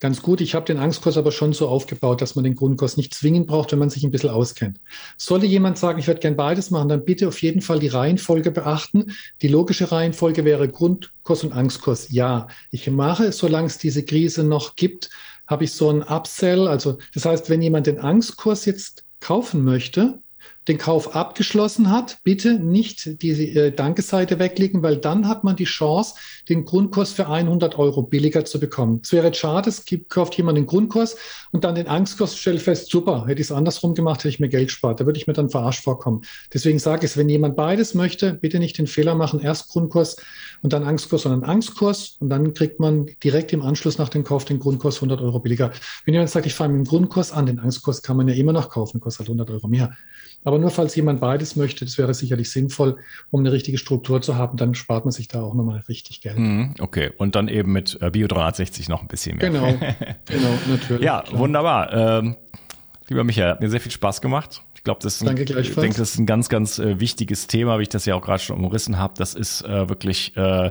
ganz 0.00 0.22
gut. 0.22 0.40
Ich 0.40 0.54
habe 0.54 0.66
den 0.66 0.78
Angstkurs 0.78 1.16
aber 1.16 1.32
schon 1.32 1.52
so 1.52 1.68
aufgebaut, 1.68 2.20
dass 2.20 2.34
man 2.34 2.44
den 2.44 2.54
Grundkurs 2.54 2.96
nicht 2.96 3.14
zwingend 3.14 3.46
braucht, 3.46 3.72
wenn 3.72 3.78
man 3.78 3.90
sich 3.90 4.04
ein 4.04 4.10
bisschen 4.10 4.30
auskennt. 4.30 4.78
Sollte 5.16 5.46
jemand 5.46 5.78
sagen, 5.78 5.98
ich 5.98 6.06
würde 6.06 6.20
gern 6.20 6.36
beides 6.36 6.70
machen, 6.70 6.88
dann 6.88 7.04
bitte 7.04 7.28
auf 7.28 7.40
jeden 7.42 7.60
Fall 7.60 7.78
die 7.78 7.88
Reihenfolge 7.88 8.50
beachten. 8.50 9.12
Die 9.42 9.48
logische 9.48 9.90
Reihenfolge 9.90 10.44
wäre 10.44 10.68
Grundkurs 10.68 11.44
und 11.44 11.52
Angstkurs. 11.52 12.08
Ja, 12.10 12.48
ich 12.70 12.90
mache, 12.90 13.32
solange 13.32 13.66
es 13.66 13.78
diese 13.78 14.04
Krise 14.04 14.44
noch 14.44 14.76
gibt, 14.76 15.10
habe 15.46 15.64
ich 15.64 15.72
so 15.72 15.90
ein 15.90 16.02
Upsell. 16.02 16.68
Also 16.68 16.98
das 17.14 17.24
heißt, 17.24 17.48
wenn 17.48 17.62
jemand 17.62 17.86
den 17.86 17.98
Angstkurs 17.98 18.64
jetzt 18.66 19.04
kaufen 19.20 19.64
möchte, 19.64 20.20
den 20.68 20.78
Kauf 20.78 21.14
abgeschlossen 21.14 21.90
hat, 21.90 22.18
bitte 22.24 22.58
nicht 22.58 23.22
die 23.22 23.56
äh, 23.56 23.70
Dankeseite 23.70 24.38
weglegen, 24.38 24.82
weil 24.82 24.96
dann 24.96 25.28
hat 25.28 25.44
man 25.44 25.56
die 25.56 25.64
Chance, 25.64 26.14
den 26.48 26.64
Grundkurs 26.64 27.12
für 27.12 27.28
100 27.28 27.78
Euro 27.78 28.02
billiger 28.02 28.44
zu 28.44 28.58
bekommen. 28.58 29.00
Es 29.02 29.12
wäre 29.12 29.32
schade, 29.32 29.68
es 29.68 29.84
gibt, 29.84 30.10
kauft 30.10 30.34
jemand 30.34 30.58
den 30.58 30.66
Grundkurs 30.66 31.16
und 31.52 31.64
dann 31.64 31.74
den 31.76 31.86
Angstkurs, 31.86 32.36
stellt 32.36 32.62
fest, 32.62 32.90
super, 32.90 33.26
hätte 33.26 33.40
ich 33.40 33.48
es 33.48 33.52
andersrum 33.52 33.94
gemacht, 33.94 34.20
hätte 34.20 34.28
ich 34.28 34.40
mir 34.40 34.48
Geld 34.48 34.68
gespart. 34.68 35.00
Da 35.00 35.06
würde 35.06 35.18
ich 35.18 35.26
mir 35.26 35.32
dann 35.32 35.50
verarscht 35.50 35.84
vorkommen. 35.84 36.22
Deswegen 36.52 36.78
sage 36.78 37.06
ich, 37.06 37.16
wenn 37.16 37.28
jemand 37.28 37.56
beides 37.56 37.94
möchte, 37.94 38.34
bitte 38.34 38.58
nicht 38.58 38.78
den 38.78 38.86
Fehler 38.86 39.14
machen, 39.14 39.40
erst 39.40 39.68
Grundkurs 39.68 40.16
und 40.62 40.72
dann 40.72 40.84
Angstkurs, 40.84 41.22
sondern 41.22 41.48
Angstkurs 41.48 42.16
und 42.18 42.28
dann 42.28 42.54
kriegt 42.54 42.80
man 42.80 43.06
direkt 43.22 43.52
im 43.52 43.62
Anschluss 43.62 43.98
nach 43.98 44.08
dem 44.08 44.24
Kauf 44.24 44.44
den 44.44 44.58
Grundkurs 44.58 44.96
100 44.96 45.20
Euro 45.20 45.38
billiger. 45.38 45.70
Wenn 46.04 46.14
jemand 46.14 46.30
sagt, 46.30 46.46
ich 46.46 46.54
fange 46.54 46.74
mit 46.74 46.86
dem 46.86 46.88
Grundkurs 46.88 47.30
an, 47.32 47.46
den 47.46 47.60
Angstkurs 47.60 48.02
kann 48.02 48.16
man 48.16 48.28
ja 48.28 48.34
immer 48.34 48.52
noch 48.52 48.68
kaufen, 48.70 49.00
kostet 49.00 49.20
halt 49.20 49.28
100 49.28 49.50
Euro 49.50 49.68
mehr. 49.68 49.96
Aber 50.44 50.58
nur 50.58 50.70
falls 50.70 50.94
jemand 50.94 51.20
beides 51.20 51.56
möchte, 51.56 51.84
das 51.84 51.98
wäre 51.98 52.14
sicherlich 52.14 52.50
sinnvoll, 52.50 52.98
um 53.30 53.40
eine 53.40 53.52
richtige 53.52 53.78
Struktur 53.78 54.22
zu 54.22 54.36
haben, 54.36 54.56
dann 54.56 54.74
spart 54.74 55.04
man 55.04 55.12
sich 55.12 55.28
da 55.28 55.42
auch 55.42 55.54
nochmal 55.54 55.82
richtig 55.88 56.20
Geld. 56.20 56.38
Mhm, 56.38 56.74
okay, 56.78 57.10
und 57.18 57.34
dann 57.34 57.48
eben 57.48 57.72
mit 57.72 57.98
äh, 58.00 58.10
Bio 58.10 58.28
360 58.28 58.88
noch 58.88 59.02
ein 59.02 59.08
bisschen 59.08 59.38
mehr. 59.38 59.50
Genau, 59.50 59.66
genau, 60.26 60.58
natürlich. 60.68 61.02
Ja, 61.02 61.22
klar. 61.22 61.38
wunderbar. 61.40 61.92
Ähm, 61.92 62.36
lieber 63.08 63.24
Michael, 63.24 63.50
hat 63.50 63.60
mir 63.60 63.70
sehr 63.70 63.80
viel 63.80 63.92
Spaß 63.92 64.20
gemacht. 64.20 64.62
Ich 64.74 64.84
glaube, 64.84 65.00
das 65.02 65.16
ist 65.20 65.26
ein, 65.26 65.36
ich 65.36 65.74
denke, 65.74 65.98
das 65.98 66.10
ist 66.10 66.18
ein 66.18 66.26
ganz, 66.26 66.48
ganz 66.48 66.78
äh, 66.78 67.00
wichtiges 67.00 67.48
Thema, 67.48 67.78
wie 67.78 67.82
ich 67.82 67.88
das 67.88 68.06
ja 68.06 68.14
auch 68.14 68.22
gerade 68.22 68.42
schon 68.42 68.56
umrissen 68.56 68.98
habe. 68.98 69.14
Das 69.16 69.34
ist 69.34 69.62
äh, 69.62 69.88
wirklich 69.88 70.36
äh, 70.36 70.70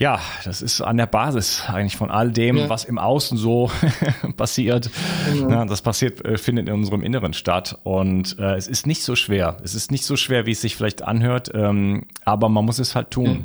ja, 0.00 0.18
das 0.44 0.62
ist 0.62 0.80
an 0.80 0.96
der 0.96 1.06
Basis 1.06 1.64
eigentlich 1.68 1.98
von 1.98 2.10
all 2.10 2.30
dem, 2.30 2.56
ja. 2.56 2.70
was 2.70 2.86
im 2.86 2.96
Außen 2.98 3.36
so 3.36 3.70
passiert. 4.38 4.88
Genau. 5.30 5.50
Ja, 5.50 5.64
das 5.66 5.82
passiert, 5.82 6.24
äh, 6.24 6.38
findet 6.38 6.68
in 6.68 6.74
unserem 6.74 7.02
Inneren 7.02 7.34
statt. 7.34 7.78
Und 7.84 8.38
äh, 8.38 8.56
es 8.56 8.66
ist 8.66 8.86
nicht 8.86 9.02
so 9.02 9.14
schwer. 9.14 9.58
Es 9.62 9.74
ist 9.74 9.90
nicht 9.90 10.06
so 10.06 10.16
schwer, 10.16 10.46
wie 10.46 10.52
es 10.52 10.62
sich 10.62 10.74
vielleicht 10.74 11.02
anhört, 11.02 11.50
ähm, 11.52 12.06
aber 12.24 12.48
man 12.48 12.64
muss 12.64 12.78
es 12.78 12.94
halt 12.94 13.10
tun. 13.10 13.26
Ja. 13.26 13.36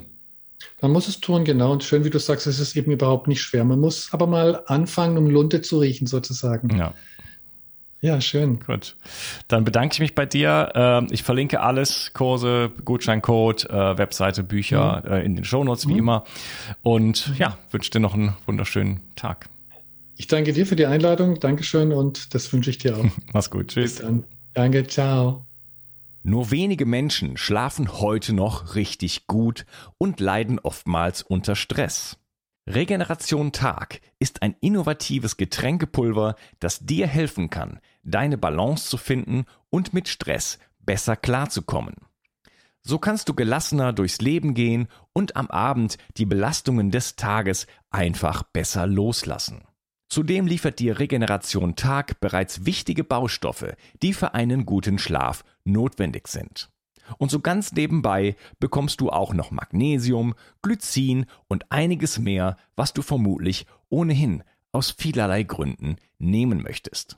Man 0.82 0.91
muss 0.93 1.10
es 1.10 1.20
tun, 1.20 1.43
genau. 1.43 1.74
Und 1.74 1.84
schön, 1.84 2.06
wie 2.06 2.10
du 2.10 2.20
sagst, 2.20 2.47
es 2.47 2.62
ist 2.62 2.78
eben 2.78 2.91
überhaupt 2.91 3.28
nicht 3.28 3.41
schwer. 3.41 3.66
Man 3.66 3.82
muss 3.82 4.14
aber 4.14 4.26
mal 4.26 4.64
anfangen, 4.68 5.18
um 5.18 5.30
Lunte 5.30 5.62
zu 5.62 5.80
riechen, 5.80 6.08
sozusagen. 6.08 6.78
Ja. 6.78 6.93
Ja, 8.06 8.22
schön. 8.22 8.60
Gut. 8.60 8.97
Dann 9.47 9.66
bedanke 9.66 9.93
ich 9.93 9.99
mich 9.99 10.14
bei 10.14 10.28
dir. 10.28 10.72
Ähm, 10.76 11.08
ich 11.10 11.24
verlinke 11.24 11.62
alles, 11.62 12.12
Kurse, 12.14 12.72
Gutscheincode, 12.86 13.68
äh, 13.68 13.97
Webseite, 13.97 14.43
Bücher 14.43 15.01
mhm. 15.03 15.12
Äh, 15.12 15.22
in 15.24 15.36
den 15.36 15.43
Shownotes 15.43 15.88
wie 15.88 15.93
mhm. 15.93 15.99
immer. 15.99 16.24
Und 16.84 17.36
ja, 17.39 17.58
wünsche 17.72 17.89
dir 17.89 18.01
noch 18.01 18.14
einen 18.14 18.36
wunderschönen 18.45 19.01
Tag. 19.16 19.49
Ich 20.18 20.28
danke 20.28 20.53
dir 20.53 20.68
für 20.68 20.76
die 20.76 20.86
Einladung. 20.86 21.39
Dankeschön 21.39 21.91
und 21.91 22.36
das 22.36 22.53
wünsche 22.53 22.70
ich 22.70 22.78
dir 22.78 22.95
auch. 22.95 23.06
Mach's 23.34 23.49
gut. 23.49 23.70
Tschüss. 23.70 24.03
Danke, 24.53 24.86
ciao. 24.86 25.47
Nur 26.22 26.51
wenige 26.51 26.86
Menschen 26.86 27.38
schlafen 27.38 27.91
heute 27.91 28.34
noch 28.34 28.76
richtig 28.76 29.26
gut 29.26 29.66
und 29.97 30.20
leiden 30.20 30.60
oftmals 30.60 31.24
unter 31.24 31.56
Stress. 31.56 32.20
Regeneration 32.68 33.51
Tag 33.51 34.01
ist 34.18 34.41
ein 34.41 34.56
innovatives 34.60 35.38
Getränkepulver, 35.38 36.36
das 36.60 36.80
dir 36.80 37.06
helfen 37.06 37.51
kann, 37.51 37.80
deine 38.06 38.38
Balance 38.38 38.88
zu 38.89 38.97
finden 38.97 39.45
und 39.70 39.93
mit 39.93 40.08
Stress 40.08 40.60
besser 40.80 41.16
klarzukommen. 41.18 41.95
So 42.82 42.99
kannst 42.99 43.28
du 43.28 43.34
gelassener 43.34 43.93
durchs 43.93 44.22
Leben 44.22 44.53
gehen 44.53 44.88
und 45.12 45.36
am 45.36 45.47
Abend 45.47 45.97
die 46.18 46.26
Belastungen 46.26 46.91
des 46.91 47.16
Tages 47.16 47.66
einfach 47.89 48.43
besser 48.43 48.86
loslassen. 48.86 49.64
Zudem 50.08 50.45
liefert 50.45 50.78
dir 50.78 50.99
Regeneration 50.99 51.76
Tag 51.76 52.20
bereits 52.20 52.66
wichtige 52.66 53.03
Baustoffe, 53.03 53.76
die 54.03 54.14
für 54.14 54.36
einen 54.36 54.68
guten 54.68 54.99
Schlaf 54.99 55.43
notwendig 55.64 56.28
sind. 56.28 56.70
Und 57.18 57.32
so 57.32 57.39
ganz 57.39 57.72
nebenbei 57.72 58.36
bekommst 58.60 59.01
du 59.01 59.10
auch 59.10 59.34
noch 59.34 59.51
Magnesium, 59.51 60.36
Glycin 60.62 61.26
und 61.47 61.72
einiges 61.72 62.20
mehr, 62.20 62.58
was 62.76 62.93
du 62.93 63.01
vermutlich 63.01 63.66
ohnehin 63.89 64.43
aus 64.72 64.91
vielerlei 64.91 65.43
Gründen 65.43 65.97
nehmen 66.20 66.62
möchtest. 66.62 67.18